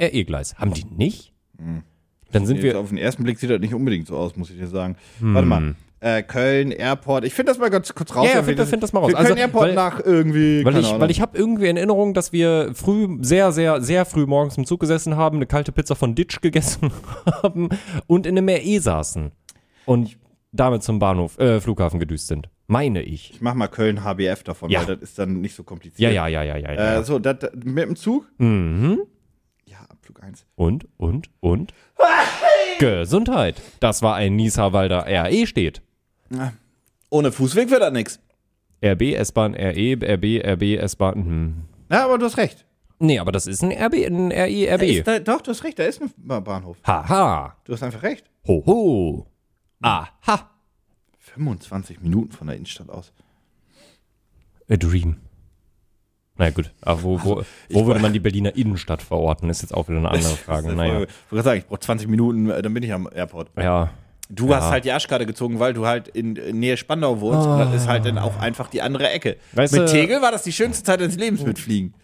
RE-Gleis. 0.00 0.56
Haben 0.58 0.74
die 0.74 0.84
nicht? 0.84 1.32
Dann 2.32 2.46
sind 2.46 2.62
wir. 2.62 2.78
auf 2.78 2.90
den 2.90 2.98
ersten 2.98 3.24
Blick 3.24 3.38
sieht 3.38 3.50
das 3.50 3.60
nicht 3.60 3.74
unbedingt 3.74 4.06
so 4.06 4.16
aus, 4.16 4.36
muss 4.36 4.50
ich 4.50 4.58
dir 4.58 4.66
sagen. 4.68 4.96
Warte 5.20 5.48
mal. 5.48 5.74
Äh, 6.02 6.22
Köln, 6.22 6.70
Airport. 6.70 7.24
Ich 7.24 7.34
finde 7.34 7.50
das 7.52 7.58
mal 7.58 7.68
ganz 7.68 7.94
kurz 7.94 8.14
raus. 8.16 8.24
Ja, 8.26 8.36
ja, 8.36 8.46
wenn 8.46 8.56
wir 8.56 8.56
find- 8.58 8.68
find 8.70 8.82
das 8.82 8.92
mal 8.94 9.00
raus. 9.00 9.10
Für 9.10 9.16
Köln, 9.16 9.26
Also, 9.26 9.38
Airport 9.38 9.66
weil- 9.68 9.74
nach 9.74 10.00
irgendwie. 10.02 10.64
Weil 10.64 10.78
ich, 10.78 10.86
Ahnung. 10.88 11.00
weil 11.00 11.10
ich 11.10 11.20
habe 11.20 11.36
irgendwie 11.36 11.66
in 11.68 11.76
Erinnerung, 11.76 12.14
dass 12.14 12.32
wir 12.32 12.70
früh, 12.74 13.18
sehr, 13.20 13.52
sehr, 13.52 13.82
sehr 13.82 14.06
früh 14.06 14.24
morgens 14.24 14.56
im 14.56 14.64
Zug 14.64 14.80
gesessen 14.80 15.16
haben, 15.16 15.36
eine 15.36 15.46
kalte 15.46 15.72
Pizza 15.72 15.96
von 15.96 16.14
Ditch 16.14 16.40
gegessen 16.40 16.90
haben 17.42 17.68
und 18.06 18.26
in 18.26 18.38
einem 18.38 18.48
RE 18.48 18.80
saßen. 18.80 19.32
Und 19.84 20.16
damit 20.52 20.82
zum 20.82 20.98
Bahnhof, 21.00 21.38
äh, 21.38 21.60
Flughafen 21.60 22.00
gedüst 22.00 22.28
sind. 22.28 22.48
Meine 22.70 23.02
ich. 23.02 23.32
Ich 23.32 23.40
mach 23.40 23.54
mal 23.54 23.66
Köln 23.66 24.04
HBF 24.04 24.44
davon, 24.44 24.70
Ja. 24.70 24.80
weil 24.86 24.94
das 24.96 25.02
ist 25.10 25.18
dann 25.18 25.40
nicht 25.40 25.56
so 25.56 25.64
kompliziert. 25.64 26.00
Ja, 26.00 26.28
ja, 26.28 26.28
ja, 26.28 26.44
ja, 26.44 26.56
ja. 26.56 26.72
ja. 26.72 27.00
Äh, 27.00 27.04
so, 27.04 27.18
dat, 27.18 27.42
dat, 27.42 27.64
mit 27.64 27.84
dem 27.84 27.96
Zug? 27.96 28.26
mhm. 28.38 29.00
Ja, 29.66 29.78
Abflug 29.88 30.22
1. 30.22 30.46
Und, 30.54 30.86
und, 30.96 31.30
und? 31.40 31.74
Gesundheit. 32.78 33.60
Das 33.80 34.02
war 34.02 34.14
ein 34.14 34.36
Niesawalder 34.36 35.04
RE 35.06 35.46
steht. 35.46 35.82
Ohne 37.10 37.32
Fußweg 37.32 37.70
wird 37.70 37.82
das 37.82 37.92
nix. 37.92 38.20
RB, 38.84 39.02
S-Bahn, 39.14 39.54
RE, 39.54 39.98
RB, 40.14 40.40
RB, 40.44 40.62
S-Bahn. 40.80 41.14
Hm. 41.24 41.54
Ja, 41.90 42.04
aber 42.04 42.18
du 42.18 42.26
hast 42.26 42.36
recht. 42.36 42.64
Nee, 43.00 43.18
aber 43.18 43.32
das 43.32 43.46
ist 43.46 43.62
ein 43.64 43.72
RB, 43.72 43.94
ein 44.06 44.30
RE, 44.30 44.66
Da 44.66 44.74
RB. 44.76 45.04
da, 45.04 45.18
doch, 45.18 45.40
du 45.42 45.50
hast 45.50 45.64
recht, 45.64 45.78
da 45.78 45.84
ist 45.84 46.00
ein 46.00 46.10
Ba- 46.16 46.40
Bahnhof. 46.40 46.76
Haha. 46.86 47.56
Du 47.64 47.72
hast 47.72 47.82
einfach 47.82 48.02
recht. 48.02 48.24
Hoho. 48.46 49.26
Aha. 49.82 50.50
25 51.34 52.00
Minuten 52.00 52.32
von 52.32 52.46
der 52.46 52.56
Innenstadt 52.56 52.88
aus. 52.90 53.12
A 54.70 54.76
Dream. 54.76 55.16
Na 56.36 56.46
ja, 56.46 56.50
gut, 56.52 56.70
aber 56.80 57.02
wo, 57.02 57.22
wo, 57.22 57.42
wo 57.70 57.86
würde 57.86 58.00
man 58.00 58.12
die 58.12 58.20
Berliner 58.20 58.54
Innenstadt 58.56 59.02
verorten, 59.02 59.50
ist 59.50 59.62
jetzt 59.62 59.74
auch 59.74 59.88
wieder 59.88 59.98
eine 59.98 60.10
andere 60.12 60.36
Frage. 60.36 60.70
Ich 60.70 60.76
Naja, 60.76 60.94
wollte 61.00 61.12
gerade 61.30 61.42
sagen, 61.42 61.58
ich 61.58 61.66
brauche 61.66 61.80
20 61.80 62.08
Minuten, 62.08 62.48
äh, 62.48 62.62
dann 62.62 62.72
bin 62.72 62.82
ich 62.82 62.92
am 62.92 63.08
Airport. 63.12 63.50
ja. 63.56 63.90
Du 64.32 64.48
Ja. 64.50 64.58
hast 64.58 64.70
halt 64.70 64.84
die 64.84 64.92
Arschkarte 64.92 65.26
gezogen, 65.26 65.58
weil 65.58 65.74
du 65.74 65.86
halt 65.88 66.06
in 66.06 66.36
in 66.36 66.60
Nähe 66.60 66.76
Spandau 66.76 67.20
wohnst. 67.20 67.48
Und 67.48 67.58
das 67.58 67.74
ist 67.74 67.88
halt 67.88 68.04
dann 68.06 68.16
auch 68.16 68.38
einfach 68.38 68.68
die 68.70 68.80
andere 68.80 69.10
Ecke. 69.10 69.36
Weißt 69.54 69.72
Mit 69.72 69.88
Tegel 69.88 70.22
war 70.22 70.30
das 70.30 70.44
die 70.44 70.52
schönste 70.52 70.84
Zeit 70.84 71.00
deines 71.00 71.16
Lebens 71.16 71.42
mit 71.42 71.58
Fliegen. 71.58 71.94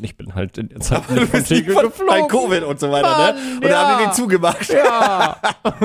Ich 0.00 0.16
bin 0.16 0.36
halt 0.36 0.58
in 0.58 0.68
der 0.68 0.78
Zeit 0.78 1.04
von 1.06 1.16
nicht 1.16 1.46
Tegel 1.48 1.74
von 1.74 1.86
geflogen. 1.86 2.06
bei 2.06 2.22
Covid 2.28 2.62
und 2.62 2.78
so 2.78 2.88
weiter, 2.92 3.10
Mann, 3.10 3.34
ne? 3.34 3.54
Und 3.56 3.64
da 3.64 3.84
haben 3.88 4.00
ja. 4.00 4.06
den 4.06 4.14
zugemacht. 4.14 4.68
Ja. 4.72 5.40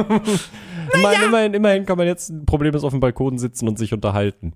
immerhin, 0.93 1.23
immerhin, 1.25 1.53
immerhin 1.53 1.85
kann 1.85 1.97
man 1.97 2.07
jetzt 2.07 2.29
ein 2.29 2.45
Problem 2.45 2.73
ist 2.75 2.83
auf 2.83 2.91
dem 2.91 2.99
Balkon 2.99 3.37
sitzen 3.37 3.67
und 3.67 3.77
sich 3.77 3.93
unterhalten. 3.93 4.53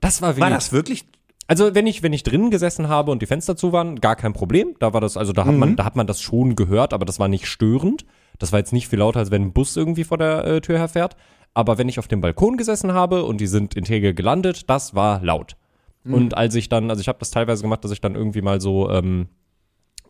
Das 0.00 0.22
war 0.22 0.30
War 0.30 0.36
wenig. 0.36 0.54
das 0.54 0.72
wirklich? 0.72 1.04
Also 1.46 1.74
wenn 1.74 1.86
ich 1.86 2.02
wenn 2.02 2.12
ich 2.12 2.22
drinnen 2.22 2.50
gesessen 2.50 2.88
habe 2.88 3.10
und 3.10 3.22
die 3.22 3.26
Fenster 3.26 3.56
zu 3.56 3.72
waren, 3.72 3.96
gar 4.00 4.16
kein 4.16 4.32
Problem. 4.32 4.76
Da 4.78 4.92
war 4.92 5.00
das 5.00 5.16
also 5.16 5.32
da 5.32 5.44
hat 5.46 5.54
man 5.54 5.76
da 5.76 5.84
hat 5.84 5.96
man 5.96 6.06
das 6.06 6.20
schon 6.20 6.54
gehört, 6.56 6.92
aber 6.92 7.04
das 7.04 7.18
war 7.18 7.28
nicht 7.28 7.46
störend. 7.46 8.04
Das 8.38 8.52
war 8.52 8.58
jetzt 8.60 8.72
nicht 8.72 8.88
viel 8.88 9.00
lauter, 9.00 9.18
als 9.18 9.30
wenn 9.30 9.42
ein 9.42 9.52
Bus 9.52 9.76
irgendwie 9.76 10.04
vor 10.04 10.16
der 10.16 10.44
äh, 10.44 10.60
Tür 10.60 10.78
herfährt. 10.78 11.16
Aber 11.52 11.76
wenn 11.78 11.88
ich 11.88 11.98
auf 11.98 12.06
dem 12.08 12.20
Balkon 12.20 12.56
gesessen 12.56 12.92
habe 12.94 13.24
und 13.24 13.40
die 13.40 13.48
sind 13.48 13.74
in 13.74 13.84
Tegel 13.84 14.14
gelandet, 14.14 14.70
das 14.70 14.94
war 14.94 15.22
laut. 15.22 15.56
Und 16.04 16.34
als 16.34 16.54
ich 16.54 16.70
dann, 16.70 16.88
also 16.88 17.02
ich 17.02 17.08
habe 17.08 17.18
das 17.18 17.30
teilweise 17.30 17.60
gemacht, 17.62 17.84
dass 17.84 17.90
ich 17.90 18.00
dann 18.00 18.14
irgendwie 18.14 18.40
mal 18.40 18.58
so, 18.58 18.88
ähm, 18.90 19.22
äh, 19.22 19.26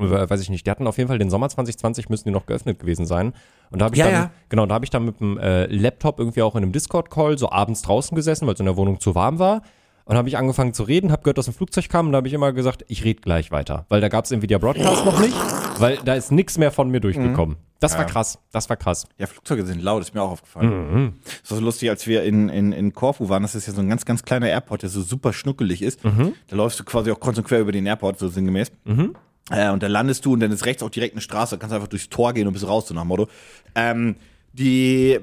weiß 0.01 0.41
ich 0.41 0.51
nicht, 0.51 0.67
die 0.67 0.71
hatten 0.71 0.87
auf 0.87 0.97
jeden 0.99 1.09
Fall 1.09 1.19
den 1.19 1.31
Sommer 1.31 1.49
2020 1.49 2.09
müssen 2.09 2.25
die 2.29 2.31
noch 2.33 2.47
geöffnet 2.47 2.79
gewesen 2.79 3.07
sein. 3.07 3.33
Und 3.71 3.81
da 3.81 3.87
habe 3.87 3.95
ich 3.95 3.99
Ja, 3.99 4.07
dann, 4.07 4.15
ja. 4.15 4.31
genau, 4.49 4.67
da 4.67 4.75
habe 4.75 4.85
ich 4.85 4.91
dann 4.91 5.05
mit 5.05 5.21
dem 5.21 5.39
äh, 5.39 5.67
Laptop 5.67 6.19
irgendwie 6.19 6.43
auch 6.43 6.55
in 6.57 6.63
einem 6.63 6.73
Discord-Call 6.73 7.37
so 7.39 7.51
abends 7.51 7.83
draußen 7.83 8.15
gesessen, 8.15 8.47
weil 8.47 8.55
es 8.55 8.61
in 8.61 8.67
der 8.67 8.77
Wohnung 8.77 9.01
zu 9.01 9.15
warm 9.15 9.39
war. 9.39 9.63
Und 10.07 10.17
habe 10.17 10.29
ich 10.29 10.37
angefangen 10.37 10.73
zu 10.75 10.83
reden, 10.83 11.13
habe 11.13 11.23
gehört, 11.23 11.39
dass 11.39 11.47
ein 11.47 11.55
Flugzeug 11.55 11.89
kam 11.89 12.07
und 12.07 12.13
da 12.13 12.17
habe 12.17 12.27
ich 12.27 12.35
immer 12.35 12.53
gesagt, 12.53 12.85
ich 12.89 13.05
rede 13.05 13.21
gleich 13.21 13.53
weiter. 13.53 13.85
Weil 13.89 14.01
da 14.01 14.09
gab 14.09 14.25
es 14.25 14.33
Nvidia 14.33 14.59
Broadcast 14.59 15.05
noch 15.05 15.21
nicht, 15.21 15.37
weil 15.79 15.99
da 16.05 16.15
ist 16.15 16.33
nichts 16.33 16.59
mehr 16.59 16.73
von 16.73 16.91
mir 16.91 16.99
durchgekommen. 17.01 17.59
Das 17.79 17.97
war 17.97 18.05
krass, 18.07 18.39
das 18.51 18.69
war 18.69 18.77
krass. 18.77 19.07
Ja, 19.19 19.27
Flugzeuge 19.27 19.65
sind 19.65 19.81
laut, 19.83 20.03
ist 20.03 20.13
mir 20.15 20.21
auch 20.23 20.33
aufgefallen. 20.33 21.15
Das 21.43 21.51
war 21.53 21.59
so 21.59 21.65
lustig, 21.65 21.89
als 21.91 22.07
wir 22.09 22.25
in, 22.25 22.49
in, 22.49 22.73
in 22.73 22.93
Korfu 22.93 23.29
waren. 23.29 23.43
Das 23.43 23.55
ist 23.55 23.69
ja 23.69 23.73
so 23.73 23.81
ein 23.81 23.89
ganz, 23.89 24.05
ganz 24.05 24.23
kleiner 24.25 24.49
Airport, 24.49 24.83
der 24.83 24.91
so 24.91 25.01
super 25.01 25.33
schnuckelig 25.33 25.81
ist. 25.81 26.01
Da 26.05 26.57
läufst 26.57 26.81
du 26.81 26.85
quasi 26.85 27.13
auch 27.13 27.21
quer 27.21 27.61
über 27.61 27.73
den 27.73 27.87
Airport, 27.87 28.19
so 28.19 28.29
sinngemäß. 28.29 28.73
Äh, 29.51 29.71
und 29.71 29.83
da 29.83 29.87
landest 29.89 30.25
du 30.25 30.33
und 30.33 30.41
dann 30.41 30.53
ist 30.53 30.65
rechts 30.67 30.83
auch 30.83 30.91
direkt 30.91 31.15
eine 31.15 31.21
Straße. 31.21 31.57
Da 31.57 31.61
kannst 31.61 31.73
du 31.73 31.77
einfach 31.77 31.89
durchs 31.89 32.09
Tor 32.09 32.33
gehen 32.33 32.47
und 32.47 32.53
bist 32.53 32.67
raus, 32.67 32.87
so 32.89 32.95
nach 32.95 33.03
dem 33.03 33.09
Motto. 33.09 33.29
Ähm, 33.75 34.17
die, 34.53 35.19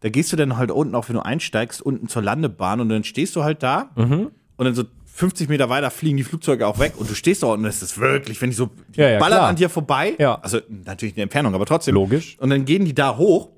da 0.00 0.08
gehst 0.08 0.32
du 0.32 0.36
dann 0.36 0.56
halt 0.56 0.70
unten, 0.70 0.94
auch 0.94 1.08
wenn 1.08 1.16
du 1.16 1.24
einsteigst, 1.24 1.80
unten 1.82 2.08
zur 2.08 2.22
Landebahn 2.22 2.80
und 2.80 2.88
dann 2.88 3.04
stehst 3.04 3.34
du 3.36 3.42
halt 3.44 3.62
da 3.62 3.90
und 3.96 4.30
dann 4.58 4.74
so 4.74 4.84
50 5.06 5.48
Meter 5.48 5.68
weiter 5.68 5.90
fliegen 5.90 6.16
die 6.16 6.24
Flugzeuge 6.24 6.66
auch 6.66 6.78
weg 6.80 6.94
und 6.96 7.08
du 7.08 7.14
stehst 7.14 7.42
da 7.44 7.48
und 7.48 7.62
das 7.62 7.82
ist 7.82 7.98
wirklich, 7.98 8.40
wenn 8.42 8.50
die 8.50 8.56
so 8.56 8.70
Ja, 8.96 9.08
ja, 9.10 9.18
ballern 9.20 9.38
klar. 9.38 9.48
an 9.50 9.56
dir 9.56 9.68
vorbei. 9.70 10.14
Ja. 10.18 10.36
Also 10.40 10.58
natürlich 10.68 11.14
eine 11.14 11.22
Entfernung, 11.22 11.54
aber 11.54 11.66
trotzdem. 11.66 11.94
Logisch. 11.94 12.36
Und 12.40 12.50
dann 12.50 12.64
gehen 12.64 12.84
die 12.84 12.94
da 12.94 13.16
hoch, 13.16 13.50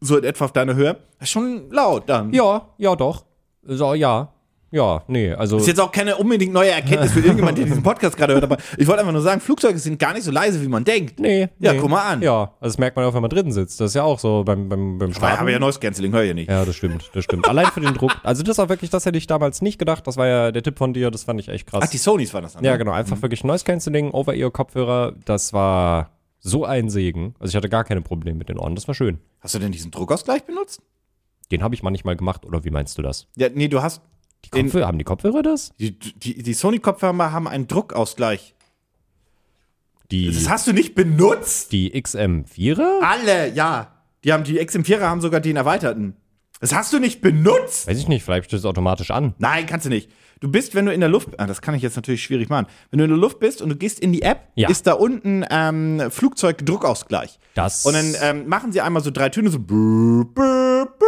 so 0.00 0.16
in 0.18 0.24
etwa 0.24 0.46
auf 0.46 0.52
deine 0.52 0.74
Höhe. 0.74 0.94
Das 1.18 1.28
ist 1.28 1.32
schon 1.32 1.70
laut 1.70 2.08
dann. 2.08 2.32
Ja, 2.32 2.68
ja 2.78 2.96
doch. 2.96 3.24
So, 3.62 3.94
ja. 3.94 4.32
Ja, 4.74 5.04
nee, 5.06 5.32
also. 5.32 5.56
Ist 5.56 5.68
jetzt 5.68 5.80
auch 5.80 5.92
keine 5.92 6.16
unbedingt 6.16 6.52
neue 6.52 6.72
Erkenntnis 6.72 7.12
für 7.12 7.20
irgendjemand, 7.24 7.56
der 7.56 7.64
diesen 7.64 7.84
Podcast 7.84 8.16
gerade 8.16 8.34
hört, 8.34 8.42
aber 8.42 8.56
ich 8.76 8.88
wollte 8.88 9.02
einfach 9.02 9.12
nur 9.12 9.22
sagen, 9.22 9.40
Flugzeuge 9.40 9.78
sind 9.78 10.00
gar 10.00 10.12
nicht 10.14 10.24
so 10.24 10.32
leise, 10.32 10.60
wie 10.60 10.66
man 10.66 10.82
denkt. 10.82 11.20
Nee. 11.20 11.48
Ja, 11.60 11.74
nee. 11.74 11.78
guck 11.78 11.90
mal 11.90 12.02
an. 12.02 12.22
Ja, 12.22 12.52
also 12.60 12.72
das 12.72 12.78
merkt 12.78 12.96
man 12.96 13.04
auch, 13.04 13.14
wenn 13.14 13.22
man 13.22 13.30
drin 13.30 13.52
sitzt. 13.52 13.80
Das 13.80 13.92
ist 13.92 13.94
ja 13.94 14.02
auch 14.02 14.18
so 14.18 14.42
beim, 14.42 14.68
beim, 14.68 14.98
beim 14.98 15.10
Ich 15.10 15.16
Starten. 15.16 15.38
habe 15.38 15.52
ja 15.52 15.60
Noise 15.60 15.78
Cancelling, 15.78 16.12
höre 16.12 16.24
ich 16.24 16.34
nicht. 16.34 16.50
Ja, 16.50 16.64
das 16.64 16.74
stimmt, 16.74 17.08
das 17.14 17.22
stimmt. 17.22 17.48
Allein 17.48 17.66
für 17.66 17.80
den 17.80 17.94
Druck. 17.94 18.16
Also 18.24 18.42
das 18.42 18.58
war 18.58 18.68
wirklich, 18.68 18.90
das 18.90 19.06
hätte 19.06 19.16
ich 19.16 19.28
damals 19.28 19.62
nicht 19.62 19.78
gedacht. 19.78 20.04
Das 20.08 20.16
war 20.16 20.26
ja 20.26 20.50
der 20.50 20.64
Tipp 20.64 20.76
von 20.76 20.92
dir, 20.92 21.12
das 21.12 21.22
fand 21.22 21.38
ich 21.38 21.48
echt 21.48 21.68
krass. 21.68 21.82
Ach, 21.84 21.90
die 21.90 21.98
Sonys 21.98 22.34
waren 22.34 22.42
das 22.42 22.54
dann. 22.54 22.64
ja, 22.64 22.72
ne? 22.72 22.78
genau, 22.78 22.90
einfach 22.90 23.22
wirklich 23.22 23.44
Noise 23.44 23.64
Cancelling, 23.64 24.10
Over-Ear-Kopfhörer, 24.10 25.14
das 25.24 25.52
war 25.52 26.10
so 26.40 26.64
ein 26.64 26.90
Segen. 26.90 27.36
Also 27.38 27.52
ich 27.52 27.56
hatte 27.56 27.68
gar 27.68 27.84
keine 27.84 28.02
Probleme 28.02 28.38
mit 28.38 28.48
den 28.48 28.58
Ohren, 28.58 28.74
das 28.74 28.88
war 28.88 28.94
schön. 28.96 29.18
Hast 29.38 29.54
du 29.54 29.60
denn 29.60 29.70
diesen 29.70 29.92
Druckausgleich 29.92 30.42
benutzt? 30.42 30.82
Den 31.50 31.62
habe 31.62 31.74
ich 31.74 31.82
manchmal 31.82 32.16
gemacht, 32.16 32.44
oder 32.44 32.64
wie 32.64 32.70
meinst 32.70 32.98
du 32.98 33.02
das? 33.02 33.28
Ja, 33.36 33.48
nee, 33.52 33.68
du 33.68 33.82
hast. 33.82 34.02
Die 34.52 34.62
Kopfhörer, 34.62 34.86
haben 34.86 34.98
die 34.98 35.04
Kopfhörer 35.04 35.42
das? 35.42 35.72
Die, 35.78 35.98
die, 35.98 36.42
die 36.42 36.54
Sony-Kopfhörer 36.54 37.32
haben 37.32 37.48
einen 37.48 37.66
Druckausgleich. 37.66 38.54
Die, 40.10 40.26
Das 40.30 40.48
hast 40.48 40.66
du 40.66 40.72
nicht 40.72 40.94
benutzt? 40.94 41.72
die 41.72 41.92
XM4er? 41.94 43.00
Alle, 43.02 43.52
ja. 43.54 43.92
Die 44.22 44.32
haben 44.32 44.44
die 44.44 44.60
XM4er 44.60 45.00
haben 45.00 45.20
sogar 45.20 45.40
den 45.40 45.56
erweiterten. 45.56 46.16
Das 46.60 46.74
hast 46.74 46.92
du 46.92 46.98
nicht 46.98 47.20
benutzt? 47.20 47.86
Weiß 47.88 47.98
ich 47.98 48.08
nicht, 48.08 48.22
vielleicht 48.24 48.46
steht 48.46 48.58
es 48.60 48.64
automatisch 48.64 49.10
an. 49.10 49.34
Nein, 49.38 49.66
kannst 49.66 49.86
du 49.86 49.90
nicht. 49.90 50.08
Du 50.40 50.50
bist, 50.50 50.74
wenn 50.74 50.86
du 50.86 50.92
in 50.92 51.00
der 51.00 51.08
Luft, 51.08 51.28
ah, 51.38 51.46
das 51.46 51.62
kann 51.62 51.74
ich 51.74 51.82
jetzt 51.82 51.96
natürlich 51.96 52.22
schwierig 52.22 52.48
machen. 52.50 52.66
Wenn 52.90 52.98
du 52.98 53.04
in 53.04 53.10
der 53.10 53.18
Luft 53.18 53.38
bist 53.40 53.62
und 53.62 53.68
du 53.70 53.76
gehst 53.76 53.98
in 54.00 54.12
die 54.12 54.22
App, 54.22 54.48
Ja. 54.54 54.68
ist 54.68 54.86
da 54.86 54.92
unten 54.92 55.44
ähm, 55.50 56.02
Flugzeugdruckausgleich. 56.10 57.38
Das. 57.54 57.84
Und 57.86 57.94
dann 57.94 58.14
ähm, 58.20 58.48
machen 58.48 58.72
sie 58.72 58.80
einmal 58.80 59.02
so 59.02 59.10
drei 59.10 59.28
Töne, 59.30 59.50
so 59.50 59.58
boop, 59.58 60.34
boop, 60.34 60.98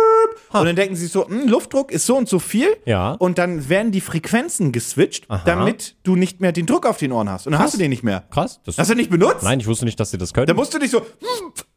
boop. 0.53 0.61
Und 0.61 0.66
dann 0.66 0.77
denken 0.77 0.96
sie 0.96 1.07
so, 1.07 1.27
hm, 1.29 1.49
Luftdruck 1.49 1.90
ist 1.92 2.07
so 2.07 2.16
und 2.16 2.29
so 2.29 2.38
viel. 2.38 2.68
Ja. 2.85 3.12
Und 3.12 3.38
dann 3.38 3.68
werden 3.68 3.92
die 3.92 4.01
Frequenzen 4.01 4.72
geswitcht, 4.72 5.27
damit 5.44 5.96
du 6.03 6.16
nicht 6.16 6.40
mehr 6.40 6.53
den 6.53 6.66
Druck 6.66 6.87
auf 6.87 6.99
den 6.99 7.12
Ohren 7.12 7.29
hast. 7.31 7.46
Und 7.46 7.53
dann 7.53 7.61
hast 7.62 7.75
du 7.75 7.79
den 7.79 7.90
nicht 7.90 8.03
mehr. 8.03 8.25
Krass. 8.31 8.61
Das, 8.64 8.79
Hast 8.79 8.90
du 8.90 8.94
nicht 8.94 9.11
benutzt? 9.11 9.42
nein, 9.42 9.61
ich 9.61 9.66
wusste 9.66 9.85
nicht, 9.85 9.99
dass 10.01 10.11
sie 10.11 10.18
das 10.18 10.33
können. 10.35 10.46
Da 10.46 10.55
musst 10.55 10.72
du 10.75 10.79
nicht 10.79 10.90
so 10.90 11.01
hm, 11.01 11.07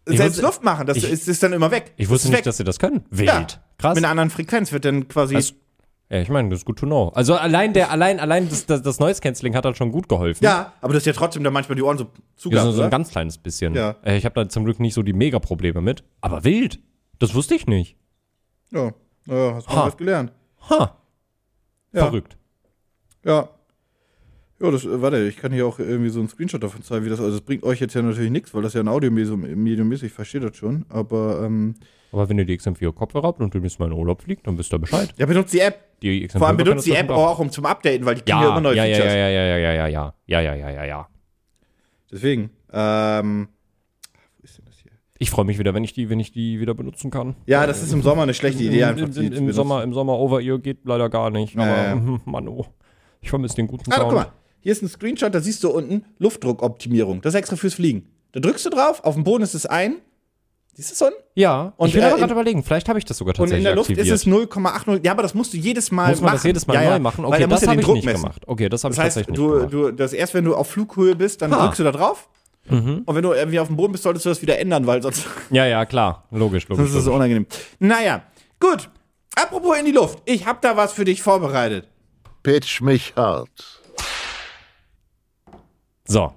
selbst 0.05 0.35
wusste- 0.37 0.41
Luft 0.41 0.63
machen. 0.63 0.85
Das 0.87 0.97
ich- 0.97 1.09
ist, 1.11 1.27
ist 1.27 1.41
dann 1.43 1.53
immer 1.53 1.71
weg. 1.71 1.93
ich 1.97 2.09
wusste 2.09 2.29
nicht, 2.29 2.45
dass 2.45 2.57
sie 2.57 2.63
das 2.63 2.79
können. 2.79 3.03
Wild. 3.09 3.27
ja. 3.27 3.47
Krass. 3.77 3.95
Mit 3.95 4.03
einer 4.03 4.11
anderen 4.11 4.29
Frequenz 4.29 4.71
wird 4.71 4.85
dann 4.85 5.07
quasi. 5.07 5.35
Das- 5.35 5.53
Ja, 6.11 6.19
ich 6.21 6.29
meine, 6.29 6.49
das 6.49 6.59
ist 6.59 6.65
gut 6.65 6.79
to 6.79 6.85
know. 6.87 7.09
Also 7.09 7.35
allein 7.35 7.71
der, 7.73 7.91
allein, 7.91 8.19
allein 8.19 8.49
das, 8.49 8.65
das, 8.65 8.81
das 8.81 8.99
Noise 8.99 9.21
Cancelling 9.21 9.55
hat 9.55 9.63
dann 9.65 9.75
schon 9.75 9.91
gut 9.91 10.09
geholfen. 10.09 10.43
ja, 10.43 10.73
aber 10.81 10.93
das 10.93 11.03
ist 11.03 11.05
ja 11.07 11.13
trotzdem 11.13 11.43
dann 11.43 11.53
manchmal 11.53 11.75
die 11.75 11.83
Ohren 11.83 11.97
so 11.99 12.05
Ja, 12.05 12.09
zugehabt, 12.35 12.65
so, 12.65 12.71
so 12.71 12.81
ein 12.81 12.89
ganz 12.89 13.11
kleines 13.11 13.37
bisschen. 13.37 13.75
Ja. 13.75 13.95
Äh, 14.03 14.17
Ich 14.17 14.25
habe 14.25 14.33
da 14.35 14.49
zum 14.49 14.65
Glück 14.65 14.79
nicht 14.79 14.95
so 14.95 15.03
die 15.03 15.13
Mega-Probleme 15.13 15.81
mit. 15.81 16.03
Aber 16.21 16.43
wild. 16.43 16.79
Das 17.19 17.35
wusste 17.35 17.53
ich 17.53 17.67
nicht. 17.67 17.95
Ja, 18.71 18.91
ja 19.25 19.55
hast 19.55 19.67
du 19.67 19.73
Ha. 19.75 19.87
was 19.87 19.97
gelernt. 19.97 20.31
Ha. 20.69 20.95
Ja. 21.93 22.05
Verrückt. 22.05 22.37
Ja. 23.23 23.49
Ja, 24.61 24.71
das, 24.71 24.83
äh, 24.83 25.01
warte, 25.01 25.25
ich 25.27 25.37
kann 25.37 25.53
hier 25.53 25.65
auch 25.65 25.79
irgendwie 25.79 26.09
so 26.09 26.19
einen 26.19 26.27
Screenshot 26.27 26.61
davon 26.61 26.83
zeigen, 26.83 27.05
wie 27.05 27.09
das, 27.09 27.19
also 27.19 27.31
das 27.31 27.41
bringt 27.41 27.63
euch 27.63 27.79
jetzt 27.79 27.93
ja 27.93 28.01
natürlich 28.01 28.29
nichts, 28.29 28.53
weil 28.53 28.61
das 28.61 28.73
ja 28.73 28.81
ein 28.81 28.89
Audiomedium 28.89 29.91
ist, 29.93 30.03
ich 30.03 30.11
verstehe 30.11 30.41
das 30.41 30.57
schon, 30.57 30.85
aber, 30.89 31.41
ähm, 31.45 31.75
Aber 32.11 32.27
wenn 32.27 32.37
ihr 32.37 32.45
die 32.45 32.57
XM4 32.59 32.91
Kopfhörer 32.93 33.27
habt 33.27 33.39
und 33.39 33.53
du 33.53 33.59
müsst 33.59 33.79
mal 33.79 33.85
in 33.85 33.93
Urlaub 33.93 34.21
fliegt, 34.21 34.45
dann 34.47 34.57
wisst 34.57 34.73
ihr 34.73 34.79
Bescheid. 34.79 35.13
ja, 35.17 35.25
benutzt 35.25 35.53
die 35.53 35.59
App. 35.61 35.79
Die 36.01 36.27
XM4 36.27 36.37
Vor 36.37 36.47
allem 36.47 36.57
benutzt 36.57 36.85
die 36.85 36.93
App 36.93 37.09
auch. 37.09 37.39
um 37.39 37.49
zum 37.51 37.65
Updaten, 37.65 38.05
weil 38.05 38.15
die 38.15 38.21
kriegen 38.21 38.37
ja, 38.37 38.43
Ja, 38.43 38.49
immer 38.51 38.61
neue 38.61 38.75
ja, 38.75 38.83
ja, 38.85 38.95
Features. 38.95 39.13
ja, 39.13 39.29
ja, 39.29 39.29
ja, 39.29 39.57
ja, 39.57 39.73
ja, 39.73 39.87
ja, 39.87 40.13
ja, 40.27 40.41
ja, 40.41 40.55
ja, 40.55 40.69
ja, 40.71 40.83
ja. 40.85 41.07
Deswegen, 42.11 42.49
ähm, 42.73 43.47
wo 44.37 44.43
ist 44.43 44.57
denn 44.57 44.65
das 44.65 44.75
hier? 44.79 44.91
Ich 45.21 45.29
freue 45.31 45.43
mich 45.45 45.59
wieder, 45.59 45.73
wenn 45.73 45.83
ich 45.83 45.91
die, 45.93 46.09
wenn 46.09 46.19
ich 46.19 46.31
die 46.31 46.59
wieder 46.61 46.73
benutzen 46.73 47.11
kann. 47.11 47.35
Ja, 47.45 47.67
das 47.67 47.83
ist 47.83 47.91
im 47.91 48.01
Sommer 48.01 48.23
eine 48.23 48.33
schlechte 48.33 48.63
Idee, 48.63 48.85
einfach 48.85 49.03
Im, 49.05 49.11
die 49.11 49.25
im, 49.27 49.33
im. 49.49 49.51
Sommer, 49.51 49.83
im 49.83 49.93
Sommer 49.93 50.17
Over-Ear 50.17 50.59
geht 50.59 50.79
leider 50.85 51.09
gar 51.09 51.29
nicht. 51.29 51.55
Ja, 51.55 51.61
aber 51.61 51.83
ja. 51.83 51.95
mhm, 51.95 52.21
Mann, 52.25 52.47
oh. 52.47 52.65
Ich 53.21 53.29
vermisse 53.29 53.55
den 53.57 53.67
guten 53.67 53.91
Ah, 53.91 53.95
Sound. 53.97 54.07
guck 54.09 54.17
mal, 54.17 54.31
hier 54.61 54.71
ist 54.71 54.81
ein 54.81 54.87
Screenshot, 54.87 55.35
da 55.35 55.41
siehst 55.41 55.61
du 55.65 55.69
unten 55.71 56.05
Luftdruckoptimierung. 56.19 57.21
Das 57.21 57.33
ist 57.33 57.39
extra 57.39 57.55
fürs 57.57 57.73
Fliegen. 57.73 58.07
Da 58.31 58.39
drückst 58.39 58.65
du 58.65 58.69
drauf, 58.69 59.03
auf 59.03 59.15
dem 59.15 59.23
Boden 59.25 59.43
ist 59.43 59.53
es 59.55 59.65
ein. 59.65 59.97
Siehst 60.73 60.91
du 60.91 60.93
es 60.93 61.01
unten? 61.01 61.21
Ja, 61.35 61.73
Und, 61.75 61.89
ich 61.89 61.95
will 61.95 62.01
äh, 62.01 62.05
aber 62.05 62.13
in- 62.15 62.19
gerade 62.21 62.31
überlegen, 62.33 62.63
vielleicht 62.63 62.87
habe 62.87 62.97
ich 62.99 63.03
das 63.03 63.17
sogar 63.17 63.31
Und 63.33 63.37
tatsächlich 63.37 63.59
in 63.59 63.63
der 63.65 63.75
Luft 63.75 63.89
aktiviert. 63.89 64.15
ist 64.15 64.25
es 64.25 64.31
0,80. 64.31 65.03
Ja, 65.03 65.11
aber 65.11 65.23
das 65.23 65.33
musst 65.33 65.51
du 65.53 65.57
jedes 65.57 65.91
Mal 65.91 66.11
Muss 66.11 66.21
man 66.21 66.25
machen. 66.27 66.35
das 66.37 66.43
jedes 66.45 66.67
Mal 66.67 66.75
ja, 66.81 66.91
neu 66.91 66.99
machen? 66.99 67.25
Okay, 67.25 67.45
das 67.47 67.61
ja 67.61 67.67
habe 67.67 67.75
den 67.75 67.79
ich 67.81 67.85
Druck 67.85 67.95
nicht 67.95 68.05
messen. 68.05 68.21
gemacht. 68.21 68.41
Okay, 68.47 68.69
das 68.69 68.83
habe 68.85 68.93
ich 68.93 68.99
heißt, 68.99 69.17
tatsächlich 69.17 69.35
du, 69.35 69.49
nicht 69.59 69.71
gemacht. 69.71 69.73
du, 69.73 69.91
das 69.91 70.13
erst, 70.13 70.33
wenn 70.33 70.45
du 70.45 70.55
auf 70.55 70.69
Flughöhe 70.69 71.15
bist, 71.17 71.41
dann 71.41 71.51
Ha. 71.53 71.63
drückst 71.65 71.79
du 71.79 71.83
da 71.83 71.91
drauf. 71.91 72.29
Mhm. 72.69 73.03
Und 73.05 73.15
wenn 73.15 73.23
du 73.23 73.33
irgendwie 73.33 73.59
auf 73.59 73.67
dem 73.67 73.75
Boden 73.77 73.91
bist, 73.93 74.03
solltest 74.03 74.25
du 74.25 74.29
das 74.29 74.41
wieder 74.41 74.59
ändern, 74.59 74.85
weil 74.87 75.01
sonst 75.01 75.25
Ja, 75.51 75.65
ja, 75.65 75.85
klar. 75.85 76.25
Logisch, 76.31 76.67
logisch. 76.67 76.85
sonst 76.85 76.95
ist 76.99 77.05
logisch. 77.05 77.15
unangenehm. 77.15 77.45
Naja, 77.79 78.23
gut. 78.59 78.89
Apropos 79.35 79.77
in 79.77 79.85
die 79.85 79.91
Luft. 79.91 80.19
Ich 80.25 80.45
habe 80.45 80.59
da 80.61 80.75
was 80.77 80.93
für 80.93 81.05
dich 81.05 81.21
vorbereitet. 81.21 81.87
Pitch 82.43 82.81
mich 82.81 83.13
hart. 83.15 83.49
So. 86.05 86.33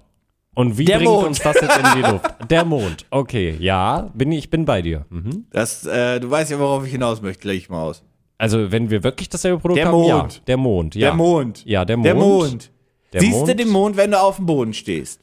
Und 0.54 0.76
wie 0.76 0.84
Der 0.84 0.96
bringt 0.98 1.10
Mond. 1.10 1.26
uns 1.28 1.38
das 1.40 1.56
jetzt 1.60 1.78
in 1.78 1.84
die 2.02 2.02
Luft? 2.08 2.26
Der 2.50 2.64
Mond. 2.64 3.06
Okay, 3.10 3.56
ja, 3.58 4.10
bin 4.14 4.30
ich, 4.32 4.50
bin 4.50 4.66
bei 4.66 4.82
dir. 4.82 5.06
Mhm. 5.08 5.46
Das, 5.50 5.86
äh, 5.86 6.20
du 6.20 6.30
weißt 6.30 6.50
ja, 6.50 6.58
worauf 6.58 6.84
ich 6.84 6.92
hinaus 6.92 7.22
möchte, 7.22 7.48
leg 7.48 7.56
ich 7.56 7.70
mal 7.70 7.82
aus. 7.82 8.02
Also, 8.36 8.70
wenn 8.70 8.90
wir 8.90 9.02
wirklich 9.02 9.30
dasselbe 9.30 9.58
Produkt 9.60 9.78
Der 9.78 9.86
haben, 9.86 9.92
Mond. 9.94 10.34
ja. 10.34 10.40
Der 10.46 10.56
Mond, 10.58 10.94
ja. 10.94 11.00
Der 11.08 11.14
Mond. 11.14 11.64
Ja, 11.64 11.84
der 11.86 11.96
Mond. 11.96 12.06
Der 12.06 12.14
Mond. 12.14 12.70
Der 13.14 13.20
Siehst 13.22 13.32
du 13.34 13.38
Mond. 13.46 13.60
den 13.60 13.68
Mond, 13.70 13.96
wenn 13.96 14.10
du 14.10 14.20
auf 14.20 14.36
dem 14.36 14.46
Boden 14.46 14.74
stehst? 14.74 15.21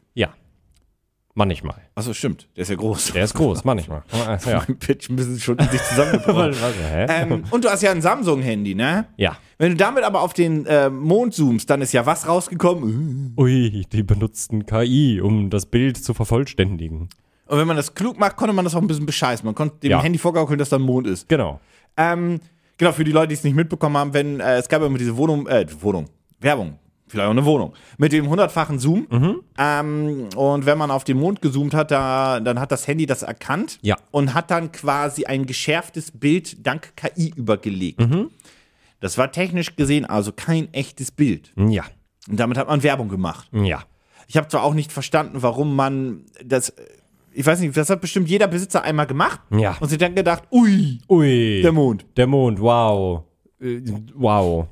Manchmal. 1.36 1.76
Achso, 1.96 2.14
stimmt. 2.14 2.48
Der 2.56 2.64
ist 2.64 2.70
ja 2.70 2.76
groß. 2.76 3.14
Der 3.14 3.24
ist 3.24 3.34
groß, 3.34 3.64
manchmal. 3.64 4.04
Ja. 4.46 4.66
Pitch 4.80 5.10
müssen 5.10 5.40
schon 5.40 5.58
in 5.58 5.70
sich 5.70 5.82
zusammengebracht. 5.84 6.56
Ähm, 7.10 7.44
und 7.52 7.64
du 7.66 7.70
hast 7.70 7.82
ja 7.82 7.92
ein 7.92 8.02
Samsung-Handy, 8.02 8.76
ne? 8.76 9.06
Ja. 9.18 9.38
Wenn 9.58 9.72
du 9.72 9.78
damit 9.78 10.04
aber 10.04 10.22
auf 10.22 10.34
den 10.34 10.66
äh, 10.66 10.90
Mond 10.90 11.34
zoomst, 11.34 11.70
dann 11.70 11.82
ist 11.82 11.94
ja 11.94 12.06
was 12.06 12.28
rausgekommen? 12.28 13.34
Ui, 13.38 13.86
die 13.92 14.04
benutzten 14.04 14.66
KI, 14.66 15.22
um 15.22 15.50
das 15.50 15.66
Bild 15.66 16.04
zu 16.04 16.14
vervollständigen. 16.14 17.10
Und 17.46 17.58
wenn 17.58 17.68
man 17.68 17.78
das 17.78 17.94
klug 17.96 18.20
macht, 18.20 18.36
konnte 18.36 18.54
man 18.54 18.66
das 18.66 18.76
auch 18.76 18.82
ein 18.82 18.88
bisschen 18.88 19.06
bescheißen. 19.06 19.46
Man 19.46 19.56
konnte 19.56 19.78
dem 19.80 19.92
Ja. 19.92 20.02
Handy 20.04 20.20
vorgaukeln, 20.20 20.60
dass 20.60 20.70
da 20.70 20.76
ein 20.78 20.82
Mond 20.84 21.08
ist. 21.08 21.28
Genau. 21.30 21.60
Ähm, 21.98 22.40
genau, 22.78 22.92
für 22.92 23.04
die 23.04 23.12
Leute, 23.12 23.30
die 23.30 23.36
es 23.36 23.44
nicht 23.44 23.56
mitbekommen 23.56 23.98
haben, 23.98 24.14
wenn 24.14 24.40
äh, 24.40 24.58
es 24.58 24.68
gab 24.70 24.82
ja 24.82 24.88
immer 24.88 24.98
diese 24.98 25.16
Wohnung, 25.18 25.48
äh, 25.48 25.66
Wohnung, 25.82 26.08
Werbung, 26.40 26.78
vielleicht 27.10 27.28
auch 27.28 27.32
eine 27.32 27.46
Wohnung, 27.46 27.74
mit 27.98 28.12
dem 28.14 28.30
hundertfachen 28.30 28.80
Zoom. 28.80 29.08
Mhm. 29.10 29.42
Ähm, 29.58 30.30
und 30.36 30.66
wenn 30.66 30.78
man 30.78 30.92
auf 30.92 31.04
den 31.04 31.18
Mond 31.18 31.42
gezoomt 31.42 31.74
hat, 31.74 31.92
da, 31.92 32.40
dann 32.40 32.60
hat 32.60 32.72
das 32.72 32.88
Handy 32.88 33.06
das 33.06 33.24
erkannt 33.24 33.80
Ja. 33.82 33.98
und 34.12 34.34
hat 34.34 34.52
dann 34.52 34.72
quasi 34.72 35.26
ein 35.26 35.46
geschärftes 35.46 36.12
Bild 36.12 36.66
dank 36.66 36.94
KI 36.96 37.34
übergelegt. 37.36 38.00
Mhm. 38.00 38.30
Das 39.02 39.18
war 39.18 39.32
technisch 39.32 39.76
gesehen 39.76 40.06
also 40.06 40.32
kein 40.32 40.74
echtes 40.74 41.12
Bild. 41.12 41.52
Ja. 41.58 41.84
Und 42.30 42.40
damit 42.40 42.58
hat 42.58 42.68
man 42.68 42.84
Werbung 42.84 43.10
gemacht. 43.10 43.48
Ja. 43.52 43.84
Ich 44.28 44.38
habe 44.38 44.48
zwar 44.48 44.64
auch 44.64 44.74
nicht 44.74 44.92
verstanden, 44.92 45.42
warum 45.42 45.76
man 45.76 46.26
das. 46.46 46.74
Ich 47.32 47.46
weiß 47.46 47.60
nicht, 47.62 47.76
das 47.78 47.90
hat 47.90 48.02
bestimmt 48.02 48.28
jeder 48.30 48.48
Besitzer 48.48 48.84
einmal 48.84 49.08
gemacht 49.08 49.40
Ja. 49.52 49.78
und 49.80 49.88
sich 49.90 49.98
dann 49.98 50.16
gedacht, 50.16 50.44
ui, 50.52 51.00
Ui. 51.10 51.62
der 51.62 51.72
Mond. 51.72 52.06
Der 52.18 52.28
Mond, 52.28 52.60
wow. 52.60 53.24
Äh, 53.62 53.82
Wow. 54.16 54.68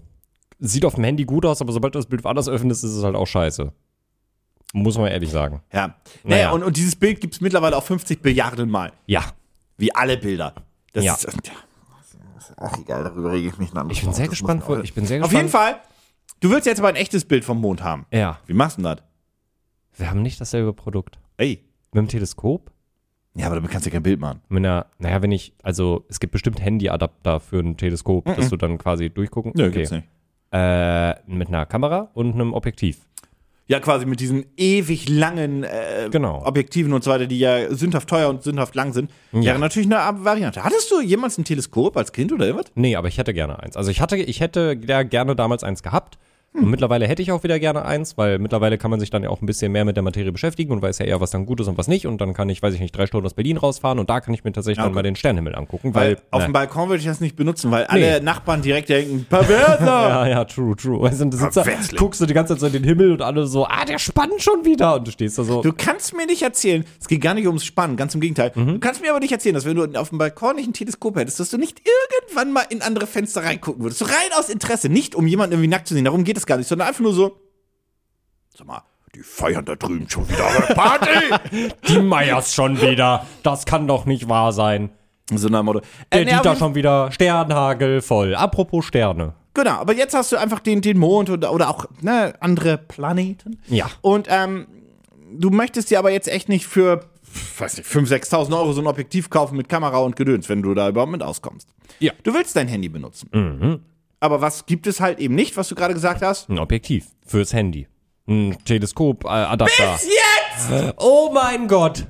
Sieht 0.59 0.85
auf 0.85 0.95
dem 0.95 1.03
Handy 1.03 1.23
gut 1.25 1.45
aus, 1.45 1.61
aber 1.61 1.71
sobald 1.71 1.93
du 1.95 1.99
das 1.99 2.07
Bild 2.07 2.23
woanders 2.23 2.49
öffnest, 2.49 2.83
ist 2.83 2.91
es 2.93 3.03
halt 3.03 3.15
auch 3.15 3.27
scheiße. 3.27 3.71
Muss 4.73 4.97
man 4.97 5.07
ehrlich 5.11 5.29
sagen. 5.31 5.61
Ja. 5.71 5.87
Naja, 5.87 5.95
Naja. 6.23 6.51
und, 6.51 6.63
und 6.63 6.75
dieses 6.77 6.95
Bild 6.95 7.21
gibt 7.21 7.35
es 7.35 7.41
mittlerweile 7.41 7.77
auch 7.77 7.83
50 7.83 8.23
Milliarden 8.23 8.69
Mal. 8.69 8.91
Ja. 9.05 9.23
Wie 9.77 9.93
alle 9.95 10.17
Bilder. 10.17 10.53
Das 10.93 11.05
Ja. 11.05 11.13
ist, 11.13 11.23
ja. 11.45 11.53
Ach, 12.57 12.77
egal, 12.79 13.03
darüber 13.03 13.31
rege 13.31 13.49
ich 13.49 13.57
mich 13.59 13.71
dann. 13.71 13.89
Ich 13.91 14.01
bin 14.03 14.13
sehr 14.13 14.27
gespannt. 14.27 14.63
Ich 14.83 14.93
bin 14.93 15.05
sehr 15.05 15.19
Auf 15.23 15.29
gespannt. 15.29 15.33
jeden 15.33 15.49
Fall, 15.49 15.79
du 16.39 16.49
willst 16.49 16.65
jetzt 16.65 16.79
aber 16.79 16.87
ein 16.87 16.95
echtes 16.95 17.23
Bild 17.25 17.45
vom 17.45 17.61
Mond 17.61 17.83
haben. 17.83 18.05
Ja. 18.11 18.39
Wie 18.47 18.53
machst 18.53 18.77
du 18.77 18.81
denn 18.81 18.95
das? 18.95 19.03
Wir 19.97 20.09
haben 20.09 20.21
nicht 20.21 20.41
dasselbe 20.41 20.73
Produkt. 20.73 21.19
Ey. 21.37 21.63
Mit 21.93 22.01
dem 22.03 22.07
Teleskop? 22.07 22.71
Ja, 23.35 23.45
aber 23.47 23.55
damit 23.55 23.69
kannst 23.69 23.85
du 23.85 23.91
kein 23.91 24.01
Bild 24.03 24.19
machen. 24.19 24.41
Mit 24.49 24.65
einer, 24.65 24.87
naja, 24.97 25.21
wenn 25.21 25.31
ich, 25.31 25.53
also 25.61 26.05
es 26.09 26.19
gibt 26.19 26.31
bestimmt 26.33 26.59
Handyadapter 26.59 27.39
für 27.39 27.59
ein 27.59 27.77
Teleskop, 27.77 28.25
dass 28.25 28.49
du 28.49 28.57
dann 28.57 28.77
quasi 28.79 29.09
durchgucken. 29.11 29.53
nicht. 29.55 30.03
Äh, 30.51 31.15
mit 31.27 31.49
einer 31.49 31.65
Kamera 31.65 32.09
und 32.13 32.33
einem 32.33 32.53
Objektiv. 32.53 32.99
Ja, 33.69 33.81
quasi 33.81 34.05
mit 34.05 34.21
diesen 34.21 34.45
ewig 34.55 35.09
langen 35.09 35.65
äh, 35.65 36.07
Genau. 36.09 36.41
Objektiven 36.45 36.93
und 36.93 37.03
so 37.03 37.11
weiter, 37.11 37.27
die 37.27 37.37
ja 37.39 37.69
sündhaft 37.75 38.07
teuer 38.07 38.29
und 38.29 38.41
sündhaft 38.43 38.75
lang 38.75 38.93
sind. 38.93 39.11
Wäre 39.33 39.59
natürlich 39.59 39.93
eine 39.93 40.23
Variante. 40.23 40.63
Hattest 40.63 40.89
du 40.89 41.01
jemals 41.01 41.37
ein 41.37 41.43
Teleskop 41.43 41.97
als 41.97 42.13
Kind 42.13 42.31
oder 42.31 42.45
irgendwas? 42.45 42.71
Nee, 42.75 42.95
aber 42.95 43.09
ich 43.09 43.17
hätte 43.17 43.33
gerne 43.33 43.59
eins. 43.61 43.75
Also 43.75 43.91
ich 43.91 43.99
hatte, 43.99 44.15
ich 44.15 44.39
hätte 44.39 44.79
ja 44.87 45.03
gerne 45.03 45.35
damals 45.35 45.65
eins 45.65 45.83
gehabt. 45.83 46.17
Und 46.53 46.71
mittlerweile 46.71 47.07
hätte 47.07 47.21
ich 47.21 47.31
auch 47.31 47.43
wieder 47.43 47.59
gerne 47.59 47.85
eins, 47.85 48.17
weil 48.17 48.39
mittlerweile 48.39 48.77
kann 48.77 48.89
man 48.89 48.99
sich 48.99 49.09
dann 49.09 49.21
ja 49.23 49.29
auch 49.29 49.41
ein 49.41 49.45
bisschen 49.45 49.71
mehr 49.71 49.85
mit 49.85 49.95
der 49.95 50.03
Materie 50.03 50.31
beschäftigen 50.31 50.71
und 50.71 50.81
weiß 50.81 50.97
ja 50.99 51.05
eher, 51.05 51.21
was 51.21 51.29
dann 51.29 51.45
gut 51.45 51.59
ist 51.59 51.67
und 51.67 51.77
was 51.77 51.87
nicht. 51.87 52.07
Und 52.07 52.19
dann 52.19 52.33
kann 52.33 52.49
ich, 52.49 52.63
weiß 52.63 52.73
ich 52.73 52.79
nicht, 52.79 52.95
drei 52.95 53.05
Stunden 53.05 53.27
aus 53.27 53.35
Berlin 53.35 53.57
rausfahren 53.57 53.99
und 53.99 54.09
da 54.09 54.21
kann 54.21 54.33
ich 54.33 54.43
mir 54.43 54.51
tatsächlich 54.51 54.79
Ja, 54.79 54.85
dann 54.85 54.93
mal 54.93 55.03
den 55.03 55.15
Sternenhimmel 55.15 55.55
angucken, 55.55 55.93
Weil 55.93 56.15
weil. 56.15 56.21
auf 56.31 56.41
ne. 56.41 56.47
dem 56.47 56.53
Balkon 56.53 56.89
würde 56.89 56.99
ich 56.99 57.05
das 57.05 57.21
nicht 57.21 57.35
benutzen, 57.35 57.69
weil 57.69 57.85
alle 57.85 58.21
Nachbarn 58.21 58.61
direkt 58.61 58.89
denken, 58.89 59.25
Perverser! 59.29 59.77
Ja, 60.07 60.27
ja, 60.27 60.45
true, 60.45 60.75
true. 60.75 61.01
Weißt 61.01 61.21
du, 61.21 61.31
sitzt 61.31 61.57
da, 61.57 61.63
guckst 61.95 62.21
du 62.21 62.25
die 62.25 62.33
ganze 62.33 62.53
Zeit 62.53 62.61
so 62.61 62.67
in 62.67 62.73
den 62.73 62.83
Himmel 62.83 63.11
und 63.11 63.21
alle 63.21 63.45
so, 63.45 63.65
ah, 63.65 63.85
der 63.85 63.99
spannt 63.99 64.41
schon 64.41 64.65
wieder. 64.65 64.95
Und 64.95 65.07
du 65.07 65.11
stehst 65.11 65.37
da 65.37 65.43
so. 65.43 65.61
Du 65.61 65.73
kannst 65.73 66.15
mir 66.15 66.25
nicht 66.25 66.41
erzählen, 66.41 66.85
es 66.99 67.07
geht 67.07 67.21
gar 67.21 67.33
nicht 67.33 67.47
ums 67.47 67.65
Spannen, 67.65 67.97
ganz 67.97 68.15
im 68.15 68.21
Gegenteil. 68.21 68.51
Mhm. 68.55 68.67
Du 68.73 68.79
kannst 68.79 69.01
mir 69.01 69.11
aber 69.11 69.19
nicht 69.19 69.31
erzählen, 69.31 69.53
dass 69.53 69.65
wenn 69.65 69.75
du 69.75 69.99
auf 69.99 70.09
dem 70.09 70.17
Balkon 70.17 70.55
nicht 70.55 70.67
ein 70.67 70.73
Teleskop 70.73 71.17
hättest, 71.17 71.39
dass 71.39 71.49
du 71.49 71.57
nicht 71.57 71.81
irgendwann 71.85 72.51
mal 72.51 72.65
in 72.69 72.81
andere 72.81 73.05
Fenster 73.05 73.43
reingucken 73.43 73.83
würdest. 73.83 73.99
So 73.99 74.05
rein 74.05 74.31
aus 74.37 74.49
Interesse, 74.49 74.89
nicht 74.89 75.13
um 75.13 75.27
jemanden 75.27 75.53
irgendwie 75.53 75.69
nackt 75.69 75.87
zu 75.87 75.93
sehen, 75.93 76.05
darum 76.05 76.23
geht 76.23 76.37
es 76.37 76.46
gar 76.47 76.57
nicht, 76.57 76.67
sondern 76.67 76.87
einfach 76.87 77.01
nur 77.01 77.13
so, 77.13 77.37
sag 78.55 78.65
mal, 78.67 78.81
die 79.15 79.21
feiern 79.21 79.65
da 79.65 79.75
drüben 79.75 80.09
schon 80.09 80.27
wieder 80.29 80.45
eine 80.47 80.75
Party! 80.75 81.69
die 81.87 81.99
Meyers 81.99 82.53
schon 82.53 82.79
wieder. 82.81 83.25
Das 83.43 83.65
kann 83.65 83.87
doch 83.87 84.05
nicht 84.05 84.27
wahr 84.29 84.51
sein. 84.51 84.89
so 85.33 85.47
nach 85.49 85.59
dem 85.61 85.65
Motto. 85.65 85.81
Der 86.11 86.21
Äh, 86.21 86.25
Dieter 86.25 86.55
schon 86.55 86.75
wieder 86.75 87.11
Sternhagel 87.11 88.01
voll. 88.01 88.35
Apropos 88.35 88.85
Sterne. 88.85 89.33
Genau, 89.53 89.71
aber 89.71 89.93
jetzt 89.95 90.13
hast 90.13 90.31
du 90.31 90.37
einfach 90.37 90.59
den, 90.59 90.81
den 90.81 90.99
Mond 90.99 91.29
oder, 91.31 91.51
oder 91.51 91.69
auch 91.69 91.85
ne, 92.01 92.33
andere 92.41 92.77
Planeten. 92.77 93.59
Ja. 93.67 93.89
Und 94.01 94.27
ähm, 94.29 94.67
du 95.33 95.49
möchtest 95.49 95.89
dir 95.89 95.97
aber 95.97 96.11
jetzt 96.11 96.27
echt 96.27 96.47
nicht 96.47 96.67
für, 96.67 97.05
weiß 97.57 97.77
nicht, 97.77 97.89
5.000, 97.89 98.29
6.000 98.29 98.55
Euro 98.57 98.73
so 98.73 98.81
ein 98.81 98.87
Objektiv 98.87 99.31
kaufen 99.31 99.57
mit 99.57 99.67
Kamera 99.67 99.97
und 99.97 100.15
Gedöns, 100.15 100.47
wenn 100.47 100.61
du 100.61 100.75
da 100.75 100.89
überhaupt 100.89 101.11
mit 101.11 101.23
auskommst. 101.23 101.69
Ja. 101.99 102.11
Du 102.23 102.35
willst 102.35 102.55
dein 102.55 102.67
Handy 102.67 102.87
benutzen. 102.89 103.81
Aber 104.19 104.41
was 104.41 104.65
gibt 104.65 104.87
es 104.87 104.99
halt 104.99 105.19
eben 105.19 105.35
nicht, 105.35 105.57
was 105.57 105.69
du 105.69 105.75
gerade 105.75 105.93
gesagt 105.93 106.21
hast? 106.21 106.49
Ein 106.49 106.59
Objektiv 106.59 107.05
fürs 107.25 107.53
Handy. 107.53 107.87
Ein 108.27 108.57
Teleskop, 108.65 109.25
äh, 109.25 109.27
Adapter. 109.27 109.93
Jetzt! 109.93 110.95
Oh 110.97 111.31
mein 111.33 111.67
Gott. 111.67 112.05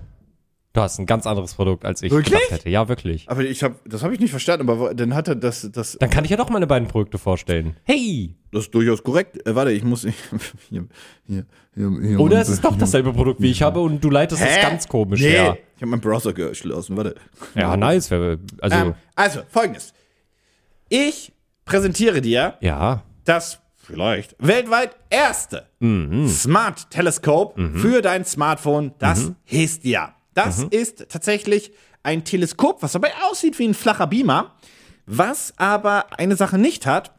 Du 0.77 0.81
hast 0.81 0.99
ein 0.99 1.07
ganz 1.07 1.25
anderes 1.25 1.55
Produkt, 1.55 1.85
als 1.85 2.03
ich 2.03 2.11
Wirklich? 2.11 2.35
gedacht 2.35 2.51
hätte. 2.51 2.69
Ja, 2.69 2.87
wirklich. 2.87 3.27
Aber 3.27 3.41
ich 3.41 3.63
hab, 3.63 3.73
das 3.89 4.03
habe 4.03 4.13
ich 4.13 4.19
nicht 4.19 4.29
verstanden, 4.29 4.69
aber 4.69 4.93
dann 4.93 5.15
hat 5.15 5.27
er 5.27 5.35
das, 5.35 5.67
das, 5.71 5.97
Dann 5.99 6.11
kann 6.11 6.23
ich 6.23 6.29
ja 6.29 6.37
doch 6.37 6.49
meine 6.49 6.67
beiden 6.67 6.87
Produkte 6.87 7.17
vorstellen. 7.17 7.75
Hey! 7.83 8.35
das 8.51 8.65
ist 8.65 8.75
durchaus 8.75 9.03
korrekt. 9.03 9.45
Äh, 9.47 9.55
warte, 9.55 9.71
ich 9.71 9.83
muss, 9.83 10.01
hier, 10.69 10.87
hier, 11.25 11.45
hier, 11.73 11.99
hier 11.99 12.19
Oder 12.19 12.39
es 12.39 12.49
ist 12.49 12.63
doch 12.63 12.77
dasselbe 12.77 13.11
Produkt, 13.11 13.41
wie 13.41 13.49
ich 13.49 13.63
habe 13.63 13.79
und 13.79 14.03
du 14.03 14.09
leitest 14.11 14.41
es 14.41 14.55
Hä? 14.55 14.61
ganz 14.61 14.87
komisch 14.87 15.19
nee. 15.21 15.29
her. 15.29 15.57
Ich 15.75 15.81
habe 15.81 15.89
meinen 15.89 16.01
Browser 16.01 16.31
geschlossen, 16.33 16.95
warte. 16.95 17.15
Ja, 17.55 17.75
nice. 17.75 18.11
Also, 18.11 18.37
Ähm, 18.75 18.93
also, 19.15 19.41
folgendes. 19.49 19.93
Ich 20.89 21.33
präsentiere 21.67 22.21
dir 22.21 22.57
ja. 22.61 23.03
das 23.25 23.59
vielleicht 23.75 24.35
weltweit 24.39 24.95
erste 25.09 25.67
Smart 26.27 26.89
Telescope 26.89 27.71
für 27.75 28.01
dein 28.01 28.25
Smartphone, 28.25 28.93
das 28.99 29.31
Hestia. 29.43 30.15
Das 30.33 30.63
ist 30.63 31.07
tatsächlich 31.09 31.71
ein 32.03 32.23
Teleskop, 32.23 32.81
was 32.83 32.93
dabei 32.93 33.11
aussieht 33.29 33.59
wie 33.59 33.67
ein 33.67 33.73
flacher 33.73 34.07
Beamer, 34.07 34.55
was 35.05 35.53
aber 35.57 36.07
eine 36.17 36.35
Sache 36.35 36.57
nicht 36.57 36.85
hat, 36.85 37.11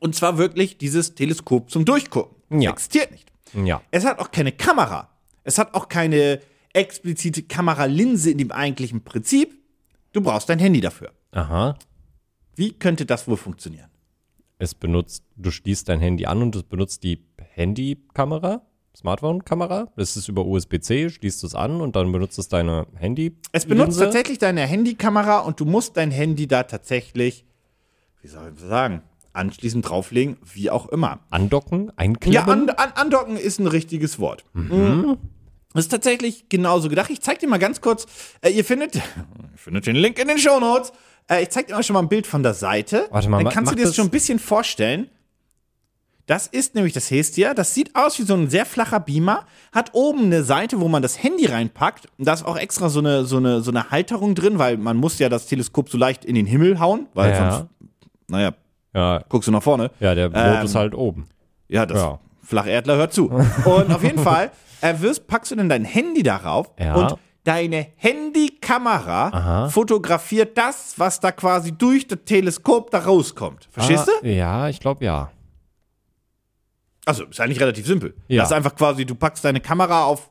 und 0.00 0.14
zwar 0.14 0.38
wirklich 0.38 0.78
dieses 0.78 1.14
Teleskop 1.14 1.70
zum 1.70 1.84
Durchgucken. 1.84 2.60
Ja. 2.60 2.70
existiert 2.70 3.10
nicht. 3.10 3.32
Ja. 3.54 3.82
Es 3.90 4.04
hat 4.04 4.18
auch 4.18 4.30
keine 4.30 4.52
Kamera. 4.52 5.08
Es 5.44 5.58
hat 5.58 5.74
auch 5.74 5.88
keine 5.88 6.40
explizite 6.72 7.42
Kameralinse 7.42 8.30
in 8.30 8.38
dem 8.38 8.52
eigentlichen 8.52 9.02
Prinzip. 9.02 9.58
Du 10.12 10.20
brauchst 10.20 10.48
dein 10.48 10.58
Handy 10.58 10.80
dafür. 10.80 11.12
Aha. 11.32 11.76
Wie 12.56 12.72
könnte 12.72 13.04
das 13.04 13.28
wohl 13.28 13.36
funktionieren? 13.36 13.90
Es 14.58 14.74
benutzt, 14.74 15.22
du 15.36 15.50
schließt 15.50 15.88
dein 15.90 16.00
Handy 16.00 16.24
an 16.24 16.40
und 16.40 16.56
es 16.56 16.62
benutzt 16.62 17.02
die 17.02 17.22
Handykamera, 17.38 18.62
Smartphone-Kamera. 18.96 19.92
Das 19.94 20.16
ist 20.16 20.28
über 20.28 20.46
USB-C, 20.46 21.10
schließt 21.10 21.44
es 21.44 21.54
an 21.54 21.82
und 21.82 21.96
dann 21.96 22.10
benutzt 22.10 22.38
es 22.38 22.48
deine 22.48 22.86
Handy. 22.94 23.36
Es 23.52 23.66
benutzt 23.66 23.98
tatsächlich 23.98 24.38
deine 24.38 24.62
Handykamera 24.62 25.40
und 25.40 25.60
du 25.60 25.66
musst 25.66 25.98
dein 25.98 26.10
Handy 26.10 26.46
da 26.48 26.62
tatsächlich, 26.62 27.44
wie 28.22 28.28
soll 28.28 28.54
ich 28.54 28.60
sagen, 28.60 29.02
anschließend 29.34 29.86
drauflegen, 29.86 30.38
wie 30.50 30.70
auch 30.70 30.88
immer. 30.88 31.20
Andocken, 31.28 31.92
einklemmen. 31.96 32.34
Ja, 32.34 32.44
an, 32.44 32.70
an, 32.70 32.92
andocken 32.94 33.36
ist 33.36 33.58
ein 33.58 33.66
richtiges 33.66 34.18
Wort. 34.18 34.46
Mhm. 34.54 35.18
Das 35.74 35.84
ist 35.84 35.90
tatsächlich 35.90 36.48
genauso 36.48 36.88
gedacht. 36.88 37.10
Ich 37.10 37.20
zeig 37.20 37.38
dir 37.38 37.48
mal 37.48 37.58
ganz 37.58 37.82
kurz, 37.82 38.06
äh, 38.40 38.48
ihr 38.48 38.64
findet, 38.64 38.94
ihr 38.94 39.02
findet 39.56 39.86
den 39.86 39.96
Link 39.96 40.18
in 40.18 40.28
den 40.28 40.38
Shownotes. 40.38 40.94
Äh, 41.30 41.42
ich 41.42 41.50
zeig 41.50 41.66
dir 41.66 41.74
mal 41.74 41.82
schon 41.82 41.94
mal 41.94 42.00
ein 42.02 42.08
Bild 42.08 42.26
von 42.26 42.42
der 42.42 42.54
Seite. 42.54 43.06
Warte 43.10 43.28
mal, 43.28 43.42
Dann 43.42 43.52
kannst 43.52 43.72
du 43.72 43.76
dir 43.76 43.82
das 43.82 43.90
das- 43.90 43.96
schon 43.96 44.06
ein 44.06 44.10
bisschen 44.10 44.38
vorstellen. 44.38 45.08
Das 46.26 46.48
ist 46.48 46.74
nämlich 46.74 46.92
das 46.92 47.08
Hestia. 47.10 47.54
Das 47.54 47.72
sieht 47.72 47.94
aus 47.94 48.18
wie 48.18 48.24
so 48.24 48.34
ein 48.34 48.50
sehr 48.50 48.66
flacher 48.66 48.98
Beamer. 48.98 49.46
Hat 49.72 49.90
oben 49.92 50.24
eine 50.24 50.42
Seite, 50.42 50.80
wo 50.80 50.88
man 50.88 51.00
das 51.00 51.22
Handy 51.22 51.46
reinpackt. 51.46 52.08
Und 52.18 52.26
da 52.26 52.32
ist 52.32 52.44
auch 52.44 52.56
extra 52.56 52.88
so 52.88 52.98
eine, 52.98 53.24
so, 53.24 53.36
eine, 53.36 53.60
so 53.60 53.70
eine 53.70 53.90
Halterung 53.92 54.34
drin, 54.34 54.58
weil 54.58 54.76
man 54.76 54.96
muss 54.96 55.20
ja 55.20 55.28
das 55.28 55.46
Teleskop 55.46 55.88
so 55.88 55.96
leicht 55.98 56.24
in 56.24 56.34
den 56.34 56.46
Himmel 56.46 56.80
hauen, 56.80 57.06
weil 57.14 57.30
Ja. 57.30 57.52
sonst, 57.52 57.66
naja, 58.26 58.50
ja, 58.92 59.22
guckst 59.28 59.46
du 59.46 59.52
nach 59.52 59.62
vorne. 59.62 59.92
ja, 60.00 60.16
der 60.16 60.30
Mond 60.30 60.42
Ähm, 60.58 60.64
ist 60.64 60.74
halt 60.74 60.94
oben. 60.96 61.28
Ja, 61.68 61.86
das 61.86 61.98
Ja. 61.98 62.18
Flacherdler 62.42 62.96
hört 62.96 63.12
zu. 63.12 63.28
Und 63.64 63.92
auf 63.94 64.02
jeden 64.02 64.18
Fall 64.18 64.50
äh, 64.80 64.94
wirst, 64.98 65.28
packst 65.28 65.52
du 65.52 65.56
dann 65.56 65.68
dein 65.68 65.84
Handy 65.84 66.22
darauf 66.24 66.72
Ja. 66.78 66.94
und 66.96 67.18
deine 67.46 67.88
Handykamera 67.96 69.68
fotografiert 69.68 70.58
das, 70.58 70.94
was 70.98 71.20
da 71.20 71.32
quasi 71.32 71.72
durch 71.72 72.06
das 72.06 72.18
Teleskop 72.24 72.90
da 72.90 72.98
rauskommt. 72.98 73.68
Verstehst 73.70 74.08
ah, 74.08 74.20
du? 74.20 74.28
Ja, 74.28 74.68
ich 74.68 74.80
glaube 74.80 75.04
ja. 75.04 75.30
Also, 77.04 77.24
ist 77.24 77.40
eigentlich 77.40 77.60
relativ 77.60 77.86
simpel. 77.86 78.14
Ja. 78.26 78.42
Das 78.42 78.50
ist 78.50 78.56
einfach 78.56 78.74
quasi, 78.74 79.06
du 79.06 79.14
packst 79.14 79.44
deine 79.44 79.60
Kamera 79.60 80.04
auf 80.04 80.28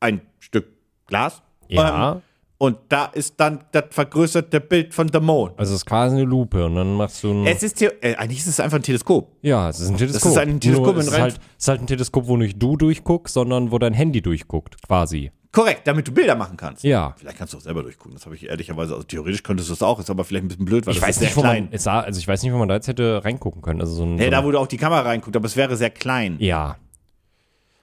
ein 0.00 0.22
Stück 0.38 0.68
Glas. 1.06 1.42
Ja. 1.68 2.12
Ähm, 2.12 2.22
und 2.56 2.78
da 2.88 3.06
ist 3.06 3.34
dann 3.38 3.64
das 3.72 3.84
vergrößerte 3.90 4.60
Bild 4.60 4.94
von 4.94 5.08
der 5.08 5.20
Mond. 5.20 5.52
Also 5.58 5.72
es 5.74 5.80
ist 5.80 5.86
quasi 5.86 6.16
eine 6.16 6.24
Lupe 6.24 6.64
und 6.64 6.76
dann 6.76 6.94
machst 6.94 7.22
du 7.22 7.30
ein. 7.30 7.46
Es 7.46 7.62
ist, 7.62 7.76
theo- 7.76 7.92
äh, 8.00 8.14
eigentlich 8.14 8.38
ist 8.38 8.46
es 8.46 8.58
einfach 8.60 8.78
ein 8.78 8.82
Teleskop. 8.82 9.36
ja, 9.42 9.68
es 9.68 9.80
ist 9.80 9.90
ein 9.90 9.96
Teleskop. 9.98 10.32
ist 10.32 10.38
ein 10.38 10.60
Teleskop 10.60 10.94
Nur 10.94 10.98
es 10.98 11.08
ist 11.08 11.18
halt, 11.18 11.34
es 11.34 11.64
ist 11.64 11.68
halt 11.68 11.80
ein 11.82 11.86
Teleskop, 11.86 12.26
wo 12.26 12.36
nicht 12.38 12.62
du 12.62 12.76
durchguckst, 12.76 13.34
sondern 13.34 13.70
wo 13.70 13.78
dein 13.78 13.92
Handy 13.92 14.22
durchguckt, 14.22 14.80
quasi. 14.86 15.30
Korrekt, 15.54 15.86
damit 15.86 16.06
du 16.08 16.12
Bilder 16.12 16.34
machen 16.34 16.56
kannst. 16.56 16.82
Ja. 16.84 17.14
Vielleicht 17.16 17.38
kannst 17.38 17.54
du 17.54 17.58
auch 17.58 17.62
selber 17.62 17.82
durchgucken. 17.82 18.12
Das 18.14 18.26
habe 18.26 18.34
ich 18.34 18.46
ehrlicherweise, 18.48 18.92
also 18.92 19.04
theoretisch 19.04 19.42
könntest 19.42 19.68
du 19.70 19.72
es 19.72 19.82
auch, 19.82 20.00
ist 20.00 20.10
aber 20.10 20.24
vielleicht 20.24 20.44
ein 20.44 20.48
bisschen 20.48 20.64
blöd, 20.64 20.84
weil 20.84 20.92
Ich 20.94 21.00
das 21.00 21.08
weiß 21.08 21.16
ist 21.16 21.22
nicht, 21.22 21.34
sehr 21.34 21.36
wo 21.36 21.40
klein. 21.42 21.64
man, 21.64 21.72
es 21.72 21.84
sah, 21.84 22.00
also 22.00 22.18
ich 22.18 22.26
weiß 22.26 22.42
nicht, 22.42 22.52
wo 22.52 22.58
man 22.58 22.68
da 22.68 22.74
jetzt 22.74 22.88
hätte 22.88 23.24
reingucken 23.24 23.62
können. 23.62 23.80
Also 23.80 23.94
so 23.94 24.02
ein, 24.04 24.16
Nee, 24.16 24.24
so 24.24 24.30
da, 24.32 24.44
wo 24.44 24.50
du 24.50 24.58
auch 24.58 24.66
die 24.66 24.76
Kamera 24.76 25.02
reinguckt, 25.02 25.36
aber 25.36 25.46
es 25.46 25.56
wäre 25.56 25.76
sehr 25.76 25.90
klein. 25.90 26.36
ja. 26.40 26.76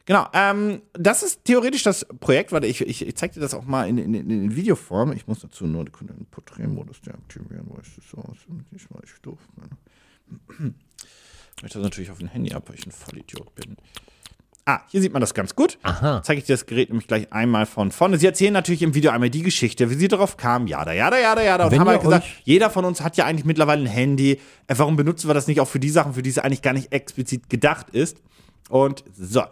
Genau, 0.06 0.28
ähm, 0.34 0.82
das 0.94 1.22
ist 1.24 1.46
theoretisch 1.46 1.84
das 1.84 2.06
Projekt, 2.20 2.52
warte, 2.52 2.66
ich, 2.68 2.82
ich, 2.82 3.08
ich 3.08 3.16
zeig 3.16 3.34
dir 3.34 3.40
das 3.40 3.54
auch 3.54 3.64
mal 3.66 3.88
in, 3.88 3.98
in, 4.00 4.14
in, 4.16 4.56
Videoform. 4.56 5.14
Ich 5.14 5.28
muss 5.28 5.40
dazu 5.40 5.68
nur 5.68 5.86
den 5.86 6.26
Porträtmodus 6.32 7.02
deaktivieren, 7.02 7.68
wo 7.70 7.78
ist 7.80 7.96
das 7.98 8.10
so 8.10 8.18
aus? 8.18 8.36
Ich 8.76 8.90
mal, 8.90 9.00
ich 9.06 9.22
doof. 9.22 9.40
Ne? 9.56 10.74
Ich 11.56 11.64
möchte 11.64 11.78
das 11.78 11.84
natürlich 11.86 12.10
auf 12.10 12.18
dem 12.18 12.30
Handy 12.30 12.54
ab, 12.54 12.64
weil 12.68 12.76
ich 12.76 12.88
ein 12.88 12.92
Vollidiot 12.92 13.54
bin. 13.54 13.78
Ah, 14.72 14.82
hier 14.88 15.02
sieht 15.02 15.12
man 15.12 15.20
das 15.20 15.34
ganz 15.34 15.54
gut. 15.54 15.78
Aha. 15.84 16.22
Zeige 16.24 16.40
ich 16.40 16.46
dir 16.46 16.54
das 16.54 16.66
Gerät 16.66 16.88
nämlich 16.90 17.06
gleich 17.06 17.34
einmal 17.34 17.66
von 17.66 17.92
vorne. 17.92 18.18
Sie 18.18 18.26
erzählen 18.26 18.54
natürlich 18.54 18.82
im 18.84 18.94
Video 18.94 19.12
einmal 19.12 19.30
die 19.30 19.42
Geschichte, 19.42 19.90
wie 19.90 19.96
sie 19.96 20.08
darauf 20.08 20.38
kamen. 20.38 20.68
Jada, 20.68 20.94
jada, 20.94 21.20
jada, 21.20 21.44
jada. 21.44 21.66
Und 21.66 21.72
Wenn 21.72 21.82
haben 21.82 21.90
halt 21.90 22.02
gesagt, 22.02 22.26
jeder 22.46 22.70
von 22.70 22.86
uns 22.86 23.02
hat 23.02 23.18
ja 23.18 23.26
eigentlich 23.26 23.44
mittlerweile 23.44 23.84
ein 23.84 23.88
Handy. 23.88 24.40
Äh, 24.68 24.76
Warum 24.78 24.96
benutzen 24.96 25.30
wir 25.30 25.34
das 25.34 25.48
nicht 25.48 25.60
auch 25.60 25.68
für 25.68 25.82
die 25.82 25.90
Sachen, 25.90 26.14
für 26.14 26.22
die 26.22 26.30
es 26.30 26.40
eigentlich 26.40 26.62
gar 26.62 26.72
nicht 26.72 26.94
explizit 26.94 27.50
gedacht 27.50 27.90
ist? 27.90 28.22
Und 28.70 29.04
so. 29.14 29.44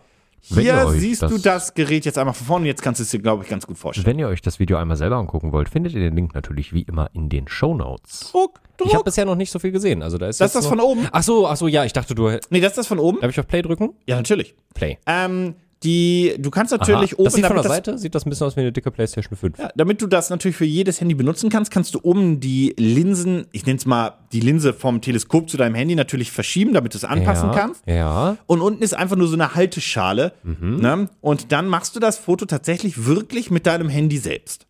Hier 0.42 0.88
siehst 0.90 1.22
das- 1.22 1.32
du 1.32 1.38
das 1.38 1.74
Gerät 1.74 2.06
jetzt 2.06 2.18
einmal 2.18 2.34
von 2.34 2.48
vorne. 2.48 2.68
Jetzt 2.68 2.82
kannst 2.82 3.00
du 3.00 3.04
es 3.04 3.10
dir, 3.12 3.20
glaube 3.20 3.44
ich, 3.44 3.50
ganz 3.50 3.68
gut 3.68 3.78
vorstellen. 3.78 4.06
Wenn 4.08 4.20
ihr 4.20 4.28
euch 4.28 4.42
das 4.42 4.60
Video 4.60 4.78
einmal 4.78 4.98
selber 4.98 5.18
angucken 5.18 5.52
wollt, 5.52 5.70
findet 5.70 5.94
ihr 5.94 6.00
den 6.00 6.16
Link 6.16 6.34
natürlich 6.34 6.74
wie 6.74 6.82
immer 6.84 7.10
in 7.14 7.30
den 7.30 7.48
Shownotes. 7.48 8.32
Druck, 8.32 8.60
Ich 8.78 8.86
habe 8.86 8.96
Druck. 8.96 9.06
bisher 9.06 9.26
noch 9.26 9.36
nicht 9.36 9.52
so 9.52 9.60
viel 9.60 9.72
gesehen. 9.72 10.02
Also 10.02 10.18
da 10.18 10.28
ist 10.28 10.40
Das 10.42 10.48
ist 10.52 10.56
das 10.56 10.64
noch- 10.66 10.70
von 10.72 10.80
oben? 10.80 11.08
Ach 11.12 11.24
so, 11.24 11.48
ach 11.48 11.58
so, 11.58 11.68
ja, 11.68 11.84
ich 11.86 11.94
dachte, 11.94 12.16
du. 12.16 12.30
Nee, 12.50 12.62
das 12.62 12.72
ist 12.72 12.78
das 12.78 12.88
von 12.88 13.00
oben. 13.00 13.20
Darf 13.22 13.32
ich 13.32 13.40
auf 13.40 13.48
Play 13.48 13.62
drücken? 13.62 13.94
Ja, 14.08 14.16
natürlich. 14.16 14.56
Play. 14.74 14.98
Ähm, 15.06 15.56
die, 15.84 16.36
du 16.38 16.50
kannst 16.52 16.72
natürlich 16.74 17.14
Aha. 17.14 17.20
oben, 17.20 17.24
das 17.26 17.34
sieht 17.36 17.46
von 17.46 17.56
der 17.56 17.64
das, 17.64 17.72
Seite, 17.72 17.98
sieht 17.98 18.14
das 18.14 18.26
ein 18.26 18.30
bisschen 18.30 18.48
aus 18.48 18.56
wie 18.58 18.62
eine 18.62 18.72
dicke 18.74 18.92
PlayStation 18.92 19.38
5. 19.38 19.58
Ja, 19.60 19.70
damit 19.76 20.02
du 20.02 20.08
das 20.08 20.30
natürlich 20.30 20.58
für 20.58 20.66
jedes 20.66 21.00
Handy 21.00 21.16
benutzen 21.16 21.50
kannst, 21.50 21.72
kannst 21.72 21.96
du 21.96 22.00
oben 22.04 22.42
die 22.42 22.76
Linsen, 22.78 23.48
ich 23.54 23.66
nenne 23.66 23.78
es 23.78 23.86
mal 23.86 24.18
die 24.34 24.42
Linse 24.42 24.74
vom 24.74 25.00
Teleskop 25.00 25.50
zu 25.50 25.56
deinem 25.56 25.76
Handy 25.76 25.96
natürlich 25.96 26.32
verschieben, 26.32 26.74
damit 26.74 26.94
du 26.94 26.98
es 26.98 27.06
anpassen 27.06 27.50
ja, 27.52 27.56
kannst. 27.56 27.82
Ja. 27.88 28.38
Und 28.46 28.60
unten 28.60 28.84
ist 28.84 28.94
einfach 28.94 29.16
nur 29.16 29.28
so 29.28 29.36
eine 29.36 29.56
Halteschale. 29.56 30.34
Mhm. 30.44 30.78
Ne? 30.82 31.10
Und 31.22 31.54
dann 31.54 31.68
machst 31.68 31.96
du 31.96 32.02
das 32.02 32.18
Foto 32.18 32.46
tatsächlich 32.46 33.06
wirklich 33.06 33.50
mit 33.50 33.66
deinem 33.66 33.88
Handy 33.88 34.18
selbst. 34.18 34.66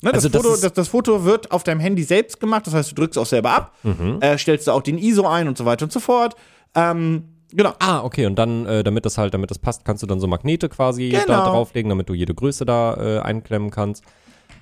Ne, 0.00 0.12
das, 0.12 0.24
Also 0.24 0.28
das 0.30 0.42
Foto, 0.42 0.60
das, 0.62 0.72
das 0.72 0.88
Foto 0.88 1.24
wird 1.24 1.50
auf 1.50 1.64
deinem 1.64 1.80
Handy 1.80 2.04
selbst 2.04 2.40
gemacht, 2.40 2.66
das 2.66 2.72
heißt, 2.72 2.92
du 2.92 2.94
drückst 2.94 3.18
auch 3.18 3.26
selber 3.26 3.50
ab, 3.50 3.74
Mhm. 3.82 4.18
äh, 4.20 4.38
stellst 4.38 4.66
du 4.68 4.70
auch 4.72 4.82
den 4.82 4.96
ISO 4.96 5.26
ein 5.26 5.48
und 5.48 5.58
so 5.58 5.64
weiter 5.64 5.84
und 5.84 5.92
so 5.92 5.98
fort. 6.00 6.36
Ähm, 6.74 7.24
genau. 7.52 7.72
Ah, 7.78 8.02
okay, 8.04 8.26
und 8.26 8.36
dann, 8.36 8.66
äh, 8.66 8.82
damit 8.84 9.04
das 9.06 9.18
halt, 9.18 9.34
damit 9.34 9.50
das 9.50 9.58
passt, 9.58 9.84
kannst 9.84 10.02
du 10.02 10.06
dann 10.06 10.20
so 10.20 10.26
Magnete 10.26 10.68
quasi 10.68 11.08
Genau. 11.10 11.24
da 11.26 11.44
drauflegen, 11.50 11.88
damit 11.88 12.08
du 12.08 12.14
jede 12.14 12.34
Größe 12.34 12.64
da 12.66 12.94
äh, 12.94 13.20
einklemmen 13.20 13.70
kannst. 13.70 14.04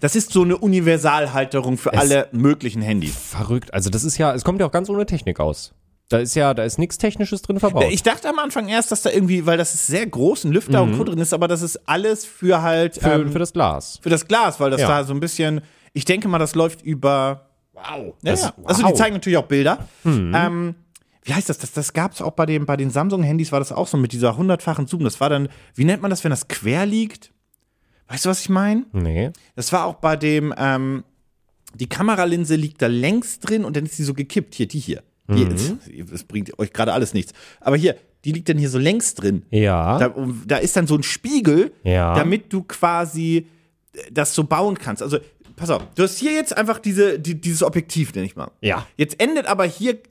Das 0.00 0.14
ist 0.14 0.32
so 0.32 0.42
eine 0.42 0.56
Universalhalterung 0.58 1.78
für 1.78 1.92
Es- 1.92 2.00
alle 2.00 2.28
möglichen 2.32 2.82
Handys. 2.82 3.14
Verrückt. 3.16 3.72
Also 3.72 3.90
das 3.90 4.04
ist 4.04 4.18
ja, 4.18 4.34
es 4.34 4.44
kommt 4.44 4.60
ja 4.60 4.66
auch 4.66 4.72
ganz 4.72 4.88
ohne 4.90 5.06
Technik 5.06 5.40
aus. 5.40 5.72
Da 6.08 6.18
ist 6.18 6.36
ja, 6.36 6.54
da 6.54 6.62
ist 6.62 6.78
nichts 6.78 6.98
Technisches 6.98 7.42
drin 7.42 7.58
verbaut. 7.58 7.86
Ich 7.90 8.02
dachte 8.04 8.28
am 8.28 8.38
Anfang 8.38 8.68
erst, 8.68 8.92
dass 8.92 9.02
da 9.02 9.10
irgendwie, 9.10 9.44
weil 9.44 9.58
das 9.58 9.74
ist 9.74 9.88
sehr 9.88 10.06
groß, 10.06 10.44
ein 10.44 10.52
Lüfter 10.52 10.82
und 10.82 10.96
Co. 10.96 11.02
drin 11.02 11.18
ist, 11.18 11.34
aber 11.34 11.48
das 11.48 11.62
ist 11.62 11.88
alles 11.88 12.24
für 12.24 12.62
halt 12.62 12.96
Mhm. 12.96 13.00
für, 13.00 13.12
ähm, 13.12 13.32
für 13.32 13.38
das 13.40 13.52
Glas. 13.52 13.98
für 14.02 14.10
das 14.10 14.28
Glas, 14.28 14.60
weil 14.60 14.70
das 14.70 14.82
Ja. 14.82 14.88
da 14.88 15.04
so 15.04 15.12
ein 15.14 15.18
bisschen, 15.20 15.62
ich 15.94 16.04
denke 16.04 16.28
mal, 16.28 16.38
das 16.38 16.54
läuft 16.54 16.82
über. 16.82 17.48
Wow. 17.72 18.14
Ja, 18.22 18.30
Das, 18.30 18.42
ja. 18.42 18.52
Also 18.64 18.82
die 18.82 18.84
wow. 18.84 18.92
Mhm. 18.92 18.96
zeigen 18.96 19.14
natürlich 19.14 19.36
auch 19.38 19.46
Bilder. 19.46 19.78
Ähm, 20.04 20.74
wie 21.26 21.34
heißt 21.34 21.48
das? 21.48 21.58
Das, 21.58 21.72
das 21.72 21.92
gab 21.92 22.12
es 22.12 22.22
auch 22.22 22.30
bei, 22.32 22.46
dem, 22.46 22.66
bei 22.66 22.76
den 22.76 22.90
Samsung-Handys, 22.90 23.50
war 23.52 23.58
das 23.58 23.72
auch 23.72 23.88
so 23.88 23.96
mit 23.96 24.12
dieser 24.12 24.36
hundertfachen 24.36 24.86
Zoom. 24.86 25.02
Das 25.04 25.20
war 25.20 25.28
dann, 25.28 25.48
wie 25.74 25.84
nennt 25.84 26.00
man 26.00 26.10
das, 26.10 26.22
wenn 26.24 26.30
das 26.30 26.46
quer 26.48 26.86
liegt? 26.86 27.32
Weißt 28.08 28.24
du, 28.24 28.28
was 28.28 28.40
ich 28.40 28.48
meine? 28.48 28.84
Nee. 28.92 29.30
Das 29.56 29.72
war 29.72 29.84
auch 29.86 29.96
bei 29.96 30.14
dem, 30.16 30.54
ähm, 30.56 31.02
die 31.74 31.88
Kameralinse 31.88 32.54
liegt 32.54 32.80
da 32.80 32.86
längs 32.86 33.40
drin 33.40 33.64
und 33.64 33.76
dann 33.76 33.84
ist 33.86 33.96
sie 33.96 34.04
so 34.04 34.14
gekippt. 34.14 34.54
Hier, 34.54 34.68
die 34.68 34.78
hier. 34.78 35.02
Die, 35.28 35.44
Mhm. 35.44 36.06
Das 36.08 36.22
bringt 36.22 36.56
euch 36.60 36.72
gerade 36.72 36.92
alles 36.92 37.12
nichts. 37.12 37.32
Aber 37.60 37.76
hier, 37.76 37.96
die 38.24 38.30
liegt 38.30 38.48
dann 38.48 38.58
hier 38.58 38.70
so 38.70 38.78
längs 38.78 39.14
drin. 39.14 39.44
Ja. 39.50 39.98
Da, 39.98 40.14
da 40.46 40.56
ist 40.58 40.76
dann 40.76 40.86
so 40.86 40.94
ein 40.94 41.02
Spiegel, 41.02 41.72
Ja. 41.82 42.14
damit 42.14 42.52
du 42.52 42.62
quasi 42.62 43.48
äh, 43.94 43.98
das 44.12 44.32
so 44.36 44.44
bauen 44.44 44.78
kannst. 44.78 45.02
Also, 45.02 45.18
pass 45.56 45.70
auf, 45.70 45.82
du 45.96 46.04
hast 46.04 46.18
hier 46.18 46.32
jetzt 46.32 46.56
einfach 46.56 46.78
diese, 46.78 47.18
die, 47.18 47.40
dieses 47.40 47.64
Objektiv, 47.64 48.14
nenn 48.14 48.24
ich 48.24 48.36
mal. 48.36 48.52
Ja. 48.60 48.86
Jetzt 48.96 49.18
endet 49.20 49.46
aber 49.46 49.64
hier. 49.64 49.98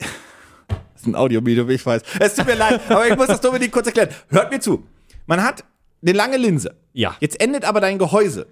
Ein 1.06 1.14
Audiomedium, 1.14 1.70
ich 1.70 1.84
weiß. 1.84 2.02
Es 2.20 2.34
tut 2.34 2.46
mir 2.46 2.54
leid, 2.54 2.80
aber 2.88 3.06
ich 3.06 3.16
muss 3.16 3.28
das 3.28 3.40
Dominik 3.40 3.72
kurz 3.72 3.86
erklären. 3.86 4.08
Hört 4.28 4.50
mir 4.50 4.60
zu. 4.60 4.84
Man 5.26 5.42
hat 5.42 5.64
eine 6.02 6.12
lange 6.12 6.36
Linse. 6.36 6.76
Ja. 6.92 7.16
Jetzt 7.20 7.40
endet 7.40 7.64
aber 7.64 7.80
dein 7.80 7.98
Gehäuse. 7.98 8.46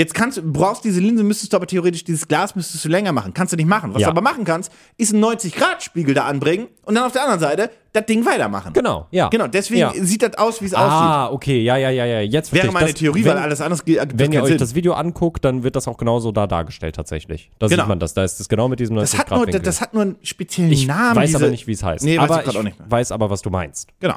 Jetzt 0.00 0.14
kannst 0.14 0.38
du, 0.38 0.42
brauchst 0.42 0.82
diese 0.82 0.98
Linse, 0.98 1.22
müsstest 1.22 1.52
du 1.52 1.56
aber 1.58 1.66
theoretisch 1.66 2.04
dieses 2.04 2.26
Glas 2.26 2.56
müsstest 2.56 2.82
du 2.86 2.88
länger 2.88 3.12
machen. 3.12 3.34
Kannst 3.34 3.52
du 3.52 3.56
nicht 3.58 3.66
machen. 3.68 3.92
Was 3.92 4.00
Ja. 4.00 4.06
du 4.06 4.12
aber 4.12 4.22
machen 4.22 4.44
kannst, 4.44 4.72
ist 4.96 5.12
einen 5.12 5.22
90-Grad-Spiegel 5.22 6.14
da 6.14 6.24
anbringen 6.24 6.68
und 6.86 6.94
dann 6.94 7.04
auf 7.04 7.12
der 7.12 7.20
anderen 7.22 7.40
Seite 7.40 7.70
das 7.92 8.06
Ding 8.06 8.24
weitermachen. 8.24 8.72
Genau, 8.72 9.08
ja. 9.10 9.28
Genau, 9.28 9.46
deswegen 9.46 9.80
Ja. 9.80 9.92
sieht 9.94 10.22
das 10.22 10.38
aus, 10.38 10.62
wie 10.62 10.66
es 10.66 10.72
aussieht. 10.74 10.90
Ah, 10.90 11.30
okay, 11.30 11.60
ja, 11.60 11.76
ja, 11.76 11.90
ja, 11.90 12.06
ja. 12.06 12.20
Jetzt 12.20 12.48
verstehe 12.48 12.62
Wäre 12.62 12.66
ich 12.68 12.72
meine 12.72 12.86
das, 12.92 12.94
Theorie, 13.00 13.24
wenn, 13.24 13.32
weil 13.34 13.42
alles 13.42 13.60
andere 13.60 13.82
ge- 13.84 13.98
gibt 13.98 14.18
Wenn 14.18 14.32
ihr 14.32 14.38
keinen 14.38 14.44
euch 14.44 14.48
Sinn. 14.52 14.58
das 14.58 14.74
Video 14.74 14.94
anguckt, 14.94 15.44
dann 15.44 15.64
wird 15.64 15.76
das 15.76 15.86
auch 15.86 15.98
genauso 15.98 16.32
da 16.32 16.46
dargestellt 16.46 16.94
tatsächlich. 16.94 17.50
Da 17.58 17.66
Genau. 17.66 17.82
sieht 17.82 17.88
man 17.88 17.98
das. 17.98 18.14
Da 18.14 18.24
ist 18.24 18.40
es 18.40 18.48
genau 18.48 18.68
mit 18.68 18.80
diesem 18.80 18.96
das, 18.96 19.12
90 19.12 19.18
hat 19.18 19.30
nur, 19.30 19.38
Grad 19.40 19.48
das, 19.48 19.54
Winkel. 19.54 19.64
das 19.66 19.80
hat 19.82 19.92
nur 19.92 20.02
einen 20.04 20.16
speziellen 20.22 20.72
Ich 20.72 20.86
Namen. 20.86 21.16
weiß 21.16 21.30
diese- 21.30 21.36
aber 21.44 21.50
nicht, 21.50 21.66
wie 21.66 21.72
es 21.72 21.82
heißt. 21.82 22.04
Nee, 22.04 22.16
weiß 22.16 22.30
aber 22.30 22.38
ich 22.38 22.44
grad 22.46 22.56
auch 22.56 22.62
nicht 22.62 22.78
mehr. 22.78 22.90
weiß 22.90 23.12
aber, 23.12 23.28
was 23.28 23.42
du 23.42 23.50
meinst. 23.50 23.88
Genau. 24.00 24.14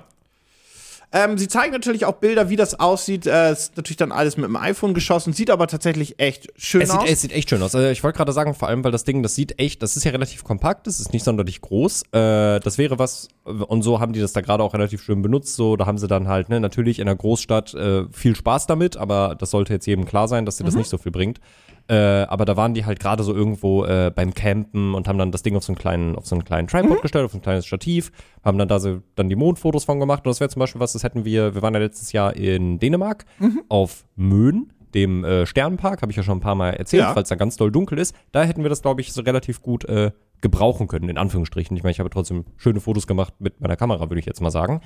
Ähm, 1.15 1.38
sie 1.38 1.47
zeigen 1.47 1.71
natürlich 1.71 2.06
auch 2.06 2.15
Bilder, 2.15 2.49
wie 2.49 2.56
das 2.56 2.80
aussieht. 2.80 3.28
Äh, 3.28 3.52
ist 3.52 3.78
natürlich 3.78 3.97
dann 3.97 4.12
alles 4.12 4.36
mit 4.36 4.45
dem 4.45 4.56
iPhone 4.56 4.95
geschossen, 4.95 5.32
sieht 5.32 5.52
aber 5.52 5.67
tatsächlich 5.67 6.19
echt 6.19 6.47
schön 6.58 6.82
Es 6.82 6.89
aus. 6.89 7.02
sieht, 7.04 7.12
es 7.12 7.21
sieht 7.21 7.32
echt 7.34 7.52
schön 7.52 7.62
aus. 7.62 7.76
Also 7.76 7.88
ich 7.89 8.04
wollte 8.04 8.17
gerade 8.17 8.32
sagen, 8.34 8.56
vor 8.56 8.67
allem, 8.67 8.84
weil 8.84 8.91
das 8.91 9.04
Ding, 9.04 9.21
das 9.21 9.36
sieht 9.36 9.60
echt, 9.60 9.84
das 9.84 9.95
ist 9.95 10.04
ja 10.06 10.12
relativ 10.12 10.43
kompakt, 10.43 10.88
das 10.88 10.99
ist 10.99 11.13
nicht 11.13 11.23
sonderlich 11.23 11.62
groß. 11.62 12.02
Äh, 12.13 12.60
das 12.60 12.80
wäre 12.80 12.97
was, 12.97 13.28
und 13.43 13.84
so 13.84 13.99
haben 13.99 14.13
die 14.13 14.21
das 14.21 14.34
da 14.34 14.41
gerade 14.41 14.63
auch 14.63 14.73
relativ 14.73 15.04
schön 15.04 15.21
benutzt. 15.21 15.56
So, 15.56 15.76
da 15.76 15.86
haben 15.86 15.99
sie 15.99 16.08
dann 16.08 16.28
halt, 16.28 16.49
ne, 16.49 16.60
natürlich 16.60 16.97
in 16.97 17.06
der 17.06 17.15
Großstadt 17.15 17.76
äh, 17.76 18.06
viel 18.12 18.36
Spaß 18.36 18.65
damit, 18.65 18.97
aber 18.97 19.36
das 19.38 19.52
sollte 19.52 19.71
jetzt 19.71 19.86
jedem 19.86 20.06
klar 20.06 20.28
sein, 20.28 20.47
dass 20.47 20.58
dir 20.58 20.63
das 20.63 20.73
nicht 20.76 20.89
so 20.89 20.97
viel 20.97 21.12
bringt. 21.12 21.39
Äh, 21.89 21.95
aber 21.95 22.45
da 22.45 22.55
waren 22.55 22.73
die 22.73 22.85
halt 22.85 22.99
gerade 22.99 23.23
so 23.23 23.33
irgendwo 23.35 23.83
äh, 23.85 24.09
beim 24.15 24.33
Campen 24.33 24.93
und 24.95 25.07
haben 25.07 25.17
dann 25.17 25.31
das 25.31 25.43
Ding 25.43 25.55
auf 25.57 25.63
so 25.63 25.73
einen 25.73 25.77
kleinen, 25.77 26.15
auf 26.15 26.25
so 26.25 26.35
einen 26.35 26.45
kleinen 26.45 26.67
Tripod 26.67 27.01
gestellt, 27.01 27.25
auf 27.25 27.31
so 27.33 27.37
ein 27.39 27.41
kleines 27.41 27.65
Stativ, 27.65 28.11
haben 28.43 28.57
dann 28.57 28.67
da 28.69 28.79
so 28.79 29.01
dann 29.15 29.27
die 29.29 29.35
Mondfotos 29.35 29.83
von 29.83 29.99
gemacht. 29.99 30.25
Und 30.25 30.29
das 30.29 30.39
wäre 30.39 30.49
zum 30.49 30.61
Beispiel 30.61 30.79
was, 30.79 30.93
das 30.93 31.03
hätten 31.03 31.25
wir, 31.25 31.55
wir 31.55 31.61
waren 31.61 31.73
ja 31.73 31.79
letztes 31.81 32.11
Jahr 32.13 32.35
in 32.35 32.79
Dänemark 32.79 33.25
auf 33.67 34.05
Möhn, 34.15 34.71
dem 34.93 35.25
äh, 35.25 35.45
Sternenpark, 35.45 36.01
habe 36.01 36.11
ich 36.11 36.15
ja 36.15 36.23
schon 36.23 36.37
ein 36.37 36.41
paar 36.41 36.55
Mal 36.55 36.71
erzählt, 36.75 37.03
Ja. 37.03 37.15
weil 37.15 37.23
es 37.23 37.29
da 37.29 37.35
ganz 37.35 37.57
doll 37.57 37.71
dunkel 37.71 37.97
ist. 37.99 38.15
Da 38.31 38.43
hätten 38.43 38.61
wir 38.63 38.69
das, 38.69 38.81
glaube 38.81 39.01
ich, 39.01 39.11
so 39.11 39.21
relativ 39.21 39.61
gut 39.61 39.83
äh, 39.85 40.11
gebrauchen 40.39 40.87
können, 40.87 41.09
in 41.09 41.17
Anführungsstrichen. 41.17 41.75
Ich 41.75 41.83
meine, 41.83 41.91
ich 41.91 41.99
habe 41.99 42.09
trotzdem 42.09 42.45
schöne 42.57 42.79
Fotos 42.79 43.07
gemacht 43.07 43.33
mit 43.39 43.59
meiner 43.59 43.75
Kamera, 43.75 44.09
würde 44.09 44.19
ich 44.19 44.25
jetzt 44.25 44.39
mal 44.41 44.51
sagen. 44.51 44.81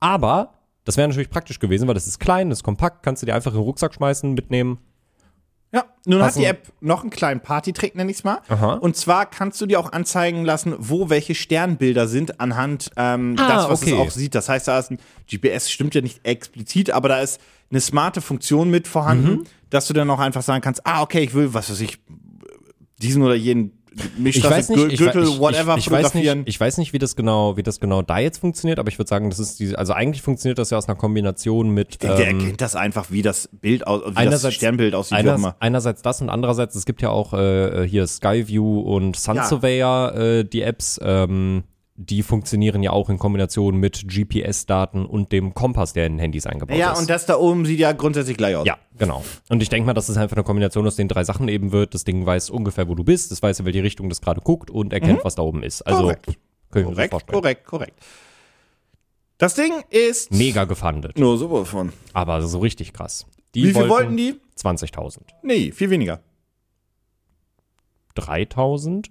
Aber 0.00 0.54
das 0.84 0.96
wäre 0.96 1.06
natürlich 1.06 1.30
praktisch 1.30 1.58
gewesen, 1.60 1.86
weil 1.86 1.94
das 1.94 2.06
ist 2.06 2.18
klein, 2.18 2.50
das 2.50 2.58
ist 2.60 2.62
kompakt, 2.64 3.02
kannst 3.02 3.22
du 3.22 3.26
dir 3.26 3.34
einfach 3.34 3.52
in 3.52 3.58
den 3.58 3.64
Rucksack 3.64 3.94
schmeißen, 3.94 4.32
mitnehmen. 4.32 4.78
Ja, 5.74 5.84
nun 6.04 6.20
Hast 6.22 6.34
hat 6.36 6.42
die 6.42 6.44
App 6.46 6.68
noch 6.80 7.00
einen 7.00 7.08
kleinen 7.10 7.40
Partytrick, 7.40 7.94
nenn 7.94 8.08
ich's 8.08 8.24
mal. 8.24 8.40
Aha. 8.48 8.74
Und 8.74 8.94
zwar 8.96 9.24
kannst 9.26 9.58
du 9.60 9.66
dir 9.66 9.80
auch 9.80 9.90
anzeigen 9.92 10.44
lassen, 10.44 10.74
wo 10.78 11.08
welche 11.08 11.34
Sternbilder 11.34 12.08
sind 12.08 12.40
anhand 12.40 12.90
ähm, 12.96 13.36
Ah, 13.38 13.48
das, 13.48 13.68
was 13.70 13.82
okay. 13.82 13.92
es 13.94 13.98
auch 13.98 14.10
sieht. 14.10 14.34
Das 14.34 14.48
heißt, 14.50 14.68
da 14.68 14.78
ist 14.78 14.90
ein 14.90 14.98
GPS, 15.30 15.70
stimmt 15.70 15.94
ja 15.94 16.02
nicht 16.02 16.20
explizit, 16.26 16.90
aber 16.90 17.08
da 17.08 17.20
ist 17.20 17.40
eine 17.70 17.80
smarte 17.80 18.20
Funktion 18.20 18.70
mit 18.70 18.86
vorhanden, 18.86 19.30
Mhm. 19.30 19.44
dass 19.70 19.86
du 19.86 19.94
dann 19.94 20.10
auch 20.10 20.20
einfach 20.20 20.42
sagen 20.42 20.60
kannst, 20.60 20.86
ah, 20.86 21.00
okay, 21.00 21.20
ich 21.22 21.32
will, 21.32 21.54
was 21.54 21.70
weiß 21.70 21.80
ich, 21.80 21.98
diesen 23.00 23.22
oder 23.22 23.34
jeden 24.16 24.26
Ich 24.26 24.42
weiß 24.42 24.68
nicht, 24.70 24.92
ich, 24.92 24.98
Gürtel, 24.98 25.24
ich, 25.24 25.38
whatever 25.38 25.76
ich, 25.76 25.86
ich, 25.86 25.90
weiß 25.90 26.14
nicht, 26.14 26.36
ich 26.44 26.60
weiß 26.60 26.78
nicht, 26.78 26.92
wie 26.92 26.98
das 26.98 27.16
genau, 27.16 27.56
wie 27.56 27.62
das 27.62 27.80
genau 27.80 28.02
da 28.02 28.18
jetzt 28.18 28.38
funktioniert, 28.38 28.78
aber 28.78 28.88
ich 28.88 28.98
würde 28.98 29.08
sagen, 29.08 29.30
das 29.30 29.38
ist 29.38 29.60
die, 29.60 29.76
also 29.76 29.92
eigentlich 29.92 30.22
funktioniert 30.22 30.58
das 30.58 30.70
ja 30.70 30.78
aus 30.78 30.88
einer 30.88 30.96
Kombination 30.96 31.70
mit 31.70 32.02
der 32.02 32.16
ähm, 32.18 32.40
erkennt 32.40 32.60
das 32.60 32.76
einfach, 32.76 33.10
wie 33.10 33.22
das 33.22 33.48
Bild 33.52 33.86
aus, 33.86 34.02
wie 34.02 34.08
das 34.08 34.16
einerseits- 34.16 34.54
Sternbild 34.54 34.94
aussieht, 34.94 35.18
immer. 35.18 35.56
einerseits 35.60 36.02
das 36.02 36.20
und 36.20 36.30
andererseits, 36.30 36.74
es 36.74 36.84
gibt 36.84 37.02
ja 37.02 37.10
auch 37.10 37.32
äh, 37.32 37.86
hier 37.88 38.06
Skyview 38.06 38.80
und 38.80 39.16
Sun 39.16 39.36
Ja. 39.36 39.44
Surveyor, 39.44 40.14
äh, 40.14 40.44
die 40.44 40.62
Apps, 40.62 41.00
ähm, 41.02 41.64
die 41.94 42.22
funktionieren 42.22 42.82
ja 42.82 42.90
auch 42.90 43.10
in 43.10 43.18
Kombination 43.18 43.76
mit 43.76 44.06
GPS-Daten 44.08 45.04
und 45.04 45.30
dem 45.30 45.52
Kompass, 45.54 45.92
der 45.92 46.06
in 46.06 46.18
Handys 46.18 46.46
eingebaut 46.46 46.76
Ja, 46.76 46.92
ist. 46.92 47.00
und 47.00 47.10
das 47.10 47.26
da 47.26 47.36
oben 47.36 47.66
sieht 47.66 47.78
ja 47.80 47.92
grundsätzlich 47.92 48.36
gleich 48.38 48.56
aus. 48.56 48.66
ja, 48.66 48.78
genau. 48.98 49.22
Und 49.50 49.62
ich 49.62 49.68
denke 49.68 49.86
mal, 49.86 49.92
dass 49.94 50.08
es 50.08 50.16
einfach 50.16 50.36
eine 50.36 50.44
Kombination 50.44 50.86
aus 50.86 50.96
den 50.96 51.08
drei 51.08 51.22
Sachen 51.24 51.48
eben 51.48 51.70
wird. 51.70 51.92
Das 51.94 52.04
Ding 52.04 52.24
weiß 52.24 52.48
ungefähr, 52.50 52.88
wo 52.88 52.94
du 52.94 53.04
bist, 53.04 53.30
es 53.30 53.42
weiß, 53.42 53.60
in 53.60 53.66
welche 53.66 53.82
Richtung 53.82 54.08
das 54.08 54.20
gerade 54.22 54.40
guckt 54.40 54.70
und 54.70 54.92
erkennt, 54.92 55.22
was 55.24 55.34
da 55.34 55.42
oben 55.42 55.62
ist. 55.62 55.82
Also, 55.82 56.02
Mhm. 56.02 56.06
Korrekt. 56.08 56.26
so 56.26 56.82
Korrekt, 56.82 57.10
vorstellen. 57.10 57.40
korrekt, 57.42 57.64
korrekt. 57.66 58.00
Das 59.36 59.54
Ding 59.54 59.72
ist 59.90 60.32
Mega 60.32 60.64
gefundet, 60.64 61.18
nur 61.18 61.36
sowas 61.36 61.68
von. 61.68 61.92
aber 62.14 62.40
so 62.42 62.60
richtig 62.60 62.92
krass. 62.92 63.26
Die 63.54 63.64
Wie 63.64 63.74
viel 63.74 63.88
wollten 63.88 64.16
die? 64.16 64.40
20.000. 64.56 65.18
Nee, 65.42 65.72
viel 65.72 65.90
weniger. 65.90 66.20
3.000? 68.16 69.08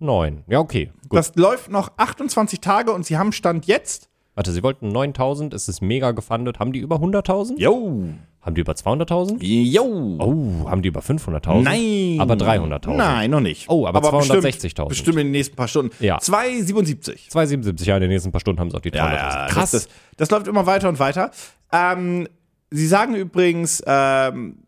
Neun. 0.00 0.34
9. 0.36 0.44
Ja, 0.48 0.58
okay. 0.60 0.90
Gut. 1.08 1.18
Das 1.18 1.34
läuft 1.36 1.70
noch 1.70 1.92
28 1.96 2.60
Tage 2.60 2.92
und 2.92 3.06
sie 3.06 3.16
haben 3.16 3.32
Stand 3.32 3.66
jetzt. 3.66 4.08
Warte, 4.34 4.52
sie 4.52 4.62
wollten 4.62 4.88
9000, 4.88 5.52
es 5.54 5.68
ist 5.68 5.82
mega 5.82 6.12
gefundet. 6.12 6.58
Haben 6.58 6.72
die 6.72 6.78
über 6.78 6.96
100.000? 6.96 7.58
Jo. 7.58 8.04
Haben 8.40 8.54
die 8.54 8.62
über 8.62 8.72
200.000? 8.72 9.36
Jo. 9.42 10.16
Oh, 10.18 10.68
haben 10.70 10.80
die 10.80 10.88
über 10.88 11.00
500.000? 11.00 11.62
Nein. 11.62 12.16
Aber 12.20 12.34
300.000? 12.34 12.94
Nein, 12.94 13.30
noch 13.30 13.40
nicht. 13.40 13.68
Oh, 13.68 13.86
aber 13.86 14.00
bestimmt- 14.00 14.42
260.000. 14.44 14.88
Bestimmt 14.88 15.18
in 15.18 15.26
den 15.26 15.32
nächsten 15.32 15.56
paar 15.56 15.68
Stunden. 15.68 15.92
Ja. 16.02 16.16
2,77. 16.18 17.28
277, 17.28 17.86
ja, 17.86 17.96
in 17.96 18.00
den 18.00 18.10
nächsten 18.10 18.32
paar 18.32 18.40
Stunden 18.40 18.60
haben 18.60 18.70
sie 18.70 18.76
auch 18.76 18.80
die 18.80 18.90
300.000. 18.92 18.96
Ja, 18.96 19.12
ja, 19.12 19.46
Krass. 19.48 19.72
Das, 19.72 19.86
das, 19.86 19.88
das 20.16 20.30
läuft 20.30 20.46
immer 20.46 20.64
weiter 20.64 20.88
und 20.88 20.98
weiter. 20.98 21.32
Ähm, 21.70 22.26
sie 22.70 22.86
sagen 22.86 23.14
übrigens, 23.14 23.82
ähm, 23.86 24.58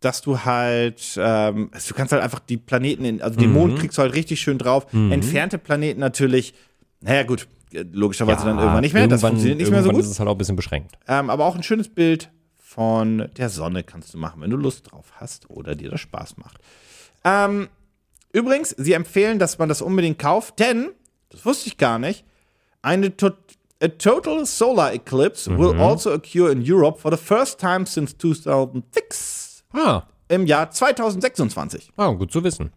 dass 0.00 0.20
du 0.22 0.44
halt, 0.44 1.18
ähm, 1.20 1.70
du 1.88 1.94
kannst 1.94 2.12
halt 2.12 2.22
einfach 2.22 2.38
die 2.40 2.56
Planeten, 2.56 3.04
in, 3.04 3.20
also 3.22 3.38
den 3.38 3.48
Mhm. 3.50 3.54
Mond 3.54 3.78
kriegst 3.78 3.98
du 3.98 4.02
halt 4.02 4.14
richtig 4.14 4.40
schön 4.40 4.58
drauf. 4.58 4.86
Entfernte 4.92 5.58
Planeten 5.58 6.00
natürlich, 6.00 6.54
naja 7.00 7.24
gut, 7.24 7.48
logischerweise 7.72 8.44
dann 8.46 8.58
irgendwann 8.58 8.80
nicht 8.82 8.94
mehr. 8.94 9.08
Das 9.08 9.22
irgendwann- 9.22 9.30
funktioniert 9.32 9.58
nicht 9.58 9.70
mehr 9.70 9.82
so 9.82 9.90
gut. 9.90 10.00
ist 10.00 10.08
es 10.10 10.18
halt 10.20 10.28
auch 10.28 10.34
ein 10.34 10.38
bisschen 10.38 10.56
beschränkt. 10.56 10.96
Ähm, 11.08 11.30
aber 11.30 11.44
auch 11.46 11.54
ein 11.56 11.62
schönes 11.62 11.88
Bild 11.88 12.30
von 12.56 13.28
der 13.36 13.48
Sonne 13.48 13.82
kannst 13.82 14.14
du 14.14 14.18
machen, 14.18 14.40
wenn 14.40 14.50
du 14.50 14.56
Lust 14.56 14.90
drauf 14.92 15.06
hast 15.16 15.50
oder 15.50 15.74
dir 15.74 15.90
das 15.90 16.00
Spaß 16.00 16.36
macht. 16.36 16.58
Ähm, 17.24 17.68
übrigens, 18.32 18.70
sie 18.78 18.92
empfehlen, 18.92 19.38
dass 19.38 19.58
man 19.58 19.68
das 19.68 19.82
unbedingt 19.82 20.18
kauft, 20.18 20.60
denn, 20.60 20.90
das 21.30 21.44
wusste 21.44 21.68
ich 21.68 21.76
gar 21.76 21.98
nicht, 21.98 22.24
eine 22.82 23.16
to 23.16 23.30
a 23.80 23.86
total 23.88 24.44
solar 24.44 24.92
eclipse 24.92 25.56
will 25.56 25.78
also 25.80 26.12
occur 26.12 26.50
in 26.50 26.62
Europe 26.66 26.98
for 27.00 27.10
the 27.12 27.16
first 27.22 27.60
time 27.60 27.86
since 27.86 28.16
2006 28.18 29.27
Ah, 29.72 30.02
im 30.28 30.46
Jahr 30.46 30.70
2026. 30.70 31.92
ah, 31.96 32.10
gut 32.12 32.32
zu 32.32 32.42
wissen. 32.44 32.72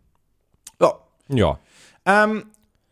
Ja. 0.81 0.93
Ja. 1.29 1.59
Ähm, 2.05 2.45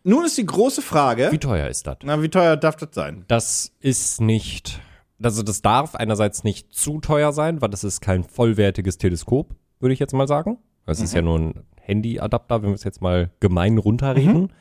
nun 0.03 0.25
ist 0.25 0.37
die 0.37 0.45
große 0.45 0.81
Frage, 0.81 1.29
Wie 1.31 1.37
teuer 1.39 1.67
ist 1.67 1.85
das? 1.87 1.97
na, 2.03 2.21
wie 2.21 2.29
teuer 2.29 2.55
darf 2.57 2.75
das 2.77 2.89
sein? 2.93 3.25
Das 3.27 3.71
ist 3.79 4.21
nicht, 4.21 4.79
also 5.21 5.43
das 5.43 5.61
darf 5.61 5.95
einerseits 5.95 6.43
nicht 6.43 6.73
zu 6.73 6.99
teuer 6.99 7.33
sein, 7.33 7.61
weil 7.61 7.69
das 7.69 7.83
ist 7.83 7.99
kein 8.01 8.23
vollwertiges 8.23 8.97
Teleskop, 8.97 9.53
würde 9.79 9.93
ich 9.93 9.99
jetzt 9.99 10.13
mal 10.13 10.27
sagen. 10.27 10.57
Das 10.85 11.01
ist 11.01 11.13
ja 11.13 11.21
nur 11.21 11.37
ein 11.37 11.63
Handyadapter, 11.81 12.61
wenn 12.63 12.69
wir 12.69 12.75
es 12.75 12.83
jetzt 12.83 13.01
mal 13.01 13.29
gemein 13.39 13.77
runterreden. 13.77 14.51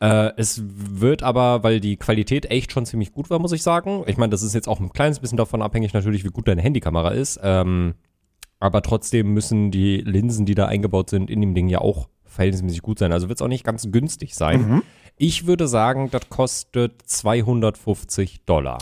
Äh, 0.00 0.32
es 0.36 0.60
wird 0.64 1.22
aber, 1.22 1.62
weil 1.62 1.78
die 1.80 1.96
Qualität 1.96 2.46
echt 2.50 2.72
schon 2.72 2.86
ziemlich 2.86 3.12
gut 3.12 3.30
war, 3.30 3.38
muss 3.38 3.52
ich 3.52 3.62
sagen. 3.62 4.02
Ich 4.06 4.16
meine, 4.16 4.30
das 4.30 4.42
ist 4.42 4.54
jetzt 4.54 4.66
auch 4.68 4.80
ein 4.80 4.92
kleines 4.92 5.20
bisschen 5.20 5.38
davon 5.38 5.62
abhängig 5.62 5.92
natürlich, 5.92 6.24
wie 6.24 6.28
gut 6.30 6.48
deine 6.48 6.62
Handykamera 6.62 7.10
ist. 7.10 7.38
Ähm, 7.42 7.94
aber 8.60 8.82
trotzdem 8.82 9.34
müssen 9.34 9.70
die 9.70 9.98
Linsen, 9.98 10.46
die 10.46 10.54
da 10.54 10.66
eingebaut 10.66 11.10
sind, 11.10 11.30
in 11.30 11.40
dem 11.40 11.54
Ding 11.54 11.68
ja 11.68 11.80
auch 11.80 12.08
verhältnismäßig 12.24 12.82
gut 12.82 12.98
sein. 12.98 13.12
Also 13.12 13.28
wird 13.28 13.38
es 13.38 13.42
auch 13.42 13.48
nicht 13.48 13.64
ganz 13.64 13.90
günstig 13.90 14.34
sein. 14.34 14.82
Ich 15.16 15.46
würde 15.46 15.68
sagen, 15.68 16.10
das 16.10 16.28
kostet 16.28 17.02
250 17.02 18.44
Dollar. 18.44 18.78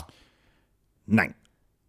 Nein. 1.07 1.35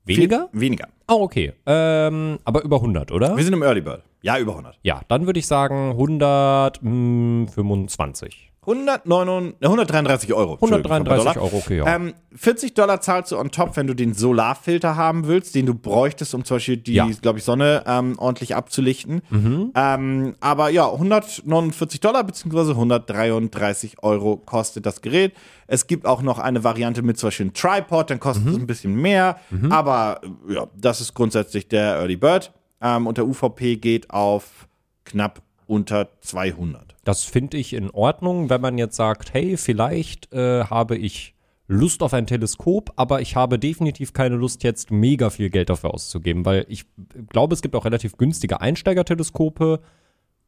Weniger? 0.06 0.50
Viel, 0.52 0.62
weniger. 0.62 0.90
Oh, 1.08 1.22
okay. 1.22 1.54
Ähm, 1.66 2.38
aber 2.44 2.64
über 2.64 2.76
100, 2.78 3.12
oder? 3.12 3.36
Wir 3.38 3.44
sind 3.44 3.54
im 3.54 3.64
Early 3.64 3.82
Bird. 3.82 4.04
Ja, 4.22 4.38
über 4.38 4.52
100. 4.52 4.78
Ja, 4.84 5.02
dann 5.08 5.26
würde 5.26 5.40
ich 5.40 5.48
sagen 5.48 5.90
125. 5.92 8.53
139, 8.66 9.56
133 9.62 10.34
Euro. 10.34 10.54
Entschuldigung, 10.54 10.92
133 10.92 11.34
Dollar. 11.34 11.44
Euro, 11.46 11.58
okay, 11.58 11.78
ja. 11.78 11.96
Ähm, 11.96 12.14
40 12.36 12.74
Dollar 12.74 13.02
zahlst 13.02 13.32
du 13.32 13.38
on 13.38 13.52
top, 13.52 13.76
wenn 13.78 13.88
du 13.88 13.94
den 13.94 14.14
Solarfilter 14.14 14.96
haben 14.96 15.28
willst, 15.28 15.54
den 15.56 15.66
du 15.66 15.76
bräuchtest, 15.76 16.34
um 16.34 16.44
zum 16.46 16.56
Beispiel 16.58 16.78
die, 16.78 16.94
Ja. 16.94 17.08
glaube 17.22 17.40
ich, 17.40 17.44
Sonne 17.46 17.84
ähm, 17.86 18.16
ordentlich 18.18 18.56
abzulichten. 18.56 19.22
Mhm. 19.30 19.72
Ähm, 19.76 20.36
aber 20.40 20.70
ja, 20.70 20.90
149 20.92 22.00
Dollar 22.00 22.24
bzw. 22.24 22.72
133 22.72 24.02
Euro 24.04 24.38
kostet 24.38 24.86
das 24.86 25.02
Gerät. 25.02 25.34
Es 25.68 25.88
gibt 25.88 26.06
auch 26.06 26.22
noch 26.22 26.40
eine 26.40 26.64
Variante 26.64 27.02
mit 27.02 27.18
zum 27.18 27.28
Beispiel 27.28 27.46
einem 27.46 27.54
Tripod, 27.54 28.10
dann 28.10 28.20
kostet 28.20 28.46
Mhm. 28.46 28.52
es 28.52 28.58
ein 28.58 28.68
bisschen 28.68 28.96
mehr. 28.96 29.38
Aber 29.70 30.22
äh, 30.50 30.54
ja, 30.56 30.68
das 30.76 31.02
ist 31.02 31.14
grundsätzlich 31.14 31.68
der 31.68 31.96
Early 31.98 32.16
Bird. 32.18 32.52
Ähm, 32.82 33.08
und 33.08 33.18
der 33.18 33.26
UVP 33.28 33.78
geht 33.78 34.10
auf 34.10 34.68
knapp 35.06 35.42
unter 35.74 36.10
200. 36.22 36.96
Das 37.04 37.24
finde 37.24 37.58
ich 37.58 37.74
in 37.74 37.90
Ordnung, 37.90 38.50
wenn 38.50 38.62
man 38.62 38.78
jetzt 38.78 38.96
sagt, 38.96 39.34
hey, 39.34 39.58
vielleicht 39.58 40.32
äh, 40.34 40.64
habe 40.66 40.96
ich 40.98 41.34
Lust 41.68 42.04
auf 42.04 42.14
ein 42.14 42.28
Teleskop, 42.28 42.92
aber 42.98 43.22
ich 43.22 43.36
habe 43.36 43.58
definitiv 43.58 44.14
keine 44.14 44.36
Lust, 44.36 44.64
jetzt 44.64 44.92
mega 44.92 45.30
viel 45.30 45.50
Geld 45.50 45.70
dafür 45.70 45.94
auszugeben, 45.94 46.46
weil 46.46 46.66
ich 46.68 46.86
glaube, 47.30 47.54
es 47.54 47.62
gibt 47.62 47.76
auch 47.76 47.86
relativ 47.86 48.18
günstige 48.18 48.60
Einsteiger-Teleskope. 48.62 49.80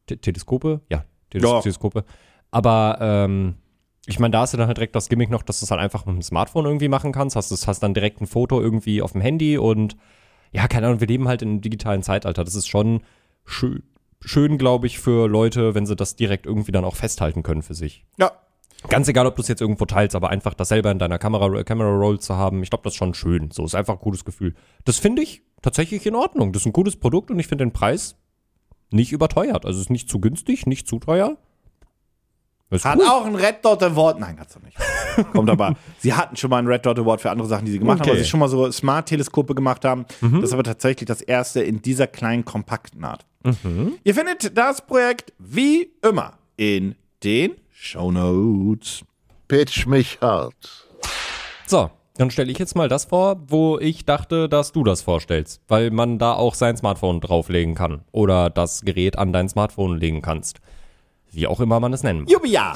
Te 0.06 0.18
Teleskope? 0.18 0.80
Ja, 0.90 1.04
Teles 1.30 1.50
Ja. 1.50 1.60
Teleskope. 1.60 2.04
Aber 2.50 2.98
ähm, 3.00 3.56
ich 4.06 4.18
meine, 4.20 4.32
da 4.32 4.40
hast 4.40 4.52
du 4.52 4.58
dann 4.58 4.68
halt 4.68 4.76
direkt 4.76 4.94
das 4.94 5.08
Gimmick 5.08 5.30
noch, 5.30 5.42
dass 5.42 5.58
du 5.60 5.64
es 5.64 5.70
halt 5.70 5.80
einfach 5.80 6.06
mit 6.06 6.14
dem 6.14 6.22
Smartphone 6.22 6.64
irgendwie 6.66 6.88
machen 6.88 7.12
kannst. 7.12 7.34
Hast, 7.34 7.50
du- 7.50 7.66
hast 7.66 7.80
dann 7.82 7.94
direkt 7.94 8.20
ein 8.20 8.26
Foto 8.26 8.60
irgendwie 8.60 9.02
auf 9.02 9.12
dem 9.12 9.20
Handy 9.20 9.58
und 9.58 9.96
ja, 10.52 10.68
keine 10.68 10.86
Ahnung, 10.86 11.00
wir 11.00 11.08
leben 11.08 11.26
halt 11.28 11.42
in 11.42 11.48
einem 11.48 11.60
digitalen 11.60 12.02
Zeitalter. 12.02 12.44
Das 12.44 12.54
ist 12.54 12.68
schon 12.68 13.00
schön, 13.44 13.82
schön 14.20 14.58
glaube 14.58 14.86
ich, 14.86 14.98
für 14.98 15.28
Leute, 15.28 15.74
wenn 15.74 15.86
sie 15.86 15.96
das 15.96 16.16
direkt 16.16 16.46
irgendwie 16.46 16.72
dann 16.72 16.84
auch 16.84 16.96
festhalten 16.96 17.42
können 17.42 17.62
für 17.62 17.74
sich. 17.74 18.04
Ja, 18.18 18.32
Ganz 18.88 19.08
egal, 19.08 19.26
ob 19.26 19.34
du 19.34 19.42
es 19.42 19.48
jetzt 19.48 19.62
irgendwo 19.62 19.84
teilst, 19.86 20.14
aber 20.14 20.28
einfach 20.28 20.54
das 20.54 20.68
selber 20.68 20.92
in 20.92 20.98
deiner 21.00 21.18
Kamera, 21.18 21.64
Camera 21.64 21.88
Roll 21.88 22.20
zu 22.20 22.36
haben, 22.36 22.62
ich 22.62 22.70
glaube, 22.70 22.84
das 22.84 22.92
ist 22.92 22.98
schon 22.98 23.14
schön. 23.14 23.50
So 23.50 23.64
ist 23.64 23.74
einfach 23.74 23.94
ein 23.94 24.00
gutes 24.00 24.24
Gefühl. 24.24 24.54
Das 24.84 24.98
finde 24.98 25.22
ich 25.22 25.42
tatsächlich 25.62 26.06
in 26.06 26.14
Ordnung. 26.14 26.52
Das 26.52 26.62
ist 26.62 26.66
ein 26.66 26.72
gutes 26.72 26.94
Produkt 26.94 27.30
und 27.30 27.38
ich 27.40 27.48
finde 27.48 27.64
den 27.64 27.72
Preis 27.72 28.16
nicht 28.92 29.12
überteuert. 29.12 29.64
Also 29.64 29.78
es 29.78 29.86
ist 29.86 29.90
nicht 29.90 30.08
zu 30.08 30.20
günstig, 30.20 30.66
nicht 30.66 30.86
zu 30.86 31.00
teuer. 31.00 31.36
Ist 32.70 32.84
Hat 32.84 32.98
cool. 32.98 33.06
auch 33.06 33.24
ein 33.24 33.34
Red 33.34 33.64
Dot 33.64 33.82
Award. 33.82 34.20
Nein, 34.20 34.38
hat's 34.38 34.54
doch 34.54 34.62
nicht. 34.62 34.76
Kommt 35.32 35.48
aber. 35.50 35.74
sie 35.98 36.12
hatten 36.14 36.36
schon 36.36 36.50
mal 36.50 36.58
einen 36.58 36.68
Red 36.68 36.84
Dot 36.84 36.98
Award 36.98 37.20
für 37.20 37.30
andere 37.30 37.48
Sachen, 37.48 37.64
die 37.64 37.72
sie 37.72 37.78
gemacht 37.78 38.00
haben, 38.00 38.08
Okay. 38.08 38.16
weil 38.18 38.22
sie 38.24 38.28
schon 38.28 38.40
mal 38.40 38.48
so 38.48 38.70
Smart-Teleskope 38.70 39.54
gemacht 39.54 39.84
haben. 39.84 40.04
Das 40.20 40.42
ist 40.44 40.52
aber 40.52 40.64
tatsächlich 40.64 41.06
das 41.06 41.22
erste 41.22 41.62
in 41.62 41.80
dieser 41.80 42.06
kleinen, 42.06 42.44
kompakten 42.44 43.04
Art. 43.04 43.24
Ihr 44.04 44.14
findet 44.14 44.56
das 44.56 44.84
Projekt 44.84 45.32
wie 45.38 45.90
immer 46.02 46.38
in 46.56 46.94
den 47.22 47.56
Shownotes. 47.70 49.04
Pitch 49.48 49.86
mich 49.86 50.18
hart. 50.20 50.86
So, 51.66 51.90
dann 52.16 52.30
stelle 52.30 52.50
ich 52.50 52.58
jetzt 52.58 52.74
mal 52.74 52.88
das 52.88 53.04
vor, 53.04 53.36
wo 53.48 53.78
ich 53.78 54.04
dachte, 54.04 54.48
dass 54.48 54.72
du 54.72 54.82
das 54.84 55.02
vorstellst, 55.02 55.60
weil 55.68 55.90
man 55.90 56.18
da 56.18 56.32
auch 56.32 56.54
sein 56.54 56.76
Smartphone 56.76 57.20
drauflegen 57.20 57.74
kann 57.74 58.02
oder 58.10 58.50
das 58.50 58.82
Gerät 58.82 59.18
an 59.18 59.32
dein 59.32 59.48
Smartphone 59.48 59.98
legen 59.98 60.22
kannst. 60.22 60.60
Wie 61.30 61.46
auch 61.46 61.60
immer 61.60 61.78
man 61.80 61.92
es 61.92 62.02
nennen 62.02 62.20
mag. 62.20 62.30
Jubia! 62.30 62.74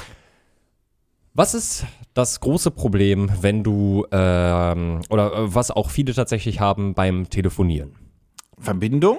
Was 1.33 1.53
ist 1.53 1.85
das 2.13 2.41
große 2.41 2.71
Problem, 2.71 3.31
wenn 3.41 3.63
du, 3.63 4.05
ähm, 4.11 5.01
oder 5.09 5.33
äh, 5.33 5.55
was 5.55 5.71
auch 5.71 5.89
viele 5.89 6.13
tatsächlich 6.13 6.59
haben 6.59 6.93
beim 6.93 7.29
Telefonieren? 7.29 7.95
Verbindung? 8.59 9.17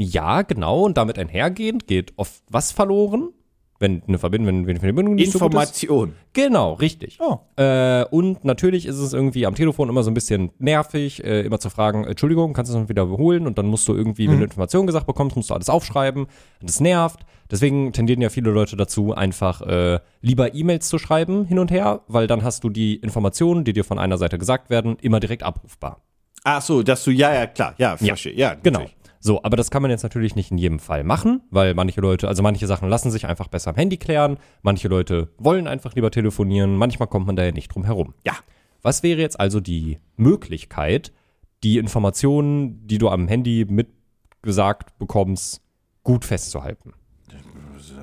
Ja, 0.00 0.42
genau, 0.42 0.82
und 0.84 0.96
damit 0.96 1.18
einhergehend 1.18 1.86
geht 1.86 2.12
oft 2.16 2.42
was 2.48 2.72
verloren? 2.72 3.30
wenn 3.78 4.02
eine 4.08 4.18
Verbindung, 4.18 4.48
wenn, 4.48 4.66
wenn 4.66 4.74
die 4.74 4.80
Verbindung 4.80 5.14
nicht 5.14 5.30
so 5.30 5.38
gut 5.38 5.54
ist. 5.54 5.84
Information. 5.84 6.14
Genau, 6.32 6.72
richtig. 6.74 7.18
Oh. 7.20 7.38
Äh, 7.56 8.04
und 8.10 8.44
natürlich 8.44 8.86
ist 8.86 8.98
es 8.98 9.12
irgendwie 9.12 9.46
am 9.46 9.54
Telefon 9.54 9.88
immer 9.88 10.02
so 10.02 10.10
ein 10.10 10.14
bisschen 10.14 10.50
nervig, 10.58 11.22
äh, 11.24 11.42
immer 11.42 11.60
zu 11.60 11.70
fragen, 11.70 12.04
Entschuldigung, 12.04 12.54
kannst 12.54 12.70
du 12.70 12.74
das 12.74 12.82
noch 12.82 12.88
wieder 12.88 13.06
wiederholen? 13.06 13.46
Und 13.46 13.58
dann 13.58 13.66
musst 13.66 13.86
du 13.86 13.94
irgendwie, 13.94 14.28
wenn 14.28 14.38
du 14.38 14.44
Informationen 14.44 14.86
gesagt 14.86 15.06
bekommst, 15.06 15.36
musst 15.36 15.50
du 15.50 15.54
alles 15.54 15.68
aufschreiben. 15.68 16.24
Und 16.24 16.68
das 16.68 16.80
nervt. 16.80 17.20
Deswegen 17.50 17.92
tendieren 17.92 18.20
ja 18.20 18.28
viele 18.28 18.50
Leute 18.50 18.76
dazu, 18.76 19.14
einfach 19.14 19.62
äh, 19.62 20.00
lieber 20.20 20.54
E-Mails 20.54 20.88
zu 20.88 20.98
schreiben 20.98 21.44
hin 21.46 21.58
und 21.58 21.70
her, 21.70 22.02
weil 22.08 22.26
dann 22.26 22.42
hast 22.42 22.64
du 22.64 22.68
die 22.68 22.96
Informationen, 22.96 23.64
die 23.64 23.72
dir 23.72 23.84
von 23.84 23.98
einer 23.98 24.18
Seite 24.18 24.38
gesagt 24.38 24.70
werden, 24.70 24.96
immer 25.00 25.20
direkt 25.20 25.44
abrufbar. 25.44 26.02
Ach 26.44 26.62
so, 26.62 26.82
dass 26.82 27.04
du, 27.04 27.10
ja, 27.10 27.32
ja, 27.32 27.46
klar, 27.46 27.74
ja, 27.78 27.96
verstehe. 27.96 28.34
Ja, 28.34 28.54
Genau. 28.54 28.80
natürlich. 28.80 28.97
So, 29.20 29.42
aber 29.42 29.56
das 29.56 29.70
kann 29.70 29.82
man 29.82 29.90
jetzt 29.90 30.02
natürlich 30.02 30.36
nicht 30.36 30.50
in 30.50 30.58
jedem 30.58 30.78
Fall 30.78 31.04
machen, 31.04 31.42
weil 31.50 31.74
manche 31.74 32.00
Leute, 32.00 32.28
also 32.28 32.42
manche 32.42 32.66
Sachen 32.66 32.88
lassen 32.88 33.10
sich 33.10 33.26
einfach 33.26 33.48
besser 33.48 33.70
am 33.70 33.76
Handy 33.76 33.96
klären, 33.96 34.38
manche 34.62 34.88
Leute 34.88 35.28
wollen 35.38 35.66
einfach 35.66 35.94
lieber 35.94 36.10
telefonieren, 36.10 36.76
manchmal 36.76 37.08
kommt 37.08 37.26
man 37.26 37.36
da 37.36 37.44
ja 37.44 37.52
nicht 37.52 37.74
drum 37.74 37.84
herum. 37.84 38.14
Ja. 38.24 38.34
Was 38.80 39.02
wäre 39.02 39.20
jetzt 39.20 39.40
also 39.40 39.58
die 39.58 39.98
Möglichkeit, 40.16 41.12
die 41.64 41.78
Informationen, 41.78 42.86
die 42.86 42.98
du 42.98 43.08
am 43.08 43.26
Handy 43.26 43.66
mitgesagt 43.68 44.96
bekommst, 44.98 45.62
gut 46.04 46.24
festzuhalten? 46.24 46.92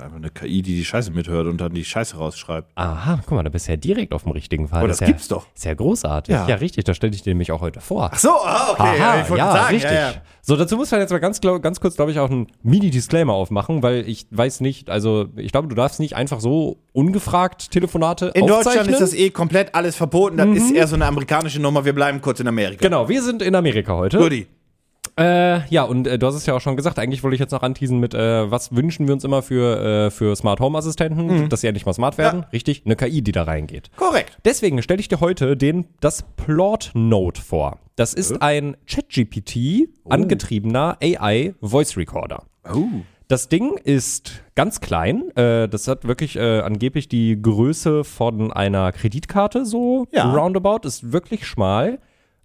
Das 0.05 0.13
einfach 0.13 0.17
eine 0.17 0.29
KI, 0.29 0.61
die 0.61 0.75
die 0.75 0.85
Scheiße 0.85 1.11
mithört 1.11 1.47
und 1.47 1.59
dann 1.59 1.73
die 1.73 1.83
Scheiße 1.83 2.17
rausschreibt. 2.17 2.71
Aha, 2.75 3.19
guck 3.25 3.31
mal, 3.31 3.43
da 3.43 3.49
bist 3.49 3.67
du 3.67 3.71
ja 3.71 3.77
direkt 3.77 4.13
auf 4.13 4.23
dem 4.23 4.33
richtigen 4.33 4.67
Fall. 4.67 4.83
Oh, 4.83 4.87
das 4.87 4.99
ja, 4.99 5.07
gibt's 5.07 5.27
doch. 5.27 5.47
Ist 5.55 5.65
ja 5.65 5.73
großartig. 5.73 6.33
Ja. 6.33 6.47
Ja, 6.47 6.55
richtig, 6.55 6.83
da 6.83 6.93
stelle 6.93 7.13
ich 7.13 7.23
dir 7.23 7.31
nämlich 7.31 7.51
auch 7.51 7.61
heute 7.61 7.81
vor. 7.81 8.11
Ach 8.13 8.19
so, 8.19 8.29
ah, 8.29 8.71
okay. 8.73 8.83
Aha, 8.83 9.21
ich 9.21 9.29
wollte 9.29 9.43
ja, 9.43 9.51
sagen, 9.51 9.73
richtig. 9.73 9.91
Ja, 9.91 10.11
ja. 10.11 10.13
So, 10.41 10.55
dazu 10.55 10.77
muss 10.77 10.91
man 10.91 11.01
jetzt 11.01 11.09
mal 11.09 11.19
ganz, 11.19 11.41
ganz 11.41 11.79
kurz, 11.79 11.95
glaube 11.95 12.11
ich, 12.11 12.19
auch 12.19 12.29
einen 12.29 12.47
Mini-Disclaimer 12.61 13.33
aufmachen, 13.33 13.81
weil 13.81 14.07
ich 14.07 14.27
weiß 14.29 14.61
nicht, 14.61 14.91
also 14.91 15.25
ich 15.37 15.51
glaube, 15.51 15.67
du 15.67 15.75
darfst 15.75 15.99
nicht 15.99 16.15
einfach 16.15 16.39
so 16.39 16.77
ungefragt 16.93 17.71
Telefonate 17.71 18.27
In. 18.35 18.45
Deutschland 18.45 18.87
ist 18.89 19.01
das 19.01 19.13
eh 19.13 19.31
komplett 19.31 19.73
alles 19.73 19.95
verboten. 19.95 20.37
Das 20.37 20.47
ist 20.49 20.71
eher 20.71 20.87
so 20.87 20.95
eine 20.95 21.05
amerikanische 21.05 21.59
Nummer. 21.59 21.83
Wir 21.83 21.93
bleiben 21.93 22.21
kurz 22.21 22.39
in 22.39 22.47
Amerika. 22.47 22.81
Genau, 22.81 23.09
wir 23.09 23.23
sind 23.23 23.41
in 23.41 23.55
Amerika 23.55 23.95
heute. 23.95 24.19
Goodie. 24.19 24.45
Äh, 25.17 25.65
ja, 25.69 25.83
und 25.83 26.07
äh, 26.07 26.19
du 26.19 26.27
hast 26.27 26.35
es 26.35 26.45
ja 26.45 26.53
auch 26.55 26.59
schon 26.59 26.75
gesagt, 26.75 26.99
eigentlich 26.99 27.23
wollte 27.23 27.35
ich 27.35 27.39
jetzt 27.39 27.51
noch 27.51 27.63
anteasen 27.63 27.99
mit, 28.01 28.13
äh, 28.13 28.51
was 28.51 28.75
wünschen 28.75 29.07
wir 29.07 29.13
uns 29.13 29.23
immer 29.23 29.41
für, 29.41 29.79
äh, 30.07 30.11
für 30.11 30.35
Smart 30.35 30.59
Home 30.59 30.77
Assistenten, 30.77 31.47
dass 31.49 31.61
sie 31.61 31.67
endlich 31.67 31.85
mal 31.85 31.93
smart 31.93 32.17
werden. 32.17 32.45
Richtig, 32.51 32.81
eine 32.85 32.97
KI, 32.97 33.21
die 33.21 33.31
da 33.31 33.43
reingeht. 33.43 33.91
Korrekt. 33.95 34.37
Deswegen 34.43 34.81
stelle 34.81 34.99
ich 34.99 35.07
dir 35.07 35.21
heute 35.21 35.55
den, 35.55 35.85
das 36.01 36.23
Plot 36.35 36.91
Note 36.95 37.41
vor. 37.41 37.79
Das 37.95 38.13
ist 38.13 38.41
ein 38.41 38.75
ChatGPT 38.87 39.87
angetriebener 40.09 40.97
AI 41.01 41.53
Voice 41.61 41.95
Recorder. 41.95 42.43
Oh. 42.69 42.83
Das 43.29 43.47
Ding 43.47 43.77
ist 43.83 44.43
ganz 44.53 44.81
klein. 44.81 45.31
Äh, 45.37 45.69
das 45.69 45.87
hat 45.87 46.05
wirklich 46.05 46.35
äh, 46.35 46.59
angeblich 46.59 47.07
die 47.07 47.41
Größe 47.41 48.03
von 48.03 48.51
einer 48.51 48.91
Kreditkarte, 48.91 49.65
so 49.65 50.07
Ja. 50.11 50.29
roundabout. 50.33 50.79
Ist 50.85 51.13
wirklich 51.13 51.47
schmal. 51.47 51.99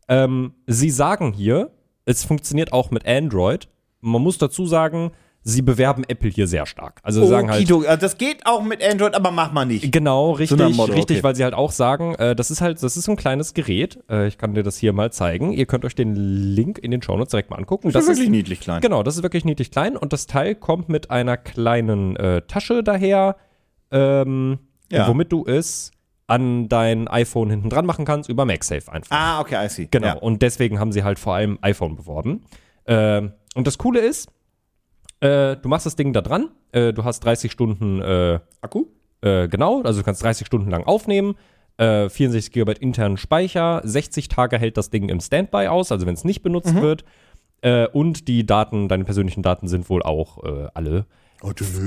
Ähm, 0.08 0.52
sie 0.68 0.90
sagen 0.90 1.32
hier, 1.32 1.70
es 2.10 2.24
funktioniert 2.24 2.72
auch 2.72 2.90
mit 2.90 3.06
Android. 3.06 3.68
Man 4.00 4.22
muss 4.22 4.38
dazu 4.38 4.66
sagen, 4.66 5.12
sie 5.42 5.62
bewerben 5.62 6.04
Apple 6.06 6.30
hier 6.30 6.46
sehr 6.46 6.66
stark. 6.66 7.00
Also 7.02 7.22
sie 7.22 7.28
sagen 7.28 7.50
halt. 7.50 7.70
Also 7.70 7.96
das 7.96 8.18
geht 8.18 8.44
auch 8.46 8.62
mit 8.62 8.82
Android, 8.84 9.14
aber 9.14 9.30
mach 9.30 9.52
mal 9.52 9.64
nicht. 9.64 9.90
Genau, 9.90 10.32
richtig, 10.32 10.58
Motto, 10.76 10.92
richtig, 10.92 11.18
okay. 11.18 11.22
weil 11.24 11.34
sie 11.34 11.44
halt 11.44 11.54
auch 11.54 11.72
sagen, 11.72 12.14
äh, 12.16 12.36
das 12.36 12.50
ist 12.50 12.60
halt, 12.60 12.82
das 12.82 12.96
ist 12.96 13.04
so 13.04 13.12
ein 13.12 13.16
kleines 13.16 13.54
Gerät. 13.54 13.98
Äh, 14.10 14.26
ich 14.28 14.38
kann 14.38 14.54
dir 14.54 14.62
das 14.62 14.76
hier 14.76 14.92
mal 14.92 15.12
zeigen. 15.12 15.52
Ihr 15.52 15.66
könnt 15.66 15.84
euch 15.84 15.94
den 15.94 16.14
Link 16.14 16.78
in 16.78 16.90
den 16.90 17.00
Shownotes 17.02 17.30
direkt 17.30 17.50
mal 17.50 17.56
angucken. 17.56 17.90
Das 17.90 18.04
ist 18.04 18.10
wirklich 18.10 18.28
niedlich 18.28 18.60
klein. 18.60 18.80
Genau, 18.80 19.02
das 19.02 19.16
ist 19.16 19.22
wirklich 19.22 19.44
niedlich 19.44 19.70
klein 19.70 19.96
und 19.96 20.12
das 20.12 20.26
Teil 20.26 20.54
kommt 20.54 20.88
mit 20.88 21.10
einer 21.10 21.36
kleinen 21.36 22.16
äh, 22.16 22.42
Tasche 22.42 22.82
daher, 22.82 23.36
ähm, 23.90 24.58
Ja. 24.90 25.08
womit 25.08 25.32
du 25.32 25.46
es 25.46 25.90
an 26.30 26.68
dein 26.68 27.08
iPhone 27.08 27.50
hinten 27.50 27.68
dran 27.70 27.84
machen 27.86 28.04
kannst 28.04 28.28
über 28.30 28.44
MagSafe 28.44 28.90
einfach. 28.92 29.10
Ah, 29.16 29.40
okay, 29.40 29.64
I 29.64 29.68
see. 29.68 29.88
Genau, 29.90 30.06
Ja. 30.06 30.14
und 30.14 30.40
deswegen 30.42 30.78
haben 30.78 30.92
sie 30.92 31.02
halt 31.04 31.18
vor 31.18 31.34
allem 31.34 31.58
iPhone 31.62 31.96
beworben. 31.96 32.44
Ähm, 32.86 33.32
und 33.54 33.66
das 33.66 33.78
Coole 33.78 34.00
ist, 34.00 34.28
äh, 35.20 35.56
du 35.56 35.68
machst 35.68 35.86
das 35.86 35.96
Ding 35.96 36.12
da 36.12 36.20
dran, 36.20 36.50
äh, 36.72 36.92
du 36.92 37.04
hast 37.04 37.20
30 37.20 37.50
Stunden 37.52 38.00
äh, 38.00 38.38
Akku? 38.62 38.86
äh, 39.22 39.48
genau, 39.48 39.82
also 39.82 40.00
du 40.00 40.04
kannst 40.04 40.22
30 40.22 40.46
Stunden 40.46 40.70
lang 40.70 40.84
aufnehmen. 40.84 41.34
Äh, 41.76 42.08
64 42.08 42.52
GB 42.52 42.72
internen 42.80 43.16
Speicher, 43.16 43.80
60 43.84 44.28
Tage 44.28 44.58
hält 44.58 44.76
das 44.76 44.90
Ding 44.90 45.08
im 45.08 45.18
Standby 45.20 45.66
aus, 45.68 45.90
also 45.92 46.06
wenn 46.06 46.14
es 46.14 46.24
nicht 46.24 46.42
benutzt 46.42 46.74
Mhm. 46.74 46.80
wird. 46.82 47.04
Äh, 47.62 47.86
und 47.88 48.28
die 48.28 48.46
Daten, 48.46 48.88
deine 48.88 49.04
persönlichen 49.04 49.42
Daten 49.42 49.66
sind 49.68 49.90
wohl 49.90 50.02
auch 50.02 50.42
äh, 50.44 50.68
alle 50.74 51.06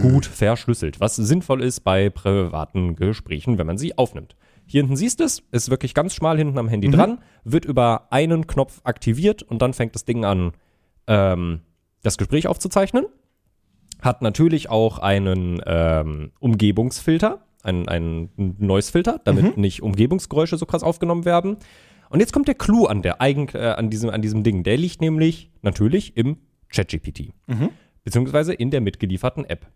gut 0.01 0.25
verschlüsselt, 0.25 0.99
was 0.99 1.15
sinnvoll 1.15 1.61
ist 1.61 1.81
bei 1.81 2.09
privaten 2.09 2.95
Gesprächen, 2.95 3.57
wenn 3.57 3.67
man 3.67 3.77
sie 3.77 3.97
aufnimmt. 3.97 4.35
Hier 4.65 4.81
hinten 4.81 4.95
siehst 4.95 5.19
du 5.19 5.25
es, 5.25 5.43
ist 5.51 5.69
wirklich 5.69 5.93
ganz 5.93 6.15
schmal 6.15 6.37
hinten 6.37 6.57
am 6.57 6.65
Mhm. 6.65 6.69
Handy 6.69 6.89
dran, 6.89 7.19
wird 7.43 7.65
über 7.65 8.07
einen 8.11 8.47
Knopf 8.47 8.81
aktiviert 8.83 9.43
und 9.43 9.61
dann 9.61 9.73
fängt 9.73 9.93
das 9.95 10.05
Ding 10.05 10.25
an, 10.25 10.53
ähm, 11.07 11.59
das 12.01 12.17
Gespräch 12.17 12.47
aufzuzeichnen. 12.47 13.05
Hat 14.01 14.21
natürlich 14.21 14.69
auch 14.69 14.99
einen 14.99 15.61
ähm, 15.65 16.31
Umgebungsfilter, 16.39 17.45
einen, 17.61 17.87
einen 17.87 18.29
Noise-Filter, 18.59 19.21
damit 19.23 19.57
nicht 19.57 19.81
Umgebungsgeräusche 19.81 20.57
so 20.57 20.65
krass 20.65 20.83
aufgenommen 20.83 21.25
werden. 21.25 21.57
Und 22.09 22.19
jetzt 22.19 22.33
kommt 22.33 22.47
der 22.47 22.55
Clou 22.55 22.85
an, 22.85 23.01
der 23.01 23.21
eigen, 23.21 23.47
äh, 23.53 23.75
an, 23.77 23.89
diesem, 23.89 24.09
an 24.09 24.21
diesem 24.21 24.43
Ding. 24.43 24.63
Der 24.63 24.77
liegt 24.77 25.01
nämlich 25.01 25.51
natürlich 25.61 26.17
im 26.17 26.37
ChatGPT, 26.69 27.33
beziehungsweise 28.03 28.53
in 28.53 28.71
der 28.71 28.81
mitgelieferten 28.81 29.45
App. 29.45 29.67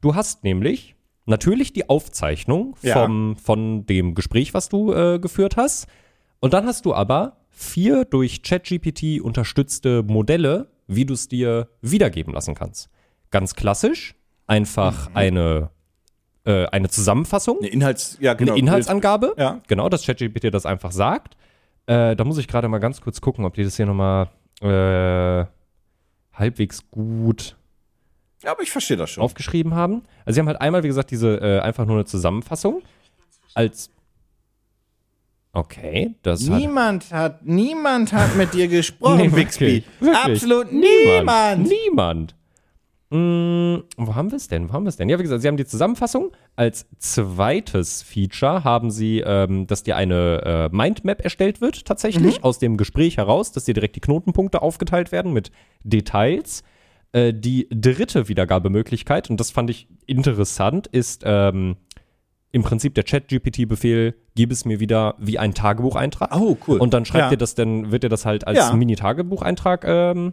Du 0.00 0.14
hast 0.14 0.44
nämlich 0.44 0.94
natürlich 1.26 1.72
die 1.72 1.88
Aufzeichnung 1.88 2.76
Ja. 2.82 2.94
vom, 3.02 3.36
von 3.36 3.86
dem 3.86 4.14
Gespräch, 4.14 4.54
was 4.54 4.68
du 4.68 4.92
äh, 4.92 5.18
geführt 5.18 5.56
hast. 5.56 5.86
Und 6.40 6.52
dann 6.54 6.66
hast 6.66 6.84
du 6.86 6.94
aber 6.94 7.38
vier 7.50 8.04
durch 8.04 8.42
ChatGPT 8.42 9.20
unterstützte 9.20 10.02
Modelle, 10.02 10.68
wie 10.86 11.04
du 11.04 11.14
es 11.14 11.28
dir 11.28 11.68
wiedergeben 11.80 12.32
lassen 12.34 12.54
kannst. 12.54 12.88
Ganz 13.30 13.54
klassisch, 13.54 14.14
einfach 14.46 15.08
eine, 15.14 15.70
äh, 16.44 16.66
eine 16.66 16.88
Zusammenfassung, 16.88 17.58
Eine 17.58 17.68
Inhalts, 17.68 18.18
ja, 18.20 18.34
genau. 18.34 18.52
eine 18.52 18.60
Inhaltsangabe. 18.60 19.34
Ja. 19.36 19.60
Genau, 19.66 19.88
dass 19.88 20.04
ChatGPT 20.06 20.52
das 20.54 20.64
einfach 20.66 20.92
sagt. 20.92 21.36
Äh, 21.86 22.14
da 22.14 22.24
muss 22.24 22.38
ich 22.38 22.46
gerade 22.46 22.68
mal 22.68 22.78
ganz 22.78 23.00
kurz 23.00 23.20
gucken, 23.20 23.44
ob 23.44 23.54
die 23.54 23.64
das 23.64 23.76
hier 23.76 23.86
nochmal 23.86 24.28
äh, 24.60 25.46
halbwegs 26.32 26.88
gut 26.90 27.56
Ja, 28.46 28.52
aber 28.52 28.62
ich 28.62 28.70
verstehe 28.70 28.96
das 28.96 29.10
schon. 29.10 29.24
aufgeschrieben 29.24 29.74
haben. 29.74 30.04
Also 30.24 30.36
sie 30.36 30.40
haben 30.40 30.46
halt 30.46 30.60
einmal, 30.60 30.84
wie 30.84 30.88
gesagt, 30.88 31.10
diese 31.10 31.36
äh, 31.40 31.58
einfach 31.58 31.84
nur 31.84 31.96
eine 31.96 32.04
Zusammenfassung 32.04 32.80
als 33.54 33.90
Okay, 35.52 36.14
das 36.22 36.48
hat 36.48 36.58
Niemand 36.60 37.10
hat, 37.12 37.44
niemand 37.44 38.12
hat 38.12 38.36
mit 38.36 38.54
dir 38.54 38.68
gesprochen, 38.78 39.16
Nee, 39.16 39.28
Bixby. 39.28 39.82
wirklich. 39.98 40.16
Absolut 40.24 40.70
niemand. 40.70 41.66
Niemand. 41.68 42.36
Mm, 43.10 43.78
wo 43.96 44.14
haben 44.14 44.30
wir 44.30 44.36
es 44.36 44.48
denn? 44.48 44.68
Wo 44.68 44.74
haben 44.74 44.84
wir 44.84 44.90
es 44.90 44.96
denn? 44.96 45.08
Ja, 45.08 45.18
wie 45.18 45.22
gesagt, 45.22 45.40
sie 45.42 45.48
haben 45.48 45.56
die 45.56 45.64
Zusammenfassung. 45.64 46.30
Als 46.56 46.86
zweites 46.98 48.02
Feature 48.02 48.64
haben 48.64 48.90
sie, 48.90 49.20
ähm, 49.26 49.66
dass 49.66 49.82
dir 49.82 49.96
eine 49.96 50.68
äh, 50.72 50.76
Mindmap 50.76 51.22
erstellt 51.22 51.60
wird, 51.60 51.84
tatsächlich, 51.84 52.44
aus 52.44 52.58
dem 52.58 52.76
Gespräch 52.76 53.16
heraus, 53.16 53.50
dass 53.50 53.64
dir 53.64 53.74
direkt 53.74 53.96
die 53.96 54.00
Knotenpunkte 54.00 54.60
aufgeteilt 54.62 55.10
werden 55.10 55.32
mit 55.32 55.50
Details. 55.84 56.62
Äh, 57.12 57.32
die 57.32 57.68
dritte 57.70 58.28
Wiedergabemöglichkeit, 58.28 59.30
und 59.30 59.38
das 59.40 59.50
fand 59.50 59.70
ich 59.70 59.88
interessant, 60.06 60.86
ist 60.86 61.22
ähm, 61.24 61.76
im 62.52 62.62
Prinzip 62.62 62.94
der 62.94 63.04
Chat-GPT-Befehl, 63.04 64.14
gib 64.34 64.50
es 64.50 64.64
mir 64.64 64.80
wieder 64.80 65.14
wie 65.18 65.38
ein 65.38 65.54
Tagebucheintrag. 65.54 66.34
Oh, 66.34 66.56
cool. 66.66 66.78
Und 66.78 66.94
dann 66.94 67.04
schreibt 67.04 67.24
Ja. 67.24 67.30
dir 67.30 67.36
das 67.36 67.54
dann, 67.54 67.90
wird 67.92 68.02
dir 68.02 68.08
das 68.08 68.24
halt 68.26 68.46
als 68.46 68.58
Ja. 68.58 68.72
Mini-Tagebucheintrag 68.74 69.84
ähm, 69.86 70.32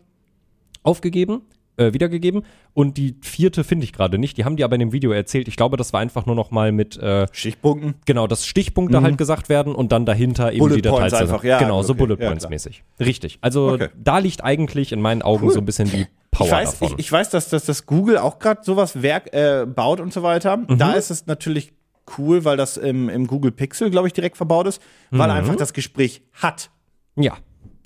aufgegeben, 0.83 1.41
äh, 1.77 1.93
wiedergegeben. 1.93 2.43
Und 2.73 2.97
die 2.97 3.15
vierte 3.21 3.63
finde 3.63 3.83
ich 3.85 3.93
gerade 3.93 4.17
nicht. 4.17 4.37
Die 4.37 4.45
haben 4.45 4.55
die 4.57 4.63
aber 4.63 4.75
in 4.75 4.79
dem 4.79 4.91
Video 4.91 5.11
erzählt. 5.11 5.47
Ich 5.47 5.55
glaube, 5.55 5.77
das 5.77 5.93
war 5.93 5.99
einfach 5.99 6.25
nur 6.25 6.35
noch 6.35 6.51
mal 6.51 6.71
mit, 6.71 6.97
äh, 6.97 7.27
Stichpunkten. 7.31 7.95
genau, 8.05 8.27
dass 8.27 8.45
Stichpunkte 8.45 9.01
halt 9.01 9.17
gesagt 9.17 9.49
werden 9.49 9.73
und 9.75 9.91
dann 9.91 10.05
dahinter 10.05 10.51
eben 10.51 10.59
Bullet 10.59 10.75
die 10.77 10.81
Details. 10.83 11.13
Einfach, 11.13 11.43
ja, 11.43 11.59
genau, 11.59 11.81
so 11.83 11.93
okay, 11.93 11.99
Bullet 11.99 12.17
ja, 12.19 12.27
Points 12.27 12.43
klar. 12.43 12.49
mäßig. 12.51 12.83
Richtig. 12.99 13.37
Also 13.41 13.71
Okay. 13.71 13.89
da 14.01 14.17
liegt 14.19 14.43
eigentlich 14.43 14.91
in 14.91 15.01
meinen 15.01 15.21
Augen 15.21 15.49
so 15.51 15.59
ein 15.59 15.65
bisschen 15.65 15.89
die 15.89 16.05
Power 16.31 16.47
Ich 16.47 16.51
weiß, 16.51 16.71
davon. 16.79 16.87
ich, 16.97 17.05
ich 17.05 17.11
weiß, 17.11 17.29
dass, 17.29 17.49
dass 17.49 17.65
das 17.65 17.85
Google 17.85 18.17
auch 18.17 18.39
gerade 18.39 18.61
sowas 18.63 19.01
Werk 19.03 19.33
äh, 19.33 19.65
baut 19.67 19.99
und 19.99 20.11
so 20.13 20.23
weiter. 20.23 20.57
Mhm. 20.57 20.77
Da 20.79 20.93
ist 20.93 21.11
es 21.11 21.27
natürlich 21.27 21.73
cool, 22.17 22.43
weil 22.43 22.57
das 22.57 22.75
im, 22.77 23.07
im 23.07 23.27
Google 23.27 23.51
Pixel, 23.51 23.89
glaube 23.89 24.07
ich, 24.07 24.13
direkt 24.13 24.35
verbaut 24.37 24.67
ist, 24.67 24.81
weil 25.11 25.27
Mhm. 25.27 25.29
er 25.31 25.35
einfach 25.35 25.55
das 25.55 25.73
Gespräch 25.73 26.21
hat. 26.33 26.69
ja. 27.15 27.33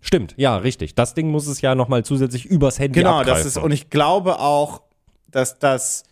Stimmt, 0.07 0.33
ja, 0.37 0.55
richtig. 0.57 0.95
Das 0.95 1.13
Ding 1.15 1.29
muss 1.31 1.47
es 1.47 1.59
ja 1.59 1.75
noch 1.75 1.89
mal 1.89 2.05
zusätzlich 2.05 2.45
übers 2.45 2.79
Handy 2.79 2.99
Genau, 2.99 3.17
abgreifen. 3.19 3.33
das 3.43 3.45
ist, 3.45 3.57
und 3.57 3.71
ich 3.71 3.89
glaube 3.89 4.39
auch, 4.39 4.81
dass 5.29 5.59
das 5.59 6.03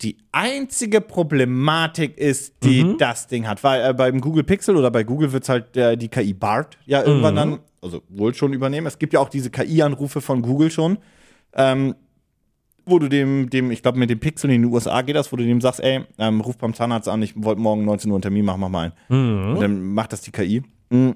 die 0.00 0.16
einzige 0.32 1.02
Problematik 1.02 2.16
ist, 2.16 2.54
die 2.64 2.84
Mhm. 2.84 2.96
das 2.96 3.26
Ding 3.26 3.46
hat. 3.46 3.62
Weil 3.62 3.90
äh, 3.90 3.92
beim 3.92 4.22
Google 4.22 4.44
Pixel 4.44 4.76
oder 4.78 4.90
bei 4.90 5.04
Google 5.04 5.30
wird 5.32 5.42
es 5.42 5.50
halt 5.50 5.76
äh, 5.76 5.96
die 5.98 6.08
KI 6.08 6.32
BART 6.32 6.78
ja 6.86 7.02
irgendwann 7.04 7.34
Mhm. 7.34 7.36
dann, 7.36 7.58
also 7.82 8.00
wohl 8.08 8.32
schon 8.34 8.54
übernehmen. 8.54 8.86
Es 8.86 8.98
gibt 8.98 9.12
ja 9.12 9.20
auch 9.20 9.28
diese 9.28 9.50
KI-Anrufe 9.50 10.22
von 10.22 10.40
Google 10.40 10.70
schon, 10.70 10.96
ähm, 11.52 11.94
wo 12.86 12.98
du 12.98 13.08
dem, 13.08 13.50
dem 13.50 13.70
ich 13.70 13.82
glaube, 13.82 13.98
mit 13.98 14.08
dem 14.08 14.20
Pixel 14.20 14.50
in 14.50 14.62
den 14.62 14.72
USA 14.72 15.02
geht 15.02 15.16
das, 15.16 15.30
wo 15.32 15.36
du 15.36 15.44
dem 15.44 15.60
sagst, 15.60 15.80
ey, 15.80 16.00
ähm, 16.16 16.40
ruf 16.40 16.56
beim 16.56 16.72
Zahnarzt 16.72 17.06
an, 17.06 17.20
ich 17.20 17.34
wollte 17.36 17.60
morgen 17.60 17.84
19 17.84 18.10
Uhr 18.10 18.16
einen 18.16 18.22
Termin 18.22 18.46
machen, 18.46 18.60
mach 18.62 18.68
mal 18.70 18.92
einen. 19.10 19.52
Und 19.54 19.60
dann 19.60 19.82
macht 19.92 20.14
das 20.14 20.22
die 20.22 20.30
KI. 20.30 20.62
Mhm. 20.88 21.14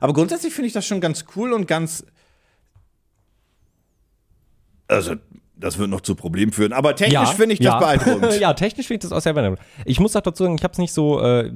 Aber 0.00 0.12
grundsätzlich 0.12 0.52
finde 0.52 0.68
ich 0.68 0.72
das 0.72 0.86
schon 0.86 1.00
ganz 1.00 1.24
cool 1.36 1.52
und 1.52 1.66
ganz. 1.66 2.04
Also, 4.88 5.14
das 5.62 5.78
wird 5.78 5.88
noch 5.90 6.00
zu 6.00 6.14
Problemen 6.14 6.52
führen. 6.52 6.72
Aber 6.72 6.94
technisch 6.94 7.30
finde 7.30 7.54
ich 7.54 7.60
das 7.60 7.78
beeindruckend. 7.78 8.34
ja, 8.40 8.52
technisch 8.52 8.88
finde 8.88 9.04
ich 9.04 9.10
das 9.10 9.16
auch 9.16 9.22
sehr 9.22 9.32
beeindruckend. 9.32 9.64
Ich 9.84 10.00
muss 10.00 10.14
auch 10.16 10.20
dazu 10.20 10.42
sagen, 10.42 10.56
ich 10.56 10.64
habe 10.64 10.72
es 10.72 10.78
nicht 10.78 10.92
so 10.92 11.22
äh, 11.22 11.52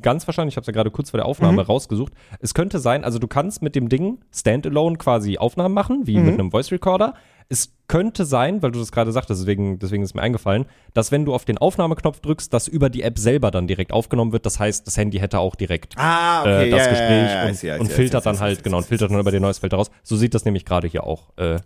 ganz 0.00 0.24
verstanden. 0.24 0.48
Ich 0.48 0.56
habe 0.56 0.62
es 0.62 0.66
ja 0.66 0.72
gerade 0.72 0.90
kurz 0.90 1.10
vor 1.10 1.18
der 1.18 1.26
Aufnahme 1.26 1.66
rausgesucht. 1.66 2.12
Es 2.40 2.54
könnte 2.54 2.78
sein, 2.78 3.04
also 3.04 3.18
du 3.18 3.28
kannst 3.28 3.62
mit 3.62 3.74
dem 3.74 3.88
Ding 3.88 4.18
Standalone 4.34 4.96
quasi 4.96 5.38
Aufnahmen 5.38 5.74
machen, 5.74 6.06
wie 6.06 6.18
mit 6.18 6.34
einem 6.34 6.50
Voice 6.50 6.72
Recorder. 6.72 7.14
Es 7.52 7.72
könnte 7.88 8.24
sein, 8.24 8.62
weil 8.62 8.70
du 8.70 8.78
das 8.78 8.92
gerade 8.92 9.10
sagtest, 9.10 9.42
deswegen, 9.42 9.80
deswegen 9.80 10.04
ist 10.04 10.14
mir 10.14 10.22
eingefallen, 10.22 10.66
dass 10.94 11.10
wenn 11.10 11.24
du 11.24 11.34
auf 11.34 11.44
den 11.44 11.58
Aufnahmeknopf 11.58 12.20
drückst, 12.20 12.54
dass 12.54 12.68
über 12.68 12.88
die 12.88 13.02
App 13.02 13.18
selber 13.18 13.50
dann 13.50 13.66
direkt 13.66 13.92
aufgenommen 13.92 14.32
wird. 14.32 14.46
Das 14.46 14.60
heißt, 14.60 14.86
das 14.86 14.96
Handy 14.96 15.18
hätte 15.18 15.40
auch 15.40 15.56
direkt 15.56 15.94
Ah, 15.98 16.42
okay, 16.42 16.68
äh, 16.68 16.70
das 16.70 16.84
ja, 16.84 16.90
Gespräch 16.90 17.10
ja, 17.10 17.42
ja, 17.42 17.48
und, 17.48 17.54
see, 17.56 17.78
und 17.78 17.86
see, 17.88 17.92
filtert 17.92 18.22
see, 18.22 18.30
dann 18.30 18.38
halt, 18.38 18.62
genau, 18.62 18.76
und 18.76 18.86
filtert 18.86 19.10
dann 19.10 19.18
über 19.18 19.32
den 19.32 19.42
Neues 19.42 19.58
Filter 19.58 19.76
raus. 19.76 19.90
So 20.04 20.16
sieht 20.16 20.34
das 20.34 20.44
nämlich 20.44 20.64
gerade 20.64 20.86
hier 20.86 21.04
auch 21.04 21.36
äh, 21.36 21.58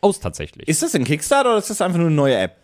aus 0.00 0.18
tatsächlich. 0.18 0.66
Ist 0.66 0.82
das 0.82 0.94
ein 0.96 1.04
Kickstarter 1.04 1.50
oder 1.50 1.58
ist 1.58 1.70
das 1.70 1.80
einfach 1.80 1.98
nur 1.98 2.08
eine 2.08 2.16
neue 2.16 2.36
App? 2.36 2.56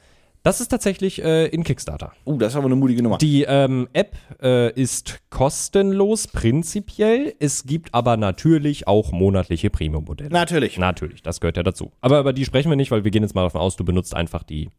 Das 0.45 0.61
ist 0.61 0.69
tatsächlich 0.69 1.21
äh, 1.25 1.47
in 1.47 1.65
Kickstarter. 1.65 2.13
Uh, 2.25 2.37
das 2.39 2.53
ist 2.53 2.57
aber 2.57 2.67
eine 2.67 2.77
mutige 2.77 3.03
Nummer. 3.03 3.19
Die 3.19 3.43
ähm, 3.43 3.89
App 3.93 4.15
äh, 4.41 4.71
ist 4.81 5.19
kostenlos 5.31 6.29
prinzipiell. 6.29 7.35
Es 7.41 7.65
gibt 7.65 7.93
aber 7.95 8.17
natürlich 8.17 8.87
auch 8.87 9.11
monatliche 9.11 9.71
Premium-Modelle. 9.71 10.31
Natürlich. 10.31 10.79
Natürlich, 10.79 11.23
das 11.23 11.41
gehört 11.41 11.57
ja 11.57 11.63
dazu. 11.63 11.91
Aber 12.01 12.21
über 12.21 12.33
die 12.33 12.45
sprechen 12.45 12.71
wir 12.71 12.77
nicht, 12.77 12.91
weil 12.93 13.03
wir 13.05 13.11
gehen 13.11 13.23
jetzt 13.23 13.35
mal 13.35 13.43
davon 13.43 13.61
aus, 13.61 13.75
du 13.77 13.85
benutzt 13.85 14.15
einfach 14.15 14.43
die 14.45 14.71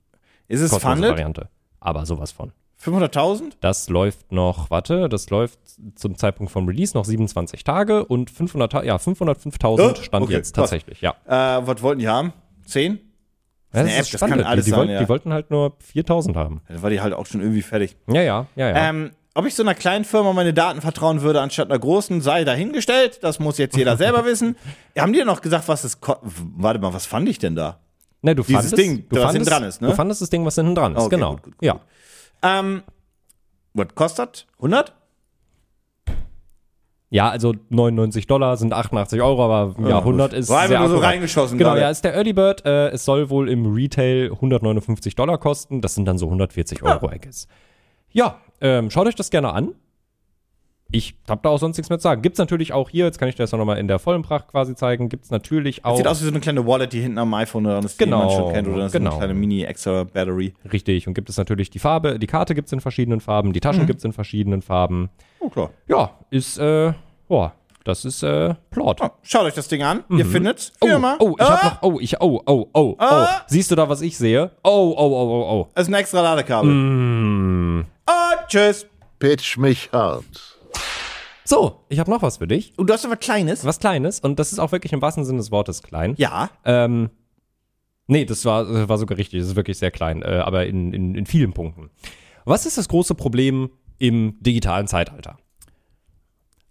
Ist 0.47 0.61
es 0.61 0.70
kostenlose 0.72 0.95
funded? 0.97 1.11
Variante. 1.11 1.49
Aber 1.82 2.05
sowas 2.05 2.32
von. 2.32 2.51
500.000? 2.84 3.53
Das 3.61 3.89
läuft 3.89 4.32
noch, 4.32 4.70
warte, 4.70 5.09
das 5.09 5.30
läuft 5.30 5.57
zum 5.95 6.16
Zeitpunkt 6.18 6.51
vom 6.51 6.68
Release 6.68 6.95
noch 6.95 7.05
27 7.05 7.63
Tage 7.63 8.05
und 8.05 8.30
500, 8.30 8.72
Ta- 8.72 8.84
ja, 8.84 8.97
505.000 8.97 9.91
Oh, 9.91 9.95
stand 10.01 10.24
okay, 10.26 10.34
jetzt 10.34 10.53
krass. 10.53 10.70
tatsächlich, 10.70 11.01
ja. 11.01 11.16
Äh, 11.26 11.66
was 11.66 11.82
wollten 11.82 11.99
die 11.99 12.07
haben? 12.07 12.34
10? 12.66 12.99
Das 13.76 13.82
eine 13.82 13.99
ist 13.99 14.13
App, 14.13 14.19
das 14.19 14.30
kann 14.30 14.43
alles 14.43 14.65
die, 14.65 14.69
die, 14.69 14.71
sein, 14.71 14.80
wollten, 14.80 14.91
ja. 14.93 14.99
die 14.99 15.09
wollten 15.09 15.34
halt 15.34 15.51
nur 15.51 15.73
4000 15.80 16.36
haben. 16.36 16.61
Dann 16.67 16.82
war 16.82 16.89
die 16.89 17.01
halt 17.01 17.13
auch 17.13 17.26
schon 17.26 17.41
irgendwie 17.41 17.61
fertig. 17.61 17.95
Ja, 18.07 18.21
ja, 18.21 18.47
ja, 18.55 18.69
ja. 18.69 18.89
Ähm, 18.89 19.11
ob 19.34 19.45
ich 19.45 19.53
so 19.53 19.63
einer 19.63 19.76
kleinen 19.76 20.05
Firma 20.05 20.32
meine 20.34 20.53
Daten 20.53 20.82
vertrauen 20.82 21.21
würde, 21.21 21.41
anstatt 21.41 21.69
einer 21.69 21.78
großen, 21.80 22.21
sei 22.21 22.45
dahingestellt. 22.45 23.19
Das 23.21 23.39
muss 23.39 23.57
jetzt 23.57 23.76
jeder 23.76 23.97
selber 23.97 24.23
wissen. 24.26 24.55
Haben 24.97 25.11
die 25.13 25.23
noch 25.23 25.41
gesagt, 25.41 25.67
was 25.67 25.99
ko- 25.99 26.17
Warte 26.21 26.80
mal, 26.80 26.93
was 26.93 27.05
fand 27.05 27.28
ich 27.30 27.38
denn 27.39 27.55
da? 27.55 27.80
ne, 28.21 28.34
du 28.36 28.41
dieses 28.43 28.55
fandest, 28.71 28.78
Ding, 28.78 29.05
du 29.09 29.17
was 29.17 29.23
fandest, 29.26 29.34
hinten 29.36 29.49
dran 29.49 29.63
ist, 29.69 29.82
ne? 29.82 29.88
Du 29.89 29.93
fandest 29.93 30.21
das 30.21 30.30
Ding, 30.32 30.45
was 30.45 30.55
hinten 30.55 30.73
dran 30.73 30.95
ist, 30.95 31.01
Okay, 31.03 31.15
genau. 31.15 31.32
gut, 31.34 31.43
gut, 31.43 31.57
gut, 31.57 31.63
ja. 31.65 31.80
Ähm, 32.41 32.82
was 33.73 33.88
kostet? 33.93 34.47
100? 34.57 34.93
Ja, 37.16 37.30
also 37.30 37.53
99 37.70 38.28
Dollar 38.28 38.57
sind 38.57 38.74
88 38.74 39.22
Euro, 39.22 39.45
aber 39.45 39.74
ja, 39.88 39.99
100 39.99 40.34
ist 40.34 40.49
War 40.49 40.68
sehr 40.68 40.80
nur 40.80 40.89
so 40.89 40.97
reingeschossen 40.97 41.57
Genau, 41.57 41.70
gerade. 41.70 41.82
ja, 41.82 41.89
ist 41.89 42.03
der 42.03 42.13
Early 42.13 42.34
Bird. 42.34 42.66
Äh, 42.66 42.89
es 42.89 43.05
soll 43.05 43.30
wohl 43.30 43.47
im 43.47 43.74
Retail 43.74 44.32
159 44.34 45.16
Dollar 45.16 45.38
kosten. 45.38 45.80
Das 45.82 45.95
sind 45.95 46.03
dann 46.05 46.18
so 46.18 46.26
140 46.26 46.84
Euro, 46.84 47.09
I 47.11 47.20
guess. 47.20 47.47
Ja, 48.11 48.39
ähm, 48.59 48.91
schaut 48.91 49.07
euch 49.07 49.16
das 49.16 49.30
gerne 49.30 49.53
an. 49.53 49.76
Ich 50.91 51.16
hab 51.28 51.41
da 51.41 51.49
auch 51.49 51.57
sonst 51.57 51.78
nichts 51.78 51.89
mehr 51.89 51.97
zu 51.99 52.03
sagen. 52.03 52.22
Gibt's 52.22 52.38
natürlich 52.38 52.72
auch 52.72 52.89
hier, 52.89 53.05
jetzt 53.05 53.18
kann 53.18 53.28
ich 53.28 53.36
dir 53.36 53.43
das 53.43 53.51
noch 53.53 53.63
mal 53.66 53.78
in 53.78 53.88
der 53.88 53.97
vollen 53.97 54.22
Pracht 54.22 54.49
quasi 54.49 54.76
zeigen, 54.76 55.09
gibt's 55.09 55.32
natürlich 55.32 55.84
auch. 55.84 55.97
Sieht 55.97 56.07
aus 56.07 56.20
wie 56.22 56.26
so 56.26 56.32
eine 56.32 56.41
kleine 56.41 56.68
Wallet, 56.68 56.93
die 56.93 57.01
hinten 57.01 57.18
am 57.18 57.34
iPhone 57.34 57.63
dran 57.63 57.84
ist, 57.84 57.97
Genau, 57.97 58.20
die 58.22 58.26
man 58.28 58.36
schon 58.36 58.53
kennt. 58.53 58.68
Oder 58.68 58.78
das 58.78 58.86
ist 58.88 58.91
genau. 58.93 59.11
eine 59.11 59.20
kleine 59.20 59.34
Mini-Extra-Battery. 59.34 60.53
Richtig, 60.72 61.07
und 61.07 61.13
gibt 61.16 61.30
es 61.30 61.38
natürlich 61.38 61.70
die 61.72 61.80
Farbe, 61.80 62.20
die 62.20 62.28
Karte 62.28 62.53
gibt's 62.55 62.72
in 62.72 62.82
verschiedenen 62.82 63.20
Farben, 63.20 63.51
die 63.53 63.59
Mhm. 63.59 63.61
Taschen 63.61 63.86
gibt's 63.88 64.03
in 64.03 64.11
verschiedenen 64.13 64.61
Farben. 64.61 65.09
Oh, 65.39 65.49
klar. 65.49 65.72
Ja, 65.88 66.11
ist, 66.30 66.59
äh, 66.59 66.93
boah, 67.28 67.53
das 67.84 68.03
ist, 68.05 68.23
äh, 68.23 68.55
Plot. 68.71 68.99
Oh, 69.01 69.09
schaut 69.21 69.43
euch 69.43 69.53
das 69.53 69.67
Ding 69.67 69.84
an. 69.84 70.03
Ihr 70.09 70.26
findet's. 70.26 70.73
Oh, 70.82 70.88
Firma. 70.88 71.17
oh, 71.19 71.36
ich 71.38 71.41
Ah, 71.45 71.61
hab 71.63 71.84
noch, 71.84 71.93
oh, 71.93 71.99
ich, 71.99 72.19
oh, 72.21 72.41
oh, 72.45 72.67
oh, 72.73 72.73
oh. 72.73 72.95
Ah. 72.97 73.41
Siehst 73.47 73.69
du 73.69 73.76
da, 73.76 73.88
was 73.88 74.01
ich 74.01 74.17
sehe? 74.17 74.51
Oh, 74.63 74.93
oh, 74.95 74.95
oh, 74.97 75.30
oh, 75.30 75.51
oh. 75.61 75.69
Das 75.76 75.84
ist 75.88 75.93
ein 75.93 75.99
extra 75.99 76.21
Ladekabel. 76.21 76.71
Mm. 76.71 77.80
Und 78.07 78.47
tschüss. 78.47 78.88
Pitch 79.19 79.57
mich 79.57 79.89
hart. 79.91 80.23
So, 81.43 81.82
ich 81.89 81.99
habe 81.99 82.09
noch 82.09 82.23
was 82.23 82.38
für 82.38 82.47
dich. 82.47 82.73
Und 82.78 82.89
du 82.89 82.93
hast 82.93 83.05
aber 83.05 83.17
Kleines. 83.17 83.63
Was 83.65 83.80
Kleines 83.80 84.19
und 84.19 84.39
das 84.39 84.51
ist 84.51 84.57
auch 84.57 84.71
wirklich 84.71 84.91
im 84.93 85.01
wahrsten 85.01 85.23
Sinne 85.23 85.38
des 85.38 85.51
Wortes 85.51 85.84
klein. 85.84 86.15
Ja. 86.17 86.49
Ähm, 86.65 87.11
nee, 88.07 88.26
das 88.26 88.45
war, 88.45 88.65
das 88.65 88.89
war 88.89 88.97
sogar 88.97 89.17
richtig. 89.19 89.39
Das 89.41 89.49
ist 89.49 89.55
wirklich 89.55 89.78
sehr 89.78 89.91
klein, 89.91 90.23
äh, 90.23 90.41
aber 90.43 90.65
in, 90.65 90.91
in, 90.91 91.13
in 91.13 91.26
vielen 91.28 91.53
Punkten. 91.53 91.91
Was 92.45 92.65
ist 92.65 92.80
das 92.80 92.88
große 92.89 93.13
Problem 93.13 93.69
im 93.99 94.38
digitalen 94.41 94.88
Zeitalter? 94.88 95.38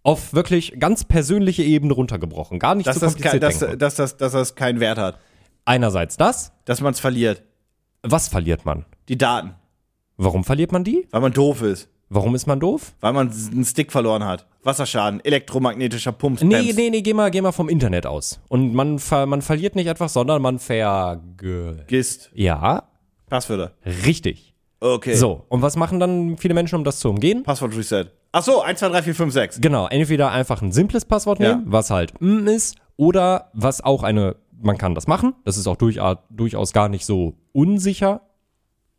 Auf 0.04 0.32
wirklich 0.34 0.78
ganz 0.78 1.04
persönliche 1.04 1.62
Ebene 1.62 1.94
runtergebrochen. 1.94 2.58
Gar 2.58 2.76
nicht 2.76 2.86
Dass 2.86 2.96
so 2.96 3.00
das, 3.00 3.16
kein, 3.16 3.40
kompliziert 3.40 3.42
dass, 3.42 3.58
denken. 3.58 3.78
dass, 3.78 3.94
das, 3.96 4.16
dass 4.16 4.32
das 4.32 4.54
keinen 4.54 4.78
Wert 4.78 4.98
hat. 4.98 5.18
Einerseits 5.64 6.16
das. 6.16 6.52
Dass 6.66 6.80
man 6.80 6.92
es 6.92 7.00
verliert. 7.00 7.42
Was 8.02 8.28
verliert 8.28 8.66
man? 8.66 8.84
Die 9.08 9.16
Daten. 9.18 9.54
Warum 10.18 10.44
verliert 10.44 10.72
man 10.72 10.84
die? 10.84 11.08
Weil 11.10 11.22
man 11.22 11.32
doof 11.32 11.62
ist. 11.62 11.88
Warum 12.10 12.34
ist 12.34 12.46
man 12.46 12.60
doof? 12.60 12.92
Weil 13.00 13.14
man 13.14 13.30
einen 13.30 13.64
Stick 13.64 13.90
verloren 13.90 14.24
hat. 14.24 14.46
Wasserschaden, 14.62 15.24
elektromagnetischer 15.24 16.12
Pumps. 16.12 16.42
Nee, 16.42 16.72
nee, 16.74 16.90
nee, 16.90 17.00
geh 17.02 17.14
mal, 17.14 17.30
geh 17.30 17.40
mal 17.40 17.52
vom 17.52 17.70
Internet 17.70 18.06
aus. 18.06 18.40
Und 18.48 18.74
man, 18.74 18.98
ver, 18.98 19.24
man 19.24 19.40
verliert 19.42 19.74
nicht 19.74 19.86
etwas, 19.86 20.12
sondern 20.12 20.42
man 20.42 20.58
verge... 20.58 21.84
Gist. 21.86 22.30
Ja, 22.34 22.88
Passwörter. 23.28 23.72
richtig. 24.04 24.54
Okay. 24.80 25.14
So, 25.14 25.44
und 25.48 25.62
was 25.62 25.76
machen 25.76 25.98
dann 25.98 26.36
viele 26.36 26.52
Menschen, 26.52 26.76
um 26.76 26.84
das 26.84 27.00
zu 27.00 27.08
umgehen? 27.08 27.42
Passwort 27.42 27.74
Reset. 27.74 28.06
Ach 28.36 28.42
so, 28.42 28.62
1, 28.62 28.80
2, 28.80 28.88
3, 28.88 29.02
4, 29.02 29.14
5, 29.14 29.32
6. 29.32 29.60
Genau, 29.60 29.86
entweder 29.86 30.32
einfach 30.32 30.60
ein 30.60 30.72
simples 30.72 31.04
Passwort 31.04 31.38
Ja. 31.38 31.54
nehmen, 31.54 31.66
was 31.70 31.90
halt 31.90 32.20
mm 32.20 32.48
ist, 32.48 32.76
oder 32.96 33.50
was 33.54 33.80
auch 33.82 34.02
eine, 34.02 34.34
man 34.60 34.76
kann 34.76 34.96
das 34.96 35.06
machen, 35.06 35.34
das 35.44 35.56
ist 35.56 35.68
auch 35.68 35.76
durchaus, 35.76 36.16
durchaus 36.30 36.72
gar 36.72 36.88
nicht 36.88 37.06
so 37.06 37.34
unsicher. 37.52 38.22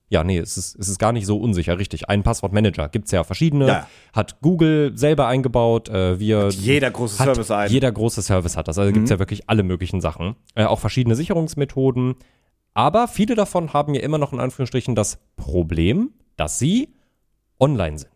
Ja, 0.07 0.23
nee, 0.23 0.37
es 0.37 0.55
ist, 0.55 0.75
es 0.79 0.87
ist 0.87 0.99
gar 0.99 1.11
nicht 1.11 1.25
so 1.25 1.37
unsicher, 1.37 1.77
richtig. 1.77 2.07
Einen 2.07 2.23
Passwortmanager 2.23 2.87
gibt's 2.87 3.11
ja 3.11 3.25
verschiedene, 3.25 3.67
Ja. 3.67 3.87
hat 4.13 4.39
Google 4.41 4.93
selber 4.97 5.27
eingebaut, 5.27 5.89
äh, 5.89 6.17
wir 6.17 6.47
Jeder 6.49 6.91
große 6.91 7.19
hat, 7.19 7.25
Service 7.25 7.51
ein. 7.51 7.67
Mhm. 7.67 7.73
Jeder 7.73 7.91
große 7.91 8.21
Service 8.21 8.55
hat 8.55 8.69
das. 8.69 8.77
Also 8.77 8.93
gibt's 8.93 9.09
ja 9.09 9.19
wirklich 9.19 9.49
alle 9.49 9.63
möglichen 9.63 9.99
Sachen. 9.99 10.35
Äh, 10.53 10.63
auch 10.63 10.79
verschiedene 10.79 11.15
Sicherungsmethoden. 11.17 12.15
Aber 12.73 13.09
viele 13.09 13.35
davon 13.35 13.73
haben 13.73 13.95
ja 13.95 14.01
immer 14.01 14.17
noch 14.17 14.31
in 14.31 14.39
Anführungsstrichen 14.39 14.95
das 14.95 15.17
Problem, 15.35 16.11
dass 16.37 16.57
sie 16.59 16.93
online 17.59 17.97
sind. 17.97 18.11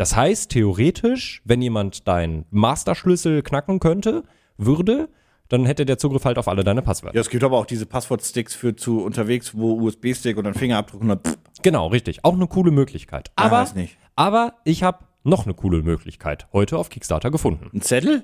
Das 0.00 0.16
heißt, 0.16 0.50
theoretisch, 0.52 1.42
wenn 1.44 1.60
jemand 1.60 2.08
deinen 2.08 2.46
Masterschlüssel 2.50 3.42
knacken 3.42 3.80
könnte, 3.80 4.22
würde, 4.56 5.10
dann 5.48 5.66
hätte 5.66 5.84
der 5.84 5.98
Zugriff 5.98 6.24
halt 6.24 6.38
auf 6.38 6.48
alle 6.48 6.64
deine 6.64 6.80
Passwörter. 6.80 7.14
Ja, 7.14 7.20
es 7.20 7.28
gibt 7.28 7.44
aber 7.44 7.58
auch 7.58 7.66
diese 7.66 7.84
Passwortsticks 7.84 8.54
für 8.54 8.74
zu 8.74 9.02
unterwegs, 9.02 9.52
wo 9.54 9.74
USB-Stick 9.74 10.38
und 10.38 10.44
dann 10.44 10.54
Fingerabdruck 10.54 11.02
und 11.02 11.08
dann 11.08 11.18
pff, 11.20 11.36
Genau, 11.60 11.88
richtig. 11.88 12.24
Auch 12.24 12.32
eine 12.32 12.46
coole 12.46 12.70
Möglichkeit. 12.70 13.30
Aber, 13.36 13.58
weiß 13.58 13.74
nicht. 13.74 13.98
aber 14.16 14.54
ich 14.64 14.82
habe 14.82 15.00
noch 15.22 15.44
eine 15.44 15.52
coole 15.52 15.82
Möglichkeit 15.82 16.48
heute 16.54 16.78
auf 16.78 16.88
Kickstarter 16.88 17.30
gefunden. 17.30 17.68
ein 17.74 17.82
Zettel? 17.82 18.22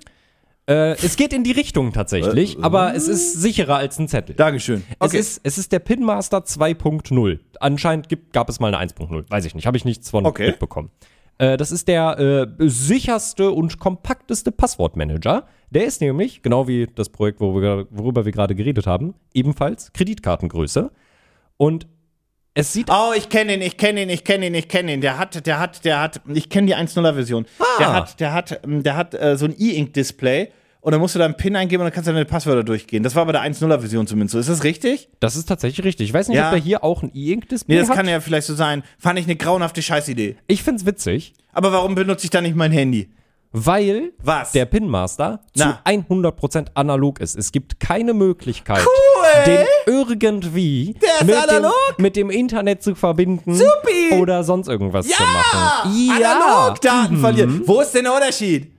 Äh, 0.67 0.93
es 1.05 1.17
geht 1.17 1.35
in 1.35 1.45
die 1.45 1.53
Richtung 1.53 1.93
tatsächlich, 1.93 2.57
aber 2.63 2.95
es 2.95 3.07
ist 3.07 3.35
sicherer 3.35 3.77
als 3.77 3.99
ein 3.99 4.09
Zettel. 4.09 4.35
Dankeschön. 4.35 4.83
Es, 4.99 5.13
ist, 5.13 5.41
es 5.43 5.59
ist 5.59 5.73
der 5.73 5.81
Pinmaster 5.81 6.39
2.0. 6.39 7.39
Anscheinend 7.61 8.09
gibt, 8.09 8.33
gab 8.33 8.49
es 8.49 8.61
mal 8.61 8.75
eine 8.75 8.91
1.0. 8.91 9.31
Weiß 9.31 9.45
ich 9.45 9.55
nicht. 9.55 9.67
Habe 9.67 9.77
ich 9.77 9.85
nichts 9.85 10.09
von 10.09 10.25
Okay. 10.25 10.47
mitbekommen. 10.47 10.91
Äh, 11.39 11.57
das 11.57 11.73
ist 11.73 11.89
der 11.89 12.19
äh, 12.19 12.47
sicherste 12.69 13.51
und 13.51 13.79
kompakteste 13.79 14.53
Passwortmanager. 14.53 15.47
Der 15.71 15.85
ist 15.85 16.01
nämlich, 16.01 16.43
genau 16.43 16.69
wie 16.69 16.87
das 16.87 17.09
Projekt, 17.09 17.41
wo 17.41 17.61
wir, 17.61 17.87
worüber 17.91 18.25
wir 18.25 18.33
gerade 18.33 18.55
geredet 18.55 18.87
haben, 18.87 19.15
ebenfalls 19.35 19.93
Kreditkartengröße. 19.93 20.91
Und 21.57 21.87
es 22.55 22.73
sieht 22.73 22.89
Oh, 22.91 23.13
ich 23.15 23.29
kenne 23.29 23.55
ihn, 23.55 23.63
ich 23.63 23.77
kenne 23.77 24.03
ihn, 24.03 24.09
ich 24.09 24.25
kenne 24.25 24.47
ihn, 24.47 24.55
ich 24.55 24.69
kenne 24.69 24.95
ihn. 24.95 25.01
Der 25.03 25.19
hat, 25.19 25.47
der 25.47 25.61
hat, 25.61 25.85
der 25.85 26.01
hat, 26.01 26.23
ich 26.33 26.49
kenne 26.49 26.69
die 26.69 26.77
1.0er 26.77 27.13
Version. 27.13 27.47
Der 27.79 27.93
hat, 27.93 28.21
der 28.21 28.33
hat, 28.33 28.61
der 28.65 28.97
hat 28.97 29.15
äh, 29.15 29.37
so 29.37 29.45
ein 29.45 29.55
E-Ink-Display 29.59 30.49
und 30.87 30.93
dann 30.93 31.01
musst 31.01 31.17
du 31.17 31.19
da 31.19 31.25
einen 31.25 31.35
PIN 31.37 31.57
eingeben 31.57 31.81
und 31.81 31.87
dann 31.87 31.93
kannst 31.93 32.07
du 32.07 32.13
deine 32.13 32.25
Passwörter 32.27 32.63
durchgehen. 32.63 33.03
Das 33.03 33.17
war 33.17 33.27
bei 33.27 33.33
der 33.33 33.43
1.0er 33.43 33.81
Version 33.81 34.07
zumindest 34.07 34.35
so. 34.35 34.39
Ist 34.39 34.49
das 34.49 34.63
richtig? 34.63 35.09
Das 35.19 35.35
ist 35.35 35.47
tatsächlich 35.47 35.85
richtig. 35.85 36.09
Ich 36.09 36.15
weiß 36.15 36.29
nicht, 36.29 36.37
Ja. 36.37 36.47
ob 36.47 36.55
er 36.55 36.61
hier 36.61 36.85
auch 36.85 37.03
ein 37.03 37.11
E-Ink-Display 37.13 37.75
Nee, 37.75 37.81
das 37.81 37.89
hat. 37.89 37.97
kann 37.97 38.07
ja 38.09 38.21
vielleicht 38.21 38.47
so 38.47 38.55
sein. 38.55 38.85
Fand 38.97 39.19
ich 39.19 39.25
eine 39.25 39.35
grauenhafte 39.35 39.83
Scheißidee. 39.83 40.37
ich 40.47 40.63
find's 40.63 40.87
witzig, 40.87 41.35
Aber 41.53 41.73
warum 41.73 41.97
benutze 41.97 42.25
ich 42.25 42.31
da 42.31 42.41
nicht 42.41 42.55
mein 42.55 42.71
Handy? 42.71 43.11
weil 43.59 44.13
Was? 44.23 44.53
der 44.53 44.67
Pinmaster 44.67 45.41
Na. 45.57 45.81
zu 45.85 45.91
100% 45.91 46.67
analog 46.75 47.21
ist. 47.21 47.37
Es 47.37 47.51
gibt 47.53 47.81
keine 47.81 48.13
Möglichkeit, 48.15 48.85
Cool. 48.85 49.45
den 49.47 49.67
irgendwie 49.87 50.95
mit, 51.25 51.35
analog? 51.35 51.73
Dem, 51.97 52.03
mit 52.03 52.17
dem 52.17 52.29
Internet 52.31 52.83
zu 52.83 52.95
verbinden 52.95 53.55
Supi. 53.55 54.15
oder 54.21 54.45
sonst 54.45 54.69
irgendwas 54.69 55.09
zu 55.09 55.23
machen. 55.23 56.11
Analog 56.23 56.81
Daten 56.83 57.17
Mhm. 57.17 57.21
verlieren. 57.21 57.63
Wo 57.65 57.81
ist 57.81 57.93
denn 57.93 58.05
der 58.05 58.15
Unterschied? 58.15 58.73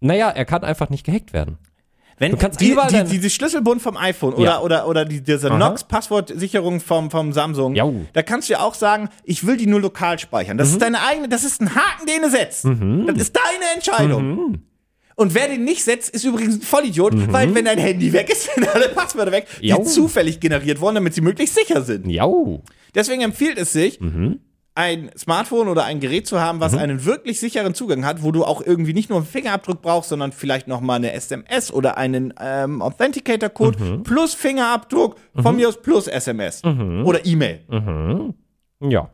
Naja, 0.00 0.30
er 0.30 0.44
kann 0.44 0.62
einfach 0.64 0.90
nicht 0.90 1.04
gehackt 1.04 1.32
werden. 1.32 1.58
Wenn 2.18 2.30
Du 2.32 2.38
kannst 2.38 2.60
die, 2.62 2.70
überall 2.70 3.04
die, 3.04 3.10
diese 3.18 3.28
Schlüsselbund 3.28 3.82
vom 3.82 3.96
iPhone 3.98 4.32
oder, 4.34 4.44
Ja. 4.44 4.60
oder, 4.60 4.88
oder 4.88 5.04
die, 5.04 5.20
diese 5.22 5.50
Aha. 5.50 5.58
Nox-Passwortsicherung 5.58 6.80
vom, 6.80 7.10
vom 7.10 7.32
Samsung, 7.34 7.74
Jau. 7.74 7.92
da 8.14 8.22
kannst 8.22 8.48
du 8.48 8.54
ja 8.54 8.60
auch 8.60 8.74
sagen, 8.74 9.10
ich 9.24 9.46
will 9.46 9.58
die 9.58 9.66
nur 9.66 9.80
lokal 9.82 10.18
speichern. 10.18 10.56
Mhm. 10.56 10.58
Das 10.58 10.70
ist 10.70 10.80
deine 10.80 11.02
eigene, 11.02 11.28
das 11.28 11.44
ist 11.44 11.60
ein 11.60 11.74
Haken, 11.74 12.06
den 12.06 12.22
du 12.22 12.30
setzt. 12.30 12.64
Das 12.64 13.16
ist 13.22 13.36
deine 13.36 13.74
Entscheidung. 13.74 14.28
Mhm. 14.28 14.62
Und 15.14 15.34
wer 15.34 15.48
den 15.48 15.64
nicht 15.64 15.82
setzt, 15.84 16.10
ist 16.10 16.24
übrigens 16.24 16.56
ein 16.56 16.62
Vollidiot, 16.62 17.32
weil 17.32 17.54
wenn 17.54 17.64
dein 17.66 17.78
Handy 17.78 18.12
weg 18.12 18.30
ist, 18.30 18.50
sind 18.54 18.66
alle 18.74 18.88
Passwörter 18.90 19.32
weg, 19.32 19.46
die 19.60 19.68
Jau. 19.68 19.82
zufällig 19.82 20.40
generiert 20.40 20.80
wurden, 20.80 20.96
damit 20.96 21.14
sie 21.14 21.20
möglichst 21.22 21.54
sicher 21.54 21.82
sind. 21.82 22.08
Jau. 22.08 22.62
Deswegen 22.94 23.22
empfiehlt 23.22 23.58
es 23.58 23.72
sich, 23.72 24.00
Mhm. 24.00 24.40
Ein 24.76 25.10
Smartphone 25.16 25.68
oder 25.68 25.84
ein 25.84 25.98
Gerät 26.00 26.26
zu 26.26 26.40
haben, 26.40 26.60
was 26.60 26.74
einen 26.74 27.04
wirklich 27.04 27.40
sicheren 27.40 27.74
Zugang 27.74 28.04
hat, 28.04 28.22
wo 28.22 28.30
du 28.30 28.44
auch 28.44 28.60
irgendwie 28.60 28.92
nicht 28.92 29.08
nur 29.10 29.18
einen 29.18 29.26
Fingerabdruck 29.26 29.80
brauchst, 29.82 30.10
sondern 30.10 30.32
vielleicht 30.32 30.68
noch 30.68 30.80
mal 30.82 30.94
eine 30.96 31.12
SMS 31.12 31.72
oder 31.72 31.96
einen 31.96 32.34
ähm, 32.38 32.82
Authenticator-Code 32.82 33.82
Mhm. 33.82 34.02
plus 34.02 34.34
Fingerabdruck, 34.34 35.16
von 35.34 35.56
mir 35.56 35.68
aus 35.68 35.80
plus 35.80 36.06
SMS 36.06 36.62
Mhm. 36.62 37.04
oder 37.06 37.24
E-Mail. 37.24 38.34
Ja. 38.80 39.10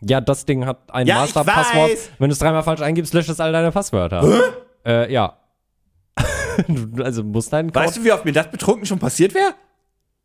Ja, 0.00 0.20
das 0.20 0.44
Ding 0.46 0.64
hat 0.66 0.78
ein 0.92 1.06
Ja, 1.06 1.16
Master-Passwort. 1.20 1.90
Wenn 2.18 2.28
du 2.28 2.32
es 2.32 2.38
dreimal 2.38 2.62
falsch 2.62 2.80
eingibst, 2.80 3.12
löscht 3.14 3.28
es 3.30 3.38
all 3.40 3.52
deine 3.52 3.70
Passwörter. 3.70 4.24
Äh, 4.84 5.12
ja. 5.12 5.36
Also 7.02 7.22
muss 7.22 7.50
dein 7.50 7.70
Code 7.72 7.84
Weißt 7.86 7.98
du, 7.98 8.04
wie 8.04 8.12
oft 8.12 8.24
mir 8.24 8.32
das 8.32 8.50
betrunken 8.50 8.86
schon 8.86 8.98
passiert 8.98 9.34
wäre? 9.34 9.54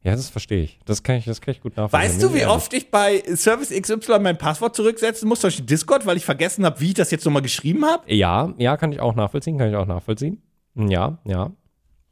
Ja, 0.04 0.16
das 0.16 0.30
verstehe 0.30 0.64
ich. 0.64 0.80
Das 0.86 1.04
kann 1.04 1.18
ich, 1.18 1.26
das 1.26 1.42
kann 1.42 1.52
ich 1.54 1.62
gut 1.62 1.78
nachvollziehen. 1.78 2.10
Weißt 2.10 2.24
du, 2.24 2.34
wie 2.34 2.46
oft 2.46 2.74
ich 2.74 2.90
bei 2.90 3.22
Service 3.36 3.70
XY 3.70 4.20
mein 4.20 4.38
Passwort 4.38 4.76
zurücksetzen 4.76 5.28
muss 5.30 5.42
durch 5.42 5.64
Discord, 5.66 6.06
weil 6.08 6.18
ich 6.18 6.26
vergessen 6.26 6.66
habe, 6.66 6.80
wie 6.80 6.88
ich 6.88 6.94
das 6.96 7.12
jetzt 7.12 7.24
nochmal 7.24 7.44
geschrieben 7.44 7.86
habe? 7.86 8.12
Ja, 8.12 8.52
ja, 8.58 8.78
kann 8.78 8.92
ich 8.92 9.00
auch 9.00 9.14
nachvollziehen, 9.16 9.60
kann 9.60 9.70
ich 9.70 9.76
auch 9.76 9.86
nachvollziehen. 9.86 10.42
Ja, 10.76 11.20
ja. 11.26 11.52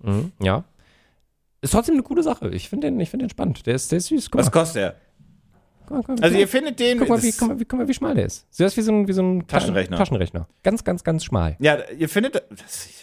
Mhm, 0.04 0.32
ja. 0.42 0.66
Ist 1.62 1.72
trotzdem 1.72 1.96
eine 1.96 2.04
coole 2.04 2.22
Sache. 2.24 2.50
Ich 2.50 2.70
finde 2.70 2.88
den, 2.92 3.00
ich 3.00 3.10
find 3.10 3.24
den 3.24 3.30
spannend. 3.30 3.66
Der 3.66 3.74
ist, 3.76 3.92
der 3.92 3.98
ist 3.98 4.06
süß. 4.08 4.30
Guck 4.30 4.40
Was 4.40 4.46
mal. 4.48 4.52
kostet 4.52 4.76
der? 4.82 4.96
Guck 5.88 5.90
mal, 5.98 6.04
guck 6.06 6.20
mal, 6.20 6.24
Also 6.24 6.38
ihr 6.38 6.48
findet 6.48 6.80
den. 6.80 7.00
guck 7.00 7.10
mal, 7.10 7.24
wie, 7.24 7.32
guck, 7.32 7.48
mal, 7.48 7.60
wie, 7.60 7.66
guck 7.66 7.80
mal, 7.80 7.88
wie 7.88 7.94
schmal 7.94 8.14
der 8.14 8.26
ist. 8.28 8.46
Sieht 8.54 8.66
aus 8.68 8.78
wie 8.78 8.82
so 8.82 8.92
ein, 8.92 9.08
wie 9.08 9.14
so 9.14 9.24
ein 9.24 9.48
Taschenrechner. 9.48 9.98
Taschenrechner. 9.98 10.48
Ganz, 10.64 10.84
ganz, 10.84 11.04
ganz 11.04 11.26
schmal. 11.26 11.58
ja, 11.60 11.78
ihr 11.98 12.08
findet. 12.08 12.36
Das 12.36 12.86
ist. 12.86 13.00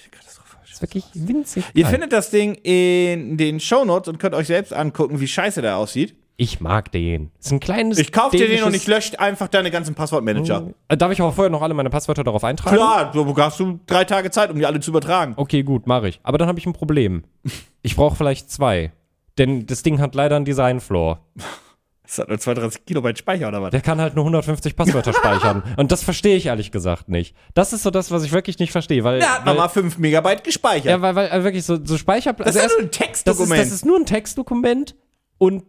Ist 0.77 0.83
wirklich 0.83 1.05
winzig. 1.14 1.64
Ihr 1.72 1.85
klein. 1.85 1.93
findet 1.93 2.12
das 2.12 2.29
Ding 2.29 2.55
in 2.62 3.39
den 3.39 3.61
Shownotes 3.61 4.09
und 4.09 4.18
könnt 4.18 4.35
euch 4.35 4.47
selbst 4.47 4.74
angucken, 4.74 5.20
wie 5.20 5.27
scheiße 5.27 5.62
der 5.62 5.79
aussieht. 5.79 6.14
Ich 6.37 6.61
mag 6.61 6.93
den. 6.93 7.31
Ist 7.41 7.51
ein 7.51 7.61
kleines. 7.61 7.99
Ich 7.99 8.12
kauf 8.12 8.31
dir 8.31 8.47
den 8.47 8.62
und 8.64 8.74
ich 8.74 8.87
lösche 8.87 9.18
einfach 9.18 9.49
deine 9.49 9.70
ganzen 9.70 9.95
Passwortmanager. 9.95 10.74
Äh, 10.89 10.99
Darf 10.99 11.11
ich 11.12 11.22
aber 11.22 11.33
vorher 11.33 11.51
noch 11.51 11.62
alle 11.62 11.72
meine 11.72 11.89
Passwörter 11.89 12.24
darauf 12.24 12.45
eintragen? 12.45 12.77
Klar, 12.77 13.11
du 13.11 13.35
hast 13.39 13.59
du 13.59 13.81
drei 13.87 14.05
Tage 14.05 14.31
Zeit, 14.31 14.51
um 14.51 14.59
die 14.59 14.66
alle 14.66 14.81
zu 14.81 14.91
übertragen. 14.91 15.33
Okay, 15.37 15.62
gut, 15.62 15.87
mache 15.87 16.09
ich. 16.09 16.20
Aber 16.22 16.37
dann 16.37 16.47
habe 16.47 16.59
ich 16.59 16.66
ein 16.66 16.74
Problem. 16.74 17.24
Ich 17.83 17.95
brauche 17.95 18.16
vielleicht 18.16 18.51
zwei. 18.51 18.91
Denn 19.39 19.64
das 19.66 19.85
Ding 19.85 20.01
hat 20.01 20.16
leider 20.16 20.35
einen 20.35 20.45
Design-Flaw. 20.45 21.18
Das 22.07 22.19
hat 22.19 22.29
nur 22.29 22.39
32 22.39 22.85
Kilobyte 22.85 23.19
Speicher 23.19 23.49
oder 23.49 23.63
was? 23.63 23.71
Der 23.71 23.81
kann 23.81 24.01
halt 24.01 24.15
nur 24.15 24.25
150 24.25 24.77
Passwörter 24.77 25.13
speichern. 25.15 25.63
Und 25.77 25.93
das 25.93 26.03
verstehe 26.03 26.37
ich 26.37 26.47
ehrlich 26.47 26.71
gesagt 26.71 27.09
nicht. 27.09 27.35
Das 27.55 27.73
ist 27.73 27.83
so 27.83 27.91
das, 27.91 28.11
was 28.11 28.23
ich 28.23 28.33
wirklich 28.33 28.59
nicht 28.59 28.73
verstehe. 28.73 29.03
Weil, 29.05 29.19
Der 29.19 29.35
hat 29.35 29.47
weil, 29.47 29.55
nochmal 29.55 29.69
5 29.69 29.99
Megabyte 29.99 30.45
gespeichert. 30.45 30.87
Ja, 30.87 31.03
weil, 31.03 31.15
weil 31.17 31.29
äh, 31.29 31.45
wirklich 31.45 31.65
so, 31.65 31.79
so 31.85 31.99
Speicherplatz. 31.99 32.55
das 32.55 32.57
ist 32.57 32.63
ja 32.63 32.69
nur 32.69 32.79
ein 32.79 32.91
das, 32.91 32.99
ist, 32.99 33.07
Textdokument. 33.07 33.61
das 33.61 33.73
ist 33.73 33.85
nur 33.85 33.99
ein 33.99 34.07
Textdokument 34.07 34.97
und 35.39 35.65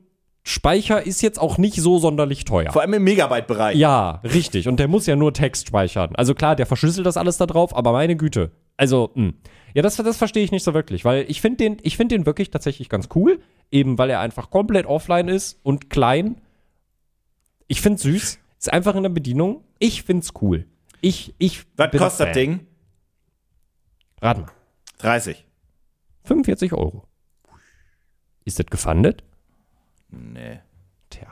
Speicher 0.48 1.06
ist 1.06 1.22
jetzt 1.22 1.39
auch 1.39 1.58
nicht 1.58 1.76
so 1.76 2.00
sonderlich 2.00 2.45
teuer. 2.45 2.72
Vor 2.72 2.82
allem 2.82 2.93
im 2.93 3.04
Megabyte-Bereich. 3.04 3.76
Ja, 3.78 4.22
richtig. 4.24 4.70
Und 4.70 4.80
der 4.80 4.88
muss 4.88 5.06
ja 5.06 5.18
nur 5.18 5.34
Text 5.34 5.68
speichern. 5.68 6.16
Also 6.16 6.36
klar, 6.36 6.56
der 6.56 6.66
verschlüsselt 6.66 7.06
das 7.06 7.18
alles 7.18 7.36
da 7.36 7.45
drauf, 7.45 7.76
aber 7.76 7.91
meine 7.91 8.16
Güte. 8.16 8.52
Also, 8.78 9.12
mh. 9.16 9.34
ja, 9.74 9.82
das, 9.82 9.98
das 9.98 10.16
verstehe 10.16 10.45
ich 10.45 10.52
nicht 10.52 10.64
so 10.64 10.74
wirklich, 10.74 11.04
weil 11.04 11.26
ich 11.28 11.41
finde 11.41 11.58
den, 11.58 11.78
ich 11.82 11.98
finde 11.98 12.16
den 12.16 12.26
wirklich 12.26 12.50
tatsächlich 12.50 12.88
ganz 12.88 13.10
cool, 13.14 13.41
eben 13.72 13.98
weil 13.98 14.10
er 14.10 14.22
einfach 14.22 14.50
komplett 14.50 14.86
offline 14.86 15.28
ist 15.28 15.60
und 15.64 15.89
klein. 15.89 16.39
Ich 17.68 17.82
finde 17.82 18.02
süß, 18.02 18.39
ist 18.58 18.72
einfach 18.72 18.95
in 18.95 19.04
der 19.04 19.10
Bedienung. 19.10 19.66
Ich 19.80 20.04
find's 20.04 20.32
cool. 20.41 20.66
Ich, 21.02 21.36
ich. 21.39 21.66
Was 21.76 21.91
kostet 21.91 22.28
das. 22.30 22.34
Ding? 22.34 22.66
Rat 24.22 24.38
mal. 24.38 24.48
30. 25.00 25.45
45 26.24 26.72
Euro. 26.72 27.04
Ist 28.45 28.60
das 28.60 28.68
gefundet? 28.68 29.24
Nee. 30.34 30.59
Tja. 31.09 31.28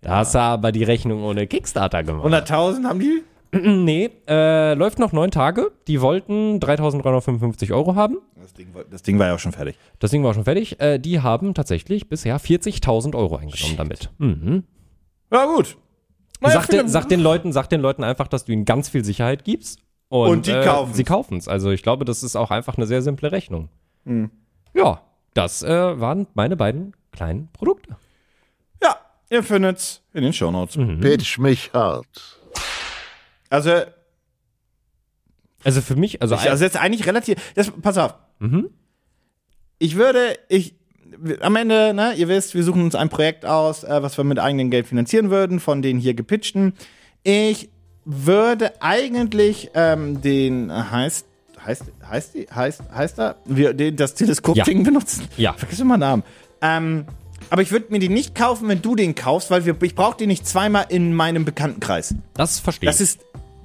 Da 0.00 0.16
hast 0.16 0.34
du 0.34 0.40
aber 0.40 0.72
die 0.72 0.84
Rechnung 0.84 1.22
ohne 1.24 1.46
Kickstarter 1.46 2.02
gemacht. 2.02 2.26
100.000 2.26 2.84
haben 2.84 3.00
die? 3.00 3.22
Nee, 3.54 4.10
äh, 4.26 4.72
läuft 4.72 4.98
noch 4.98 5.12
neun 5.12 5.30
Tage. 5.30 5.72
Die 5.86 6.00
wollten 6.00 6.58
3.355 6.58 7.70
Euro 7.74 7.94
haben. 7.96 8.16
Das 8.40 8.54
Ding, 8.54 8.72
war- 8.74 8.84
das 8.84 9.02
Ding 9.02 9.18
war 9.18 9.26
ja 9.26 9.34
auch 9.34 9.38
schon 9.38 9.52
fertig. 9.52 9.76
Das 9.98 10.10
Ding 10.10 10.24
war 10.24 10.32
schon 10.32 10.44
fertig. 10.44 10.80
Äh, 10.80 10.98
die 10.98 11.20
haben 11.20 11.52
tatsächlich 11.52 12.08
bisher 12.08 12.40
40.000 12.40 13.14
Euro 13.14 13.36
eingenommen 13.36 13.76
damit. 13.76 14.10
Mhm. 14.16 14.64
Ja, 15.30 15.44
gut. 15.44 15.76
Naja, 16.40 16.60
Sag, 16.60 16.68
den, 16.70 16.88
sag, 16.88 17.08
den 17.10 17.20
Leuten, 17.20 17.52
sag 17.52 17.68
den 17.68 17.82
Leuten 17.82 18.04
einfach, 18.04 18.26
dass 18.26 18.46
du 18.46 18.52
ihnen 18.52 18.64
ganz 18.64 18.88
viel 18.88 19.04
Sicherheit 19.04 19.44
gibst. 19.44 19.80
Und, 20.08 20.28
Und 20.30 20.46
die 20.46 20.50
äh, 20.52 20.64
kaufen's. 20.64 20.96
Sie 20.96 21.04
kaufen 21.04 21.36
es. 21.36 21.46
Also 21.46 21.70
ich 21.70 21.82
glaube, 21.82 22.06
das 22.06 22.22
ist 22.22 22.36
auch 22.36 22.50
einfach 22.50 22.78
eine 22.78 22.86
sehr 22.86 23.02
simple 23.02 23.32
Rechnung. 23.32 23.68
Hm. 24.06 24.30
Ja, 24.74 25.02
das 25.34 25.62
äh, 25.62 26.00
waren 26.00 26.26
meine 26.32 26.56
beiden 26.56 26.94
kleinen 27.12 27.48
Produkte. 27.52 27.96
Ja, 29.32 29.38
ihr 29.38 29.42
findet's 29.42 30.02
in 30.12 30.22
den 30.24 30.32
Shownotes. 30.34 30.76
Mhm. 30.76 31.00
Pitch 31.00 31.38
mich 31.38 31.70
hart. 31.72 32.06
Also, 33.48 33.82
Also 35.64 35.80
für 35.80 35.96
mich, 35.96 36.20
also, 36.20 36.34
ich, 36.34 36.50
also 36.50 36.64
jetzt 36.64 36.76
eigentlich 36.76 37.06
relativ. 37.06 37.36
Das, 37.54 37.70
pass 37.70 37.96
auf. 37.96 38.14
Mhm. 38.40 38.68
Ich 39.78 39.96
würde, 39.96 40.36
ich, 40.48 40.74
am 41.40 41.56
Ende, 41.56 41.94
ne, 41.94 42.12
ihr 42.14 42.28
wisst, 42.28 42.54
wir 42.54 42.62
suchen 42.62 42.82
uns 42.82 42.94
ein 42.94 43.08
Projekt 43.08 43.46
aus, 43.46 43.84
äh, 43.84 44.02
was 44.02 44.16
wir 44.18 44.24
mit 44.24 44.38
eigenem 44.38 44.70
Geld 44.70 44.86
finanzieren 44.86 45.30
würden, 45.30 45.60
von 45.60 45.80
den 45.80 45.98
hier 45.98 46.14
gepitchten. 46.14 46.74
Ich 47.22 47.70
würde 48.04 48.82
eigentlich 48.82 49.70
ähm, 49.74 50.20
den, 50.20 50.70
heißt, 50.70 51.26
heißt, 51.64 51.84
heißt 52.06 52.34
die, 52.34 52.46
heißt, 52.54 52.82
heißt 52.94 53.18
er, 53.18 53.36
wir, 53.46 53.72
den, 53.72 53.96
das 53.96 54.14
Teleskop-Ding 54.14 54.84
benutzen. 54.84 55.26
Ja. 55.36 55.54
Vergiss 55.54 55.80
immer 55.80 55.96
Namen. 55.96 56.22
Ähm, 56.60 57.06
aber 57.50 57.62
ich 57.62 57.70
würde 57.72 57.86
mir 57.90 57.98
den 57.98 58.12
nicht 58.12 58.34
kaufen, 58.34 58.68
wenn 58.68 58.82
du 58.82 58.94
den 58.94 59.14
kaufst, 59.14 59.50
weil 59.50 59.64
wir, 59.66 59.76
ich 59.82 59.94
brauche 59.94 60.16
den 60.16 60.28
nicht 60.28 60.46
zweimal 60.46 60.86
in 60.88 61.14
meinem 61.14 61.44
Bekanntenkreis. 61.44 62.14
das 62.34 62.58
verstehe 62.60 62.90
ich. 62.90 62.96
Das 62.96 63.00
ist 63.00 63.20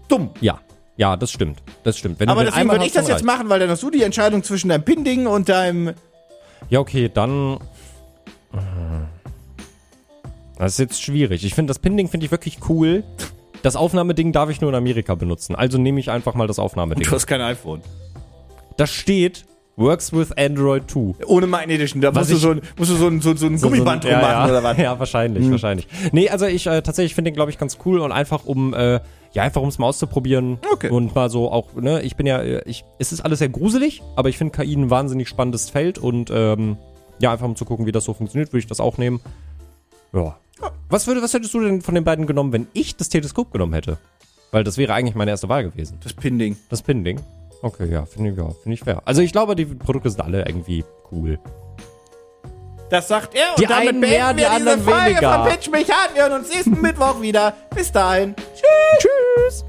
dumm. 0.07 0.32
ja, 0.41 0.59
ja, 0.97 1.15
das 1.15 1.32
stimmt. 1.32 1.61
Das 1.84 1.97
stimmt. 1.97 2.19
Wenn 2.19 2.30
Aber 2.30 2.43
du 2.43 2.49
deswegen 2.49 2.69
würde 2.71 2.86
ich 2.86 2.91
das 2.91 3.03
jetzt 3.07 3.15
reicht's. 3.17 3.25
machen, 3.25 3.49
weil 3.49 3.59
dann 3.59 3.69
hast 3.69 3.84
du 3.84 3.89
die 3.91 4.03
Entscheidung 4.03 4.43
zwischen 4.43 4.69
deinem 4.69 4.84
Pin-Ding 4.84 5.28
und 5.28 5.47
deinem. 5.49 5.93
Ja, 6.69 6.80
okay, 6.80 7.09
dann. 7.13 7.59
äh, 8.53 8.57
Das 10.57 10.73
ist 10.73 10.80
jetzt 10.80 11.01
schwierig. 11.03 11.43
Ich 11.45 11.53
finde 11.53 11.69
das 11.71 11.80
Pin-Ding 11.80 12.07
finde 12.09 12.25
ich 12.25 12.32
wirklich 12.32 12.57
cool. 12.69 13.03
Das 13.63 13.75
Aufnahmeding 13.75 14.32
darf 14.32 14.49
ich 14.49 14.59
nur 14.61 14.69
in 14.71 14.75
Amerika 14.75 15.15
benutzen. 15.15 15.55
Also 15.55 15.78
nehme 15.78 15.99
ich 15.99 16.09
einfach 16.09 16.34
mal 16.36 16.47
das 16.47 16.57
Aufnahmeding. 16.59 17.09
hast 17.11 17.28
kein 17.28 17.41
iPhone. 17.41 17.82
Da 18.78 18.88
steht 18.88 19.45
Works 19.78 20.11
with 20.11 20.32
Android 20.38 20.89
2. 20.89 21.23
Ohne 21.28 21.45
magnetischen, 21.45 22.01
da 22.01 22.11
musst 22.11 22.32
du, 22.32 22.36
so 22.36 22.49
ein, 22.49 22.61
musst 22.78 22.91
du 22.91 22.95
so 22.95 23.07
ein, 23.07 23.21
so, 23.21 23.36
so 23.36 23.45
ein 23.45 23.57
So- 23.59 23.69
Gummiband 23.69 24.03
so 24.03 24.09
drum 24.09 24.17
ein- 24.17 24.23
ja, 24.23 24.28
machen 24.28 24.47
ja. 24.47 24.51
oder 24.59 24.63
was? 24.63 24.78
Ja, 24.84 24.99
wahrscheinlich, 24.99 25.49
wahrscheinlich. 25.51 25.88
Nee, 26.11 26.30
also 26.30 26.45
ich 26.47 26.65
äh, 26.65 26.82
tatsächlich 26.82 27.13
finde 27.13 27.30
den, 27.32 27.36
glaube 27.36 27.51
ich, 27.51 27.59
ganz 27.59 27.78
cool 27.86 27.99
und 27.99 28.11
einfach 28.11 28.45
um, 28.45 28.73
äh, 28.73 28.99
ja, 29.34 29.43
einfach 29.43 29.61
um 29.61 29.69
es 29.69 29.78
mal 29.78 29.86
auszuprobieren. 29.86 30.57
Okay. 30.73 30.89
Und 30.89 31.13
mal 31.13 31.30
so 31.30 31.51
auch, 31.51 31.75
ne, 31.75 32.01
ich 32.01 32.15
bin 32.15 32.25
ja, 32.25 32.39
äh, 32.41 32.63
ich, 32.65 32.86
es 32.97 33.11
ist 33.11 33.21
alles 33.21 33.38
sehr 33.39 33.49
gruselig, 33.49 34.01
aber 34.15 34.30
ich 34.30 34.38
finde 34.39 34.57
KI 34.57 34.73
ein 34.75 34.89
wahnsinnig 34.89 35.30
spannendes 35.30 35.69
Feld 35.69 35.99
und 35.99 36.32
ähm, 36.34 36.78
ja, 37.19 37.32
einfach 37.32 37.45
um 37.45 37.55
zu 37.55 37.65
gucken, 37.65 37.86
wie 37.86 37.91
das 37.91 38.03
so 38.05 38.13
funktioniert, 38.15 38.49
würde 38.53 38.59
ich 38.59 38.67
das 38.67 38.80
auch 38.80 38.97
nehmen. 38.97 39.19
Ja. 40.11 40.38
Was, 40.89 41.05
würde, 41.05 41.21
was 41.21 41.36
hättest 41.36 41.53
du 41.53 41.59
denn 41.61 41.82
von 41.84 41.93
den 41.93 42.03
beiden 42.03 42.25
genommen, 42.25 42.51
wenn 42.51 42.65
ich 42.73 42.95
das 42.95 43.09
Teleskop 43.09 43.51
genommen 43.51 43.73
hätte? 43.73 43.99
Weil 44.51 44.63
das 44.63 44.78
wäre 44.80 44.93
eigentlich 44.95 45.13
meine 45.13 45.30
erste 45.30 45.49
Wahl 45.49 45.65
gewesen. 45.65 45.99
Das 46.01 46.13
Pin-Ding. 46.13 46.55
Das 46.69 46.82
Pin-Ding. 46.82 47.19
Okay, 47.61 47.89
ja, 47.91 48.05
finde 48.05 48.31
ich, 48.31 48.37
ja, 48.37 48.49
finde 48.49 48.73
ich 48.75 48.79
fair. 48.81 49.01
Also 49.05 49.21
ich 49.21 49.31
glaube, 49.31 49.55
die 49.55 49.65
Produkte 49.65 50.09
sind 50.09 50.21
alle 50.21 50.45
irgendwie 50.45 50.85
cool. 51.11 51.39
Das 52.89 53.07
sagt 53.07 53.35
er 53.35 53.55
Die 53.57 53.63
und 53.63 53.69
damit 53.71 53.89
einen 53.89 53.99
mehr, 53.99 54.33
die 54.33 54.39
wir 54.39 54.45
diese 54.45 54.51
anderen 54.51 54.81
Folge 54.81 55.05
weniger. 55.09 55.43
von 55.43 55.51
Pitch 55.51 55.69
mich 55.69 55.91
an. 55.91 56.13
Wir 56.13 56.23
hören 56.23 56.39
uns 56.39 56.49
nächsten 56.53 56.81
Mittwoch 56.81 57.21
wieder. 57.21 57.53
Bis 57.75 57.91
dahin. 57.91 58.35
Tschüss! 58.55 59.65